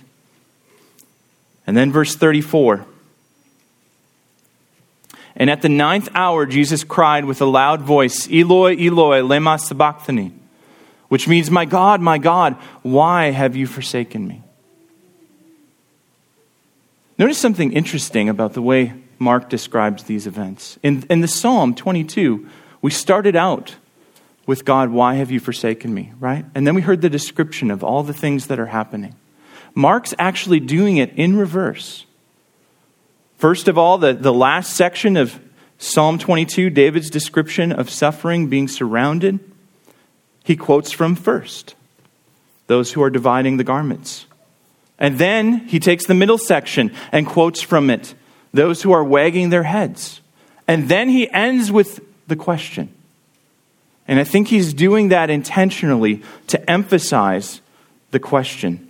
And 1.66 1.76
then 1.76 1.92
verse 1.92 2.16
34. 2.16 2.86
And 5.38 5.52
at 5.52 5.62
the 5.62 5.70
ninth 5.70 6.10
hour, 6.16 6.48
Jesus 6.48 6.84
cried 6.84 7.24
with 7.24 7.42
a 7.42 7.46
loud 7.46 7.84
voice, 7.84 8.28
Eloi, 8.28 8.76
Eloi, 8.76 9.22
lema 9.22 9.60
sabachthani, 9.60 10.34
which 11.10 11.28
means, 11.28 11.52
My 11.52 11.64
God, 11.64 12.02
my 12.02 12.18
God, 12.18 12.56
why 12.82 13.30
have 13.30 13.56
you 13.56 13.68
forsaken 13.68 14.28
me? 14.28 14.44
Notice 17.20 17.38
something 17.38 17.72
interesting 17.72 18.30
about 18.30 18.54
the 18.54 18.62
way 18.64 18.94
Mark 19.20 19.48
describes 19.50 20.04
these 20.04 20.26
events. 20.26 20.80
In, 20.82 21.04
in 21.10 21.22
the 21.22 21.28
Psalm 21.28 21.76
22, 21.76 22.48
we 22.82 22.92
started 22.92 23.36
out 23.36 23.76
with 24.48 24.66
God, 24.66 24.90
why 24.90 25.16
have 25.16 25.30
you 25.30 25.40
forsaken 25.40 25.94
me, 25.94 26.14
right? 26.20 26.46
And 26.56 26.66
then 26.66 26.74
we 26.74 26.82
heard 26.82 27.02
the 27.02 27.10
description 27.10 27.70
of 27.70 27.84
all 27.84 28.02
the 28.02 28.14
things 28.14 28.48
that 28.48 28.60
are 28.60 28.68
happening. 28.68 29.14
Mark's 29.76 30.16
actually 30.18 30.60
doing 30.60 30.98
it 30.98 31.14
in 31.14 31.36
reverse. 31.38 32.06
First 33.38 33.68
of 33.68 33.78
all, 33.78 34.00
the, 34.00 34.14
the 34.14 34.34
last 34.34 34.76
section 34.76 35.16
of 35.16 35.40
Psalm 35.78 36.18
22, 36.18 36.72
David's 36.72 37.12
description 37.12 37.72
of 37.72 37.90
suffering, 37.90 38.48
being 38.48 38.68
surrounded, 38.68 39.40
he 40.44 40.56
quotes 40.56 40.92
from 40.92 41.16
first 41.16 41.76
those 42.66 42.92
who 42.94 43.04
are 43.04 43.10
dividing 43.10 43.58
the 43.58 43.64
garments. 43.64 44.26
And 45.00 45.20
then 45.20 45.60
he 45.68 45.80
takes 45.80 46.08
the 46.08 46.16
middle 46.16 46.40
section 46.40 46.92
and 47.12 47.28
quotes 47.28 47.62
from 47.62 47.90
it 47.90 48.16
those 48.54 48.82
who 48.82 48.92
are 48.92 49.04
wagging 49.04 49.52
their 49.52 49.64
heads. 49.64 50.22
And 50.68 50.90
then 50.90 51.10
he 51.10 51.30
ends 51.30 51.72
with 51.72 52.00
the 52.28 52.36
question. 52.36 52.90
And 54.08 54.20
I 54.20 54.24
think 54.24 54.48
he's 54.48 54.74
doing 54.74 55.10
that 55.10 55.30
intentionally 55.30 56.24
to 56.48 56.70
emphasize 56.70 57.62
the 58.12 58.20
question 58.20 58.87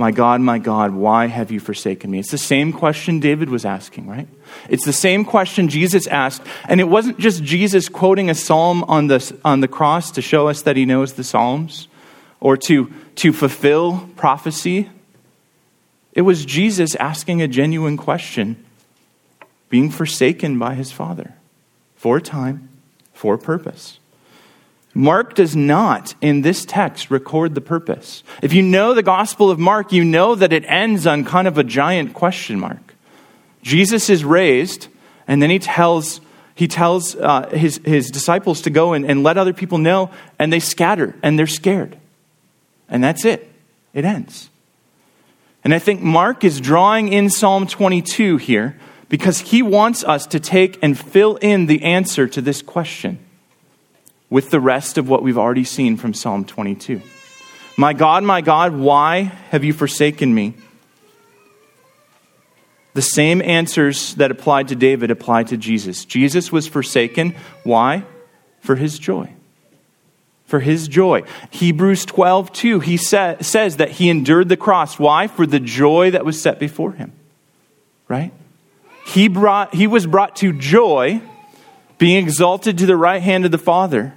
my 0.00 0.12
God, 0.12 0.40
my 0.40 0.58
God, 0.58 0.94
why 0.94 1.26
have 1.26 1.50
you 1.50 1.60
forsaken 1.60 2.10
me? 2.10 2.20
It's 2.20 2.30
the 2.30 2.38
same 2.38 2.72
question 2.72 3.20
David 3.20 3.50
was 3.50 3.66
asking, 3.66 4.08
right? 4.08 4.26
It's 4.70 4.86
the 4.86 4.94
same 4.94 5.26
question 5.26 5.68
Jesus 5.68 6.06
asked. 6.06 6.40
And 6.64 6.80
it 6.80 6.88
wasn't 6.88 7.18
just 7.18 7.44
Jesus 7.44 7.90
quoting 7.90 8.30
a 8.30 8.34
psalm 8.34 8.82
on 8.84 9.08
the, 9.08 9.36
on 9.44 9.60
the 9.60 9.68
cross 9.68 10.10
to 10.12 10.22
show 10.22 10.48
us 10.48 10.62
that 10.62 10.78
he 10.78 10.86
knows 10.86 11.12
the 11.12 11.22
Psalms 11.22 11.86
or 12.40 12.56
to, 12.56 12.90
to 13.16 13.34
fulfill 13.34 14.08
prophecy. 14.16 14.88
It 16.14 16.22
was 16.22 16.46
Jesus 16.46 16.94
asking 16.94 17.42
a 17.42 17.46
genuine 17.46 17.98
question, 17.98 18.64
being 19.68 19.90
forsaken 19.90 20.58
by 20.58 20.76
his 20.76 20.90
Father 20.90 21.34
for 21.94 22.16
a 22.16 22.22
time, 22.22 22.70
for 23.12 23.34
a 23.34 23.38
purpose. 23.38 23.99
Mark 24.92 25.34
does 25.34 25.54
not, 25.54 26.14
in 26.20 26.42
this 26.42 26.64
text, 26.64 27.10
record 27.10 27.54
the 27.54 27.60
purpose. 27.60 28.24
If 28.42 28.52
you 28.52 28.62
know 28.62 28.92
the 28.92 29.02
Gospel 29.02 29.50
of 29.50 29.58
Mark, 29.58 29.92
you 29.92 30.04
know 30.04 30.34
that 30.34 30.52
it 30.52 30.64
ends 30.66 31.06
on 31.06 31.24
kind 31.24 31.46
of 31.46 31.58
a 31.58 31.64
giant 31.64 32.12
question 32.12 32.58
mark. 32.58 32.94
Jesus 33.62 34.10
is 34.10 34.24
raised, 34.24 34.88
and 35.28 35.40
then 35.40 35.50
he 35.50 35.60
tells, 35.60 36.20
he 36.56 36.66
tells 36.66 37.14
uh, 37.14 37.48
his, 37.50 37.80
his 37.84 38.10
disciples 38.10 38.62
to 38.62 38.70
go 38.70 38.92
and, 38.92 39.04
and 39.04 39.22
let 39.22 39.38
other 39.38 39.52
people 39.52 39.78
know, 39.78 40.10
and 40.38 40.52
they 40.52 40.60
scatter, 40.60 41.14
and 41.22 41.38
they're 41.38 41.46
scared. 41.46 41.96
And 42.88 43.04
that's 43.04 43.24
it. 43.24 43.48
It 43.94 44.04
ends. 44.04 44.50
And 45.62 45.72
I 45.72 45.78
think 45.78 46.00
Mark 46.00 46.42
is 46.42 46.60
drawing 46.60 47.12
in 47.12 47.30
Psalm 47.30 47.68
22 47.68 48.38
here 48.38 48.76
because 49.08 49.40
he 49.40 49.62
wants 49.62 50.02
us 50.02 50.26
to 50.28 50.40
take 50.40 50.78
and 50.82 50.98
fill 50.98 51.36
in 51.36 51.66
the 51.66 51.82
answer 51.82 52.26
to 52.26 52.40
this 52.40 52.62
question 52.62 53.24
with 54.30 54.50
the 54.50 54.60
rest 54.60 54.96
of 54.96 55.08
what 55.08 55.22
we've 55.22 55.36
already 55.36 55.64
seen 55.64 55.96
from 55.96 56.14
Psalm 56.14 56.44
22. 56.44 57.02
My 57.76 57.92
God, 57.92 58.22
my 58.22 58.40
God, 58.40 58.74
why 58.74 59.22
have 59.50 59.64
you 59.64 59.72
forsaken 59.72 60.32
me? 60.32 60.54
The 62.94 63.02
same 63.02 63.42
answers 63.42 64.14
that 64.14 64.30
applied 64.30 64.68
to 64.68 64.76
David 64.76 65.10
apply 65.10 65.44
to 65.44 65.56
Jesus. 65.56 66.04
Jesus 66.04 66.50
was 66.52 66.66
forsaken. 66.66 67.34
Why? 67.64 68.04
For 68.60 68.76
his 68.76 68.98
joy. 68.98 69.32
For 70.46 70.60
his 70.60 70.88
joy. 70.88 71.22
Hebrews 71.50 72.04
12, 72.04 72.52
2, 72.52 72.80
he 72.80 72.96
sa- 72.96 73.36
says 73.40 73.76
that 73.76 73.92
he 73.92 74.10
endured 74.10 74.48
the 74.48 74.56
cross. 74.56 74.98
Why? 74.98 75.28
For 75.28 75.46
the 75.46 75.60
joy 75.60 76.10
that 76.10 76.24
was 76.24 76.40
set 76.40 76.58
before 76.58 76.92
him. 76.92 77.12
Right? 78.08 78.32
He, 79.06 79.28
brought, 79.28 79.74
he 79.74 79.86
was 79.86 80.06
brought 80.06 80.36
to 80.36 80.52
joy, 80.52 81.22
being 81.98 82.24
exalted 82.24 82.78
to 82.78 82.86
the 82.86 82.96
right 82.96 83.22
hand 83.22 83.44
of 83.44 83.52
the 83.52 83.58
Father 83.58 84.14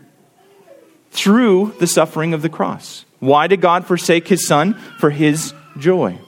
through 1.14 1.76
the 1.80 1.88
suffering 1.88 2.34
of 2.34 2.42
the 2.42 2.50
cross. 2.50 3.06
Why 3.20 3.48
did 3.48 3.62
God 3.62 3.86
forsake 3.86 4.28
his 4.28 4.46
son? 4.46 4.74
For 5.00 5.12
his 5.12 5.54
joy. 5.78 6.20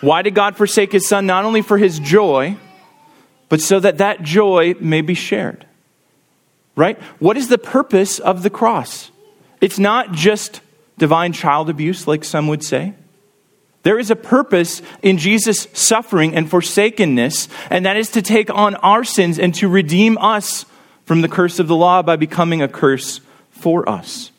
Why 0.00 0.22
did 0.22 0.34
God 0.34 0.56
forsake 0.56 0.92
his 0.92 1.06
son? 1.06 1.26
Not 1.26 1.44
only 1.44 1.62
for 1.62 1.78
his 1.78 1.98
joy, 1.98 2.56
but 3.48 3.60
so 3.60 3.78
that 3.78 3.98
that 3.98 4.22
joy 4.22 4.74
may 4.80 5.02
be 5.02 5.14
shared. 5.14 5.66
Right? 6.74 6.98
What 7.18 7.36
is 7.36 7.48
the 7.48 7.58
purpose 7.58 8.18
of 8.18 8.42
the 8.42 8.50
cross? 8.50 9.10
It's 9.60 9.78
not 9.78 10.12
just 10.12 10.60
divine 10.98 11.32
child 11.32 11.70
abuse, 11.70 12.08
like 12.08 12.24
some 12.24 12.48
would 12.48 12.64
say. 12.64 12.94
There 13.82 13.98
is 13.98 14.10
a 14.10 14.16
purpose 14.16 14.82
in 15.02 15.18
Jesus' 15.18 15.68
suffering 15.72 16.34
and 16.34 16.50
forsakenness, 16.50 17.48
and 17.70 17.86
that 17.86 17.96
is 17.96 18.10
to 18.12 18.22
take 18.22 18.50
on 18.50 18.74
our 18.76 19.04
sins 19.04 19.38
and 19.38 19.54
to 19.56 19.68
redeem 19.68 20.18
us 20.18 20.64
from 21.04 21.20
the 21.20 21.28
curse 21.28 21.60
of 21.60 21.68
the 21.68 21.76
law 21.76 22.02
by 22.02 22.16
becoming 22.16 22.62
a 22.62 22.68
curse 22.68 23.20
for 23.56 23.88
us. 23.88 24.30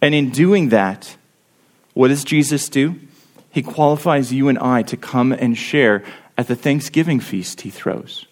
And 0.00 0.14
in 0.14 0.30
doing 0.30 0.70
that, 0.70 1.16
what 1.94 2.08
does 2.08 2.24
Jesus 2.24 2.68
do? 2.68 2.96
He 3.50 3.62
qualifies 3.62 4.32
you 4.32 4.48
and 4.48 4.58
I 4.58 4.82
to 4.82 4.96
come 4.96 5.32
and 5.32 5.56
share 5.56 6.04
at 6.36 6.46
the 6.46 6.54
Thanksgiving 6.54 7.18
feast 7.18 7.62
he 7.62 7.70
throws. 7.70 8.26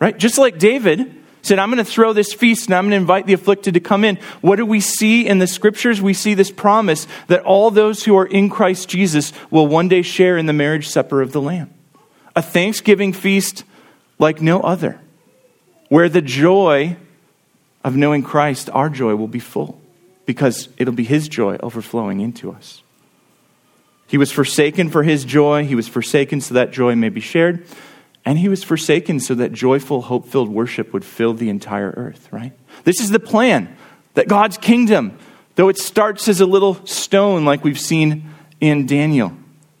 Right? 0.00 0.16
Just 0.18 0.38
like 0.38 0.58
David 0.58 1.14
said, 1.42 1.58
I'm 1.58 1.70
going 1.70 1.84
to 1.84 1.90
throw 1.90 2.12
this 2.12 2.32
feast 2.32 2.66
and 2.66 2.74
I'm 2.74 2.84
going 2.84 2.92
to 2.92 2.96
invite 2.96 3.26
the 3.26 3.32
afflicted 3.32 3.74
to 3.74 3.80
come 3.80 4.04
in. 4.04 4.16
What 4.40 4.56
do 4.56 4.66
we 4.66 4.80
see 4.80 5.26
in 5.26 5.38
the 5.38 5.46
scriptures? 5.46 6.02
We 6.02 6.14
see 6.14 6.34
this 6.34 6.50
promise 6.50 7.06
that 7.28 7.42
all 7.42 7.70
those 7.70 8.04
who 8.04 8.16
are 8.16 8.26
in 8.26 8.48
Christ 8.48 8.88
Jesus 8.88 9.32
will 9.50 9.66
one 9.66 9.88
day 9.88 10.02
share 10.02 10.36
in 10.36 10.46
the 10.46 10.52
marriage 10.52 10.88
supper 10.88 11.22
of 11.22 11.32
the 11.32 11.40
Lamb. 11.40 11.72
A 12.34 12.42
Thanksgiving 12.42 13.12
feast 13.12 13.64
like 14.18 14.40
no 14.40 14.60
other, 14.60 15.00
where 15.88 16.08
the 16.08 16.22
joy 16.22 16.96
of 17.84 17.96
knowing 17.96 18.22
Christ, 18.22 18.70
our 18.72 18.88
joy 18.88 19.14
will 19.16 19.28
be 19.28 19.38
full 19.38 19.80
because 20.26 20.68
it'll 20.76 20.94
be 20.94 21.04
His 21.04 21.28
joy 21.28 21.56
overflowing 21.62 22.20
into 22.20 22.52
us. 22.52 22.82
He 24.06 24.18
was 24.18 24.30
forsaken 24.30 24.90
for 24.90 25.02
His 25.02 25.24
joy, 25.24 25.64
He 25.64 25.74
was 25.74 25.88
forsaken 25.88 26.40
so 26.40 26.54
that 26.54 26.70
joy 26.70 26.94
may 26.94 27.08
be 27.08 27.20
shared, 27.20 27.66
and 28.24 28.38
He 28.38 28.48
was 28.48 28.62
forsaken 28.62 29.20
so 29.20 29.34
that 29.34 29.52
joyful, 29.52 30.02
hope 30.02 30.26
filled 30.28 30.48
worship 30.48 30.92
would 30.92 31.04
fill 31.04 31.34
the 31.34 31.48
entire 31.48 31.92
earth, 31.96 32.28
right? 32.30 32.52
This 32.84 33.00
is 33.00 33.10
the 33.10 33.20
plan 33.20 33.76
that 34.14 34.28
God's 34.28 34.58
kingdom, 34.58 35.18
though 35.54 35.68
it 35.68 35.78
starts 35.78 36.28
as 36.28 36.40
a 36.40 36.46
little 36.46 36.84
stone 36.86 37.44
like 37.44 37.64
we've 37.64 37.80
seen 37.80 38.30
in 38.60 38.86
Daniel 38.86 39.32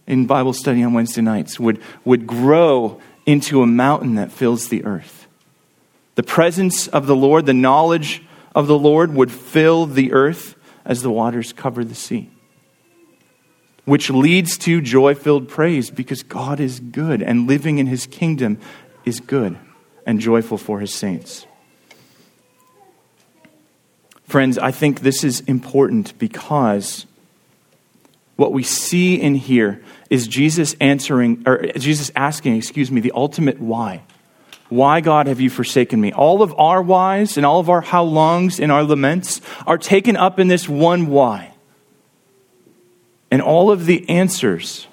in 0.06 0.26
Bible 0.26 0.52
study 0.52 0.82
on 0.82 0.92
Wednesday 0.92 1.22
nights, 1.22 1.60
would, 1.60 1.80
would 2.04 2.26
grow 2.26 3.00
into 3.24 3.62
a 3.62 3.66
mountain 3.66 4.16
that 4.16 4.32
fills 4.32 4.68
the 4.68 4.84
earth. 4.84 5.21
The 6.22 6.28
presence 6.28 6.86
of 6.86 7.08
the 7.08 7.16
Lord, 7.16 7.46
the 7.46 7.52
knowledge 7.52 8.22
of 8.54 8.68
the 8.68 8.78
Lord 8.78 9.12
would 9.12 9.32
fill 9.32 9.86
the 9.86 10.12
earth 10.12 10.54
as 10.84 11.02
the 11.02 11.10
waters 11.10 11.52
cover 11.52 11.84
the 11.84 11.96
sea. 11.96 12.30
Which 13.86 14.08
leads 14.08 14.56
to 14.58 14.80
joy 14.80 15.16
filled 15.16 15.48
praise 15.48 15.90
because 15.90 16.22
God 16.22 16.60
is 16.60 16.78
good 16.78 17.22
and 17.22 17.48
living 17.48 17.78
in 17.78 17.88
his 17.88 18.06
kingdom 18.06 18.60
is 19.04 19.18
good 19.18 19.58
and 20.06 20.20
joyful 20.20 20.58
for 20.58 20.78
his 20.78 20.94
saints. 20.94 21.44
Friends, 24.22 24.58
I 24.58 24.70
think 24.70 25.00
this 25.00 25.24
is 25.24 25.40
important 25.40 26.16
because 26.20 27.04
what 28.36 28.52
we 28.52 28.62
see 28.62 29.20
in 29.20 29.34
here 29.34 29.82
is 30.08 30.28
Jesus 30.28 30.76
answering, 30.80 31.42
or 31.46 31.66
Jesus 31.72 32.12
asking, 32.14 32.54
excuse 32.54 32.92
me, 32.92 33.00
the 33.00 33.10
ultimate 33.12 33.58
why. 33.58 34.02
Why, 34.72 35.02
God, 35.02 35.26
have 35.26 35.38
you 35.38 35.50
forsaken 35.50 36.00
me? 36.00 36.14
All 36.14 36.40
of 36.40 36.58
our 36.58 36.80
whys 36.80 37.36
and 37.36 37.44
all 37.44 37.60
of 37.60 37.68
our 37.68 37.82
how 37.82 38.04
longs 38.04 38.58
and 38.58 38.72
our 38.72 38.82
laments 38.82 39.42
are 39.66 39.76
taken 39.76 40.16
up 40.16 40.40
in 40.40 40.48
this 40.48 40.66
one 40.66 41.08
why. 41.08 41.52
And 43.30 43.42
all 43.42 43.70
of 43.70 43.84
the 43.84 44.08
answers 44.08 44.86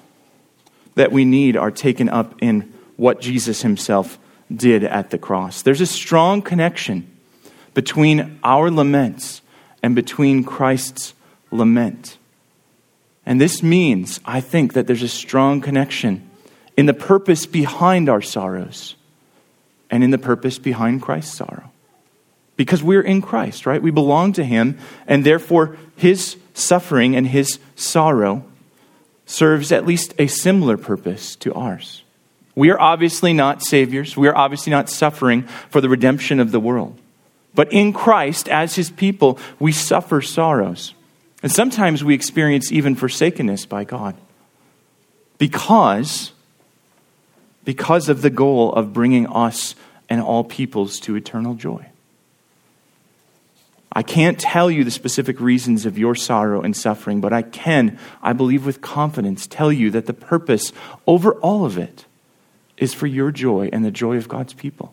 that 0.96 1.12
we 1.12 1.24
need 1.24 1.56
are 1.56 1.70
taken 1.70 2.10
up 2.10 2.34
in 2.42 2.70
what 2.98 3.22
Jesus 3.22 3.62
himself 3.62 4.18
did 4.54 4.84
at 4.84 5.08
the 5.08 5.16
cross. 5.16 5.62
There's 5.62 5.80
a 5.80 5.86
strong 5.86 6.42
connection 6.42 7.10
between 7.72 8.38
our 8.44 8.70
laments 8.70 9.40
and 9.82 9.94
between 9.94 10.44
Christ's 10.44 11.14
lament. 11.50 12.18
And 13.24 13.40
this 13.40 13.62
means, 13.62 14.20
I 14.26 14.42
think, 14.42 14.74
that 14.74 14.86
there's 14.86 15.02
a 15.02 15.08
strong 15.08 15.62
connection 15.62 16.28
in 16.76 16.84
the 16.84 16.92
purpose 16.92 17.46
behind 17.46 18.10
our 18.10 18.20
sorrows 18.20 18.96
and 19.90 20.04
in 20.04 20.10
the 20.10 20.18
purpose 20.18 20.58
behind 20.58 21.02
Christ's 21.02 21.36
sorrow. 21.36 21.70
Because 22.56 22.82
we're 22.82 23.02
in 23.02 23.22
Christ, 23.22 23.66
right? 23.66 23.82
We 23.82 23.90
belong 23.90 24.32
to 24.34 24.44
Him, 24.44 24.78
and 25.06 25.24
therefore 25.24 25.76
His 25.96 26.36
suffering 26.54 27.16
and 27.16 27.26
His 27.26 27.58
sorrow 27.74 28.44
serves 29.26 29.72
at 29.72 29.86
least 29.86 30.14
a 30.18 30.26
similar 30.26 30.76
purpose 30.76 31.36
to 31.36 31.54
ours. 31.54 32.02
We 32.54 32.70
are 32.70 32.80
obviously 32.80 33.32
not 33.32 33.62
saviors. 33.62 34.16
We 34.16 34.28
are 34.28 34.36
obviously 34.36 34.70
not 34.70 34.90
suffering 34.90 35.44
for 35.70 35.80
the 35.80 35.88
redemption 35.88 36.40
of 36.40 36.52
the 36.52 36.60
world. 36.60 36.98
But 37.54 37.72
in 37.72 37.92
Christ, 37.92 38.48
as 38.48 38.74
His 38.74 38.90
people, 38.90 39.38
we 39.58 39.72
suffer 39.72 40.20
sorrows. 40.20 40.94
And 41.42 41.50
sometimes 41.50 42.04
we 42.04 42.14
experience 42.14 42.70
even 42.70 42.94
forsakenness 42.94 43.66
by 43.66 43.84
God. 43.84 44.16
Because, 45.38 46.32
because 47.70 48.08
of 48.08 48.20
the 48.20 48.30
goal 48.30 48.72
of 48.72 48.92
bringing 48.92 49.28
us 49.28 49.76
and 50.08 50.20
all 50.20 50.42
peoples 50.42 50.98
to 50.98 51.14
eternal 51.14 51.54
joy. 51.54 51.86
I 53.92 54.02
can't 54.02 54.40
tell 54.40 54.68
you 54.68 54.82
the 54.82 54.90
specific 54.90 55.38
reasons 55.38 55.86
of 55.86 55.96
your 55.96 56.16
sorrow 56.16 56.62
and 56.62 56.76
suffering, 56.76 57.20
but 57.20 57.32
I 57.32 57.42
can, 57.42 57.96
I 58.20 58.32
believe 58.32 58.66
with 58.66 58.80
confidence, 58.80 59.46
tell 59.46 59.72
you 59.72 59.88
that 59.92 60.06
the 60.06 60.12
purpose 60.12 60.72
over 61.06 61.34
all 61.34 61.64
of 61.64 61.78
it 61.78 62.06
is 62.76 62.92
for 62.92 63.06
your 63.06 63.30
joy 63.30 63.70
and 63.72 63.84
the 63.84 63.92
joy 63.92 64.16
of 64.16 64.26
God's 64.26 64.52
people. 64.52 64.92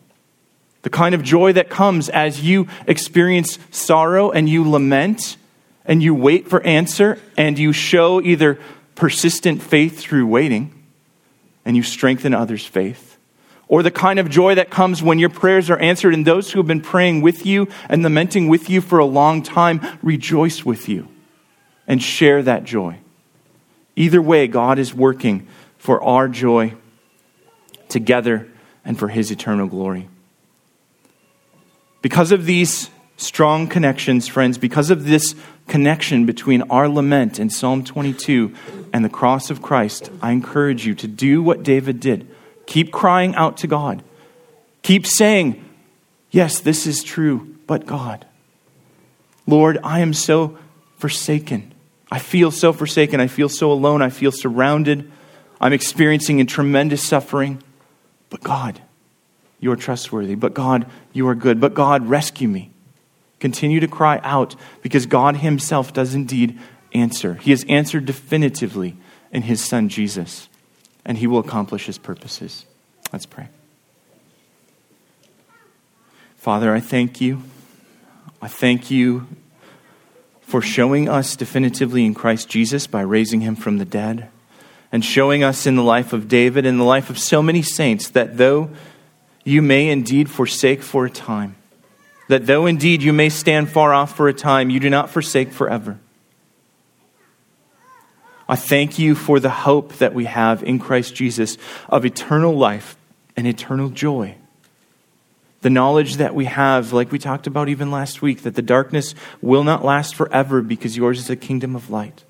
The 0.82 0.90
kind 0.90 1.16
of 1.16 1.24
joy 1.24 1.54
that 1.54 1.70
comes 1.70 2.08
as 2.08 2.44
you 2.44 2.68
experience 2.86 3.58
sorrow 3.72 4.30
and 4.30 4.48
you 4.48 4.70
lament 4.70 5.36
and 5.84 6.00
you 6.00 6.14
wait 6.14 6.46
for 6.46 6.62
answer 6.62 7.18
and 7.36 7.58
you 7.58 7.72
show 7.72 8.22
either 8.22 8.56
persistent 8.94 9.62
faith 9.62 9.98
through 9.98 10.28
waiting 10.28 10.77
and 11.68 11.76
you 11.76 11.82
strengthen 11.82 12.32
others' 12.32 12.64
faith, 12.64 13.18
or 13.68 13.82
the 13.82 13.90
kind 13.90 14.18
of 14.18 14.30
joy 14.30 14.54
that 14.54 14.70
comes 14.70 15.02
when 15.02 15.18
your 15.18 15.28
prayers 15.28 15.68
are 15.68 15.78
answered 15.78 16.14
and 16.14 16.26
those 16.26 16.50
who 16.50 16.58
have 16.58 16.66
been 16.66 16.80
praying 16.80 17.20
with 17.20 17.44
you 17.44 17.68
and 17.90 18.02
lamenting 18.02 18.48
with 18.48 18.70
you 18.70 18.80
for 18.80 18.98
a 18.98 19.04
long 19.04 19.42
time 19.42 19.78
rejoice 20.02 20.64
with 20.64 20.88
you 20.88 21.06
and 21.86 22.02
share 22.02 22.42
that 22.42 22.64
joy. 22.64 22.98
Either 23.96 24.22
way, 24.22 24.46
God 24.46 24.78
is 24.78 24.94
working 24.94 25.46
for 25.76 26.02
our 26.02 26.26
joy 26.26 26.72
together 27.90 28.48
and 28.82 28.98
for 28.98 29.08
his 29.08 29.30
eternal 29.30 29.66
glory. 29.66 30.08
Because 32.00 32.32
of 32.32 32.46
these 32.46 32.88
strong 33.18 33.66
connections, 33.66 34.26
friends, 34.26 34.56
because 34.56 34.88
of 34.88 35.04
this 35.04 35.34
connection 35.68 36.26
between 36.26 36.62
our 36.62 36.88
lament 36.88 37.38
in 37.38 37.50
Psalm 37.50 37.84
22 37.84 38.54
and 38.92 39.04
the 39.04 39.08
cross 39.08 39.50
of 39.50 39.62
Christ, 39.62 40.10
I 40.20 40.32
encourage 40.32 40.86
you 40.86 40.94
to 40.96 41.06
do 41.06 41.42
what 41.42 41.62
David 41.62 42.00
did. 42.00 42.28
Keep 42.66 42.92
crying 42.92 43.34
out 43.34 43.58
to 43.58 43.66
God. 43.66 44.02
Keep 44.82 45.06
saying, 45.06 45.64
Yes, 46.30 46.60
this 46.60 46.86
is 46.86 47.02
true, 47.02 47.56
but 47.66 47.86
God. 47.86 48.26
Lord, 49.46 49.78
I 49.82 50.00
am 50.00 50.12
so 50.12 50.58
forsaken. 50.98 51.72
I 52.10 52.18
feel 52.18 52.50
so 52.50 52.72
forsaken. 52.72 53.20
I 53.20 53.26
feel 53.26 53.48
so 53.48 53.72
alone. 53.72 54.02
I 54.02 54.10
feel 54.10 54.32
surrounded. 54.32 55.10
I'm 55.60 55.72
experiencing 55.72 56.40
a 56.40 56.44
tremendous 56.44 57.06
suffering. 57.06 57.62
But 58.30 58.42
God, 58.42 58.80
you 59.58 59.72
are 59.72 59.76
trustworthy. 59.76 60.34
But 60.34 60.52
God, 60.52 60.86
you 61.12 61.26
are 61.28 61.34
good. 61.34 61.60
But 61.60 61.74
God, 61.74 62.06
rescue 62.06 62.48
me. 62.48 62.70
Continue 63.40 63.80
to 63.80 63.88
cry 63.88 64.20
out 64.22 64.56
because 64.82 65.06
God 65.06 65.36
Himself 65.36 65.92
does 65.92 66.14
indeed 66.14 66.58
answer. 66.92 67.34
He 67.34 67.50
has 67.50 67.64
answered 67.68 68.06
definitively 68.06 68.96
in 69.32 69.42
His 69.42 69.64
Son 69.64 69.88
Jesus, 69.88 70.48
and 71.04 71.18
He 71.18 71.26
will 71.26 71.38
accomplish 71.38 71.86
His 71.86 71.98
purposes. 71.98 72.66
Let's 73.12 73.26
pray. 73.26 73.48
Father, 76.36 76.74
I 76.74 76.80
thank 76.80 77.20
you. 77.20 77.42
I 78.40 78.48
thank 78.48 78.90
you 78.90 79.26
for 80.40 80.62
showing 80.62 81.08
us 81.08 81.36
definitively 81.36 82.06
in 82.06 82.14
Christ 82.14 82.48
Jesus 82.48 82.86
by 82.86 83.02
raising 83.02 83.42
Him 83.42 83.54
from 83.54 83.78
the 83.78 83.84
dead 83.84 84.30
and 84.90 85.04
showing 85.04 85.42
us 85.44 85.66
in 85.66 85.76
the 85.76 85.82
life 85.82 86.12
of 86.12 86.28
David 86.28 86.64
and 86.64 86.80
the 86.80 86.84
life 86.84 87.10
of 87.10 87.18
so 87.18 87.42
many 87.42 87.62
saints 87.62 88.08
that 88.10 88.38
though 88.38 88.70
you 89.44 89.60
may 89.60 89.90
indeed 89.90 90.30
forsake 90.30 90.82
for 90.82 91.04
a 91.04 91.10
time, 91.10 91.56
that 92.28 92.46
though 92.46 92.66
indeed 92.66 93.02
you 93.02 93.12
may 93.12 93.28
stand 93.28 93.70
far 93.70 93.92
off 93.92 94.16
for 94.16 94.28
a 94.28 94.34
time, 94.34 94.70
you 94.70 94.80
do 94.80 94.90
not 94.90 95.10
forsake 95.10 95.52
forever. 95.52 95.98
I 98.48 98.56
thank 98.56 98.98
you 98.98 99.14
for 99.14 99.40
the 99.40 99.50
hope 99.50 99.94
that 99.94 100.14
we 100.14 100.24
have 100.24 100.62
in 100.62 100.78
Christ 100.78 101.14
Jesus 101.14 101.58
of 101.88 102.06
eternal 102.06 102.56
life 102.56 102.96
and 103.36 103.46
eternal 103.46 103.90
joy. 103.90 104.36
The 105.60 105.70
knowledge 105.70 106.16
that 106.16 106.34
we 106.34 106.46
have, 106.46 106.92
like 106.92 107.12
we 107.12 107.18
talked 107.18 107.46
about 107.46 107.68
even 107.68 107.90
last 107.90 108.22
week, 108.22 108.42
that 108.42 108.54
the 108.54 108.62
darkness 108.62 109.14
will 109.42 109.64
not 109.64 109.84
last 109.84 110.14
forever 110.14 110.62
because 110.62 110.96
yours 110.96 111.18
is 111.18 111.28
a 111.28 111.36
kingdom 111.36 111.76
of 111.76 111.90
light. 111.90 112.24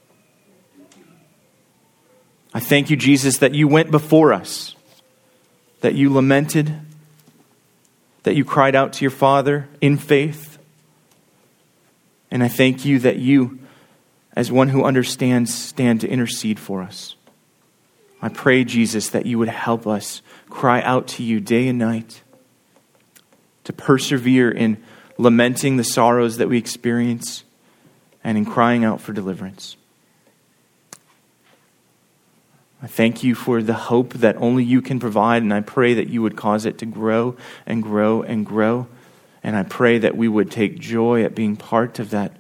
I 2.55 2.61
thank 2.61 2.91
you, 2.91 2.97
Jesus, 2.97 3.39
that 3.39 3.55
you 3.55 3.69
went 3.69 3.91
before 3.91 4.33
us, 4.33 4.75
that 5.83 5.95
you 5.95 6.13
lamented, 6.13 6.75
that 8.25 8.37
you 8.37 8.45
cried 8.45 8.75
out 8.75 8.93
to 8.95 9.05
your 9.05 9.11
Father 9.11 9.69
in 9.81 9.97
faith. 9.97 10.59
And 12.31 12.43
I 12.43 12.49
thank 12.49 12.85
you 12.85 12.99
that 13.01 13.17
you, 13.17 13.59
as 14.37 14.53
one 14.53 14.69
who 14.69 14.85
understands, 14.85 15.55
stand 15.55 16.03
to 16.03 16.09
intercede 16.09 16.59
for 16.59 16.83
us. 16.83 17.17
I 18.21 18.29
pray, 18.29 18.65
Jesus, 18.65 19.09
that 19.11 19.27
you 19.27 19.39
would 19.39 19.49
help 19.49 19.87
us 19.87 20.21
cry 20.51 20.83
out 20.83 21.09
to 21.09 21.23
you 21.23 21.41
day 21.41 21.69
and 21.69 21.79
night, 21.79 22.23
to 23.65 23.73
persevere 23.73 24.51
in 24.51 24.83
lamenting 25.17 25.77
the 25.77 25.85
sorrows 25.85 26.37
that 26.37 26.49
we 26.49 26.59
experience 26.59 27.45
and 28.23 28.37
in 28.37 28.45
crying 28.45 28.85
out 28.85 29.01
for 29.01 29.13
deliverance. 29.13 29.78
I 32.83 32.87
thank 32.87 33.25
you 33.25 33.35
for 33.35 33.63
the 33.63 33.75
hope 33.75 34.15
that 34.15 34.37
only 34.37 34.63
you 34.63 34.81
can 34.81 35.01
provide, 35.01 35.43
and 35.43 35.53
I 35.53 35.61
pray 35.61 35.95
that 35.95 36.09
you 36.09 36.23
would 36.23 36.37
cause 36.37 36.65
it 36.65 36.79
to 36.79 36.87
grow 36.87 37.37
and 37.67 37.83
grow 37.83 38.23
and 38.23 38.47
grow. 38.47 38.87
And 39.43 39.57
I 39.57 39.65
pray 39.65 39.99
that 39.99 40.17
we 40.17 40.29
would 40.29 40.51
take 40.51 40.79
joy 40.79 41.25
at 41.25 41.35
being 41.35 41.57
part 41.57 41.99
of 41.99 42.11
that 42.11 42.37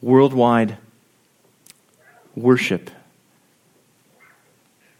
worldwide 0.00 0.78
worship 2.34 2.90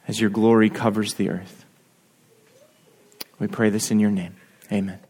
as 0.07 0.21
your 0.21 0.31
glory 0.31 0.69
covers 0.71 1.15
the 1.15 1.31
earth. 1.31 1.65
We 3.39 3.47
pray 3.47 3.71
this 3.71 3.91
in 3.91 4.01
your 4.01 4.11
name. 4.11 4.37
Amen. 4.71 5.04